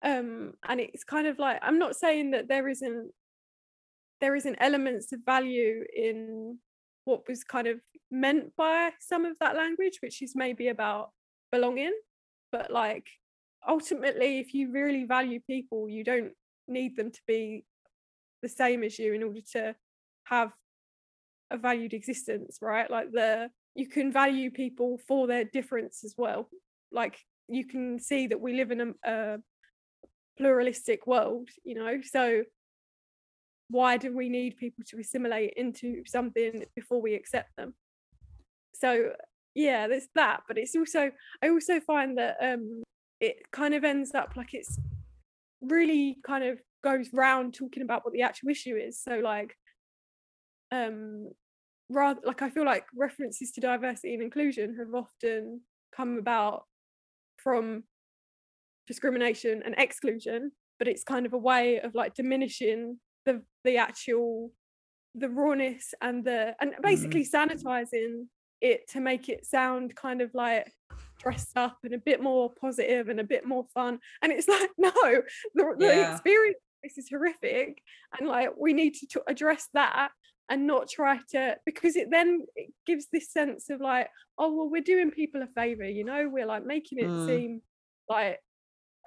Um 0.04 0.54
and 0.68 0.80
it's 0.80 1.04
kind 1.04 1.26
of 1.26 1.40
like 1.40 1.60
i'm 1.62 1.80
not 1.80 1.96
saying 1.96 2.32
that 2.32 2.48
there 2.48 2.68
isn't 2.68 3.12
there 4.22 4.36
isn't 4.36 4.58
elements 4.60 5.12
of 5.12 5.20
value 5.26 5.84
in 5.96 6.58
what 7.06 7.28
was 7.28 7.44
kind 7.44 7.68
of 7.68 7.80
meant 8.12 8.56
by 8.56 8.92
some 9.00 9.26
of 9.26 9.38
that 9.40 9.56
language 9.56 10.00
which 10.02 10.22
is 10.22 10.34
maybe 10.36 10.68
about 10.70 11.12
belonging. 11.52 11.94
But 12.52 12.72
like 12.72 13.08
ultimately 13.68 14.40
if 14.40 14.54
you 14.54 14.72
really 14.72 15.06
value 15.06 15.40
people 15.48 15.90
you 15.90 16.04
don't 16.04 16.32
need 16.68 16.96
them 16.96 17.12
to 17.12 17.22
be 17.28 17.66
the 18.42 18.50
same 18.50 18.84
as 18.84 18.98
you 19.00 19.14
in 19.14 19.24
order 19.24 19.42
to 19.54 19.76
have 20.26 20.52
a 21.52 21.58
valued 21.58 21.94
existence 21.94 22.60
right? 22.62 22.90
Like 22.90 23.12
the 23.12 23.50
you 23.76 23.88
can 23.88 24.12
value 24.12 24.52
people 24.52 25.00
for 25.08 25.28
their 25.28 25.44
difference 25.44 26.04
as 26.04 26.16
well. 26.18 26.50
Like 26.92 27.20
you 27.48 27.66
can 27.66 28.00
see 28.00 28.28
that 28.28 28.40
we 28.40 28.54
live 28.54 28.72
in 28.72 28.82
a, 28.82 29.10
a 29.10 29.38
pluralistic 30.38 31.08
world 31.08 31.50
you 31.64 31.76
know? 31.76 32.00
So 32.04 32.44
why 33.70 33.98
do 33.98 34.16
we 34.16 34.30
need 34.30 34.58
people 34.58 34.84
to 34.88 35.00
assimilate 35.00 35.54
into 35.58 36.04
something 36.06 36.66
before 36.76 37.02
we 37.02 37.16
accept 37.16 37.56
them? 37.58 37.74
So 38.74 39.12
yeah 39.58 39.88
there's 39.88 40.10
that 40.16 40.42
but 40.50 40.58
it's 40.58 40.76
also 40.76 41.10
i 41.42 41.48
also 41.48 41.80
find 41.80 42.18
that 42.18 42.36
um 42.42 42.84
it 43.22 43.38
kind 43.54 43.74
of 43.74 43.86
ends 43.86 44.14
up 44.14 44.34
like 44.36 44.54
it's 44.54 44.78
really 45.62 46.18
kind 46.26 46.44
of 46.44 46.60
goes 46.84 47.10
round 47.14 47.54
talking 47.54 47.84
about 47.84 48.06
what 48.06 48.14
the 48.14 48.22
actual 48.22 48.50
issue 48.50 48.76
is. 48.76 49.02
So 49.02 49.20
like 49.20 49.58
um 50.72 51.30
rather 51.90 52.20
like 52.26 52.42
i 52.42 52.50
feel 52.50 52.66
like 52.66 52.86
references 52.96 53.52
to 53.52 53.62
diversity 53.62 54.14
and 54.14 54.24
inclusion 54.24 54.76
have 54.78 54.94
often 54.96 55.62
come 55.96 56.18
about 56.18 56.64
from 57.38 57.84
discrimination 58.88 59.62
and 59.66 59.76
exclusion 59.78 60.52
but 60.80 60.88
it's 60.88 61.04
kind 61.04 61.26
of 61.26 61.34
a 61.34 61.38
way 61.38 61.80
of 61.80 61.96
like 61.96 62.14
diminishing 62.14 63.00
the 63.26 63.42
the 63.64 63.78
actual 63.78 64.52
the 65.16 65.30
rawness 65.30 65.94
and 66.02 66.24
the 66.26 66.56
and 66.60 66.74
Mm. 66.74 66.82
basically 66.82 67.24
sanitizing 67.26 68.28
it 68.62 68.88
to 68.90 69.00
make 69.00 69.30
it 69.30 69.46
sound 69.46 69.96
kind 69.96 70.22
of 70.22 70.34
like 70.34 70.72
dressed 71.20 71.56
up 71.58 71.78
and 71.84 71.94
a 71.94 71.98
bit 71.98 72.22
more 72.22 72.52
positive 72.60 73.10
and 73.10 73.20
a 73.20 73.24
bit 73.24 73.46
more 73.46 73.66
fun 73.74 74.00
and 74.22 74.32
it's 74.32 74.48
like 74.56 74.70
no 74.78 74.92
the, 75.56 75.76
the 75.78 75.86
Yeah. 75.86 76.12
experience 76.12 76.58
this 76.84 76.98
is 76.98 77.10
horrific 77.10 77.82
and 78.20 78.28
like 78.28 78.50
we 78.58 78.74
need 78.74 78.94
to 78.96 79.08
t- 79.08 79.20
address 79.28 79.70
that 79.74 80.12
and 80.50 80.68
not 80.68 80.88
try 80.90 81.18
to 81.32 81.56
because 81.66 81.96
it 81.96 82.10
then 82.12 82.46
it 82.56 82.72
gives 82.86 83.08
this 83.12 83.32
sense 83.32 83.70
of 83.70 83.82
like 83.82 84.08
oh 84.38 84.54
well 84.54 84.70
we're 84.70 84.82
doing 84.82 85.10
people 85.12 85.42
a 85.42 85.48
favor 85.48 85.84
you 85.86 86.04
know? 86.04 86.30
We're 86.30 86.46
like 86.46 86.66
making 86.66 87.00
it 87.00 87.12
Mm. 87.12 87.26
seem 87.26 87.62
like 88.08 88.40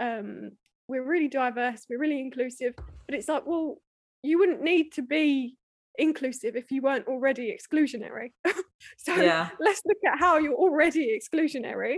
um 0.01 0.51
we're 0.89 1.05
really 1.05 1.28
diverse 1.28 1.86
we're 1.89 1.99
really 2.01 2.20
inclusive. 2.20 2.74
But 3.07 3.14
it's 3.16 3.28
like 3.28 3.47
well 3.47 3.76
you 4.22 4.39
wouldn't 4.39 4.62
need 4.62 4.93
to 4.95 5.03
be 5.03 5.57
inclusive 5.97 6.57
if 6.57 6.70
you 6.70 6.82
weren't 6.82 7.07
already 7.09 7.57
exclusionary. 7.57 8.32
So 8.97 9.14
Yeah. 9.14 9.49
let's 9.61 9.82
look 9.84 9.99
at 10.12 10.18
how 10.20 10.39
you're 10.39 10.55
already 10.55 11.18
exclusionary 11.18 11.97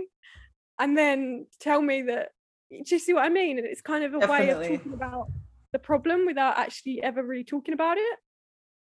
and 0.79 0.97
then 0.97 1.45
tell 1.59 1.81
me 1.81 2.01
that 2.03 2.29
do 2.71 2.95
you 2.95 2.99
see 2.99 3.13
what 3.13 3.23
i 3.25 3.29
mean? 3.29 3.57
And 3.59 3.67
it's 3.67 3.81
kind 3.81 4.03
of 4.03 4.13
a 4.15 4.19
way 4.27 4.49
of 4.49 4.57
talking 4.67 4.93
about 4.93 5.27
the 5.73 5.79
problem 5.79 6.25
without 6.25 6.57
actually 6.57 7.01
ever 7.03 7.21
really 7.23 7.43
talking 7.43 7.73
about 7.73 7.97
it 7.97 8.19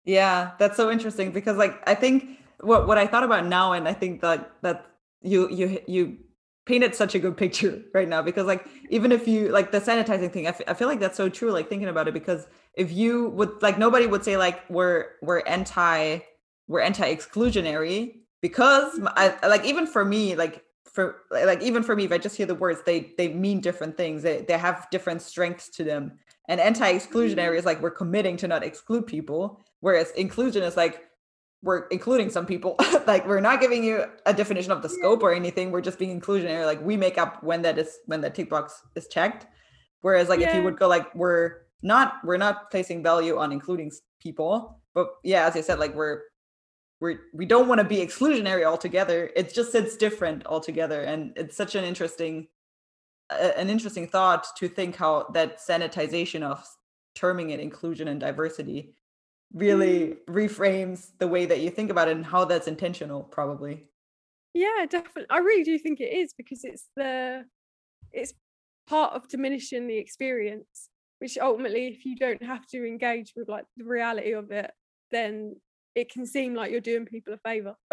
Yeah, 0.06 0.52
that's 0.60 0.78
so 0.78 0.90
interesting 0.90 1.32
because 1.32 1.58
like 1.58 1.82
I 1.88 1.96
think 1.96 2.40
what 2.62 2.88
what 2.88 2.98
I 2.98 3.08
thought 3.08 3.24
about 3.24 3.46
now 3.46 3.74
and 3.74 3.88
I 3.88 3.94
think 3.94 4.22
that 4.22 4.52
that 4.62 4.86
you 5.22 5.50
you 5.50 5.82
you 5.88 6.18
painted 6.66 6.94
such 6.94 7.16
a 7.16 7.20
good 7.20 7.36
picture 7.36 7.82
right 7.94 8.08
now 8.08 8.22
because 8.22 8.46
like 8.46 8.66
even 8.90 9.12
if 9.12 9.28
you 9.28 9.50
like 9.50 9.72
the 9.72 9.80
sanitizing 9.80 10.32
thing 10.32 10.48
I 10.48 10.56
I 10.68 10.74
feel 10.74 10.88
like 10.88 11.00
that's 11.00 11.18
so 11.18 11.30
true 11.30 11.52
like 11.52 11.70
thinking 11.70 11.88
about 11.88 12.08
it 12.08 12.14
because 12.14 12.48
if 12.76 12.92
you 12.92 13.30
would 13.30 13.62
like 13.62 13.78
nobody 13.78 14.08
would 14.08 14.24
say 14.24 14.38
like 14.38 14.70
we're 14.70 15.08
we're 15.22 15.42
anti 15.42 16.20
we're 16.68 16.82
anti-exclusionary 16.82 18.20
because 18.42 19.00
m- 19.00 19.10
I, 19.16 19.36
like 19.48 19.66
even 19.66 19.88
for 19.88 20.06
me 20.06 20.36
like 20.36 20.64
for 20.86 21.24
like 21.32 21.62
even 21.62 21.84
for 21.84 21.96
me 21.96 22.06
if 22.06 22.12
I 22.12 22.18
just 22.18 22.38
hear 22.38 22.46
the 22.46 22.56
words 22.56 22.82
they 22.86 23.14
they 23.18 23.28
mean 23.30 23.60
different 23.62 23.98
things 23.98 24.24
they 24.24 24.42
they 24.42 24.58
have 24.58 24.88
different 24.92 25.22
strengths 25.22 25.70
to 25.70 25.84
them. 25.84 26.14
And 26.48 26.60
anti-exclusionary 26.60 27.36
mm-hmm. 27.36 27.58
is 27.58 27.66
like 27.66 27.82
we're 27.82 27.92
committing 27.92 28.38
to 28.38 28.48
not 28.48 28.64
exclude 28.64 29.06
people 29.06 29.62
whereas 29.82 30.12
inclusion 30.12 30.64
is 30.64 30.78
like 30.78 31.04
we're 31.62 31.88
including 31.88 32.30
some 32.30 32.46
people. 32.46 32.76
Like 33.08 33.28
we're 33.28 33.40
not 33.40 33.60
giving 33.60 33.84
you 33.84 34.06
a 34.28 34.34
definition 34.36 34.72
of 34.72 34.84
the 34.84 34.90
scope 34.90 35.24
or 35.24 35.34
anything. 35.34 35.72
We're 35.72 35.82
just 35.82 35.98
being 35.98 36.20
inclusionary. 36.22 36.64
Like 36.64 36.80
we 36.80 36.96
make 36.96 37.18
up 37.18 37.42
when 37.42 37.64
that 37.64 37.80
is 37.80 37.98
when 38.06 38.22
that 38.22 38.36
tick 38.36 38.52
box 38.52 38.84
is 38.96 39.08
checked. 39.08 39.48
Whereas 40.02 40.30
like 40.30 40.42
if 40.42 40.54
you 40.54 40.62
would 40.62 40.78
go 40.78 40.88
like 40.88 41.14
we're 41.16 41.62
not 41.82 42.18
we're 42.24 42.38
not 42.38 42.70
placing 42.70 43.02
value 43.02 43.40
on 43.40 43.52
including 43.52 43.92
people. 44.22 44.80
But 44.94 45.08
yeah 45.24 45.48
as 45.48 45.56
i 45.56 45.62
said 45.62 45.80
like 45.80 45.96
we're 45.96 46.22
we're 47.00 47.20
we 47.34 47.48
don't 47.48 47.68
want 47.68 47.80
to 47.80 47.86
be 47.86 47.98
exclusionary 47.98 48.64
altogether. 48.64 49.32
It 49.36 49.54
just 49.54 49.72
sits 49.72 49.98
different 49.98 50.46
altogether. 50.46 51.02
And 51.02 51.34
it's 51.36 51.58
such 51.58 51.74
an 51.74 51.84
interesting 51.84 52.48
an 53.32 53.72
interesting 53.72 54.08
thought 54.08 54.46
to 54.58 54.68
think 54.68 54.98
how 54.98 55.28
that 55.34 55.60
sanitization 55.60 56.44
of 56.44 56.64
terming 57.16 57.50
it 57.50 57.60
inclusion 57.60 58.08
and 58.08 58.20
diversity 58.20 58.94
really 59.54 60.18
reframes 60.28 61.12
the 61.18 61.28
way 61.28 61.46
that 61.46 61.60
you 61.60 61.70
think 61.70 61.90
about 61.90 62.08
it 62.08 62.16
and 62.16 62.26
how 62.26 62.46
that's 62.46 62.68
intentional 62.68 63.24
probably 63.24 63.90
yeah 64.54 64.86
definitely 64.90 65.26
i 65.30 65.38
really 65.40 65.64
do 65.64 65.78
think 65.78 66.00
it 66.00 66.14
is 66.14 66.34
because 66.34 66.64
it's 66.64 66.88
the 66.96 67.44
it's 68.12 68.34
part 68.88 69.14
of 69.14 69.28
diminishing 69.28 69.88
the 69.88 69.98
experience 69.98 70.90
which 71.20 71.38
ultimately 71.38 71.88
if 71.88 72.06
you 72.06 72.16
don't 72.16 72.42
have 72.44 72.66
to 72.68 72.86
engage 72.86 73.34
with 73.36 73.48
like 73.50 73.66
the 73.78 73.84
reality 73.86 74.32
of 74.34 74.52
it 74.52 74.72
then 75.12 75.56
it 75.96 76.12
can 76.12 76.26
seem 76.26 76.54
like 76.54 76.72
you're 76.72 76.80
doing 76.82 77.06
people 77.06 77.34
a 77.34 77.38
favor 77.38 77.76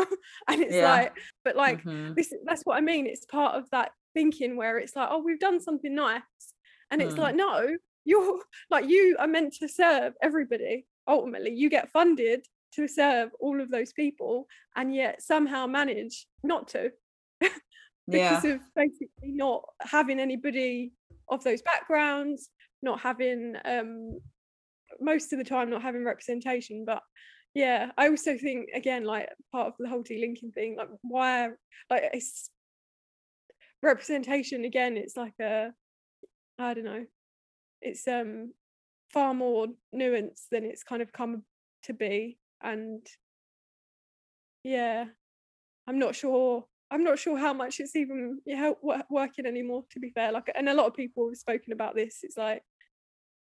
and 0.48 0.62
it's 0.62 0.74
Yeah. 0.74 0.94
like 0.94 1.16
but 1.44 1.56
like 1.56 1.82
Mhm. 1.84 2.14
this 2.16 2.32
that's 2.44 2.62
what 2.64 2.76
i 2.76 2.80
mean 2.80 3.06
it's 3.06 3.24
part 3.26 3.54
of 3.54 3.68
that 3.70 3.92
thinking 4.14 4.56
where 4.56 4.78
it's 4.78 4.94
like 4.96 5.08
oh 5.10 5.18
we've 5.22 5.40
done 5.40 5.60
something 5.60 5.94
nice 5.94 6.22
and 6.90 7.02
it's 7.02 7.14
Mm. 7.14 7.18
like 7.18 7.34
no 7.34 7.76
you're 8.04 8.40
like 8.70 8.86
you 8.88 9.16
are 9.18 9.26
meant 9.26 9.52
to 9.54 9.68
serve 9.68 10.14
everybody 10.22 10.86
ultimately 11.08 11.50
you 11.50 11.70
get 11.70 11.90
funded 11.90 12.44
to 12.72 12.88
serve 12.88 13.30
all 13.40 13.60
of 13.60 13.70
those 13.70 13.92
people 13.92 14.46
and 14.74 14.94
yet 14.94 15.22
somehow 15.22 15.66
manage 15.66 16.26
not 16.42 16.68
to 16.68 16.90
yeah. 17.40 17.50
because 18.06 18.44
of 18.44 18.60
basically 18.74 19.32
not 19.32 19.62
having 19.80 20.20
anybody 20.20 20.92
of 21.28 21.42
those 21.44 21.62
backgrounds 21.62 22.50
not 22.82 23.00
having 23.00 23.54
um 23.64 24.18
most 25.00 25.32
of 25.32 25.38
the 25.38 25.44
time 25.44 25.68
not 25.68 25.82
having 25.82 26.04
representation. 26.04 26.84
But 26.86 27.02
yeah 27.56 27.90
i 27.96 28.06
also 28.08 28.36
think 28.36 28.68
again 28.74 29.02
like 29.02 29.30
part 29.50 29.68
of 29.68 29.72
the 29.78 29.88
whole 29.88 30.02
de-linking 30.02 30.52
thing 30.52 30.76
like 30.76 30.90
why 31.00 31.48
like 31.88 32.02
it's 32.12 32.50
representation 33.82 34.66
again 34.66 34.98
it's 34.98 35.16
like 35.16 35.32
a 35.40 35.70
i 36.58 36.74
don't 36.74 36.84
know 36.84 37.06
it's 37.80 38.06
um 38.06 38.52
far 39.16 39.32
more 39.32 39.66
nuanced 39.94 40.48
than 40.52 40.62
it's 40.62 40.82
kind 40.82 41.00
of 41.00 41.10
come 41.10 41.42
to 41.82 41.94
be 41.94 42.36
and 42.62 43.06
yeah 44.62 45.06
i'm 45.86 45.98
not 45.98 46.14
sure 46.14 46.66
i'm 46.90 47.02
not 47.02 47.18
sure 47.18 47.38
how 47.38 47.54
much 47.54 47.80
it's 47.80 47.96
even 47.96 48.38
yeah, 48.44 48.72
working 49.08 49.46
anymore 49.46 49.84
to 49.90 49.98
be 50.00 50.10
fair 50.10 50.32
like 50.32 50.50
and 50.54 50.68
a 50.68 50.74
lot 50.74 50.84
of 50.86 50.94
people 50.94 51.30
have 51.30 51.38
spoken 51.38 51.72
about 51.72 51.94
this 51.94 52.18
it's 52.24 52.36
like 52.36 52.62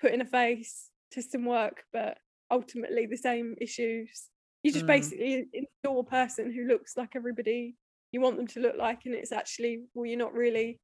putting 0.01 0.21
a 0.21 0.25
face 0.25 0.89
to 1.13 1.23
some 1.23 1.45
work 1.45 1.85
but 1.93 2.19
ultimately 2.51 3.07
the 3.07 3.17
same 3.17 3.55
issues 3.61 4.31
you 4.65 4.73
just 4.73 4.85
Mm. 4.85 4.89
basically 4.89 5.47
install 5.53 6.01
a 6.01 6.05
person 6.05 6.53
who 6.53 6.67
looks 6.67 6.97
like 6.97 7.15
everybody 7.15 7.77
you 8.11 8.21
want 8.21 8.37
them 8.37 8.49
to 8.49 8.59
look 8.59 8.75
like 8.77 9.03
and 9.05 9.15
it's 9.15 9.31
actually 9.31 9.85
well 9.95 10.07
you're 10.07 10.19
not 10.19 10.35
really 10.35 10.81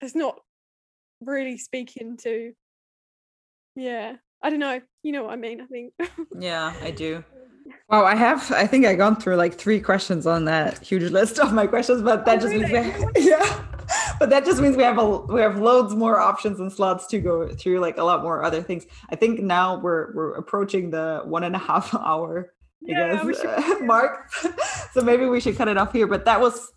it's 0.00 0.16
not 0.16 0.40
really 1.20 1.56
speaking 1.56 2.16
to 2.16 2.52
yeah 3.76 4.14
i 4.42 4.50
don't 4.50 4.58
know 4.58 4.80
you 5.02 5.12
know 5.12 5.24
what 5.24 5.32
i 5.32 5.36
mean 5.36 5.60
i 5.60 5.66
think. 5.66 5.92
Yeah 6.38 6.72
i 6.82 6.90
do. 6.90 7.24
Wow 7.88 8.04
i 8.04 8.14
have 8.14 8.50
i 8.52 8.66
think 8.66 8.84
i 8.86 8.94
gone 8.94 9.16
through 9.16 9.36
like 9.36 9.54
three 9.54 9.80
questions 9.80 10.26
on 10.26 10.44
that 10.44 10.78
huge 10.80 11.10
list 11.10 11.38
of 11.38 11.52
my 11.52 11.66
questions 11.66 12.02
but 12.02 12.24
that 12.26 12.38
Oh, 12.38 12.40
just 12.42 12.54
means 12.54 12.70
really? 12.70 12.90
we, 13.14 13.28
yeah 13.30 13.64
but 14.18 14.28
that 14.30 14.44
just 14.44 14.60
means 14.60 14.76
we 14.76 14.82
have 14.82 14.98
a 14.98 15.18
we 15.34 15.40
have 15.40 15.58
loads 15.58 15.94
more 15.94 16.18
options 16.20 16.60
and 16.60 16.70
slots 16.72 17.06
to 17.08 17.18
go 17.20 17.48
through 17.48 17.80
like 17.80 17.96
a 17.98 18.04
lot 18.04 18.22
more 18.22 18.42
other 18.44 18.62
things. 18.62 18.86
I 19.10 19.16
think 19.16 19.40
now 19.40 19.78
we're 19.78 20.14
we're 20.14 20.34
approaching 20.34 20.90
the 20.90 21.22
one 21.24 21.44
and 21.44 21.54
a 21.54 21.58
half 21.58 21.94
hour 22.10 22.52
I 22.88 22.92
Yeah, 22.92 23.24
we 23.24 23.32
guess, 23.34 23.44
uh, 23.44 23.78
mark. 23.82 24.30
So 24.92 25.02
maybe 25.02 25.26
we 25.26 25.40
should 25.40 25.56
cut 25.56 25.68
it 25.68 25.76
off 25.76 25.92
here 25.92 26.06
but 26.06 26.24
that 26.26 26.40
was 26.40 26.72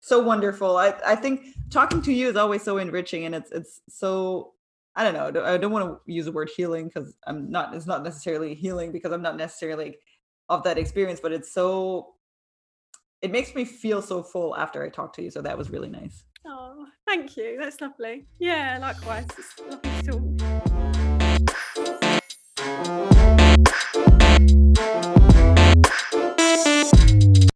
so 0.00 0.20
wonderful. 0.20 0.76
I 0.76 0.94
i 1.06 1.14
think 1.14 1.42
talking 1.70 2.02
to 2.02 2.12
you 2.12 2.28
is 2.30 2.36
always 2.36 2.62
so 2.62 2.78
enriching 2.78 3.24
and 3.26 3.34
it's 3.34 3.50
it's 3.52 3.80
so 3.88 4.54
i 4.96 5.04
don't 5.04 5.14
know 5.14 5.44
I 5.44 5.56
don't- 5.56 5.70
want 5.72 5.98
to 6.06 6.12
use 6.12 6.24
the 6.24 6.32
word 6.32 6.50
healing 6.56 6.88
because 6.88 7.14
i'm 7.26 7.50
not 7.50 7.74
it's 7.74 7.86
not 7.86 8.02
necessarily 8.02 8.54
healing 8.54 8.92
because 8.92 9.12
i'm 9.12 9.22
not 9.22 9.36
necessarily 9.36 9.98
of 10.48 10.62
that 10.64 10.78
experience 10.78 11.20
but 11.20 11.32
it's 11.32 11.52
so 11.52 12.14
it 13.22 13.30
makes 13.30 13.54
me 13.54 13.64
feel 13.64 14.02
so 14.02 14.22
full 14.22 14.56
after 14.56 14.82
i 14.82 14.88
talk 14.88 15.12
to 15.14 15.22
you 15.22 15.30
so 15.30 15.42
that 15.42 15.56
was 15.56 15.70
really 15.70 15.88
nice. 15.90 16.24
Oh 16.46 16.86
thank 17.06 17.36
you 17.36 17.58
that's 17.60 17.80
lovely. 17.80 18.26
Yeah 18.38 18.78
likewise 18.80 19.26
it's 19.38 19.58
lovely 19.60 20.02
to 20.10 20.29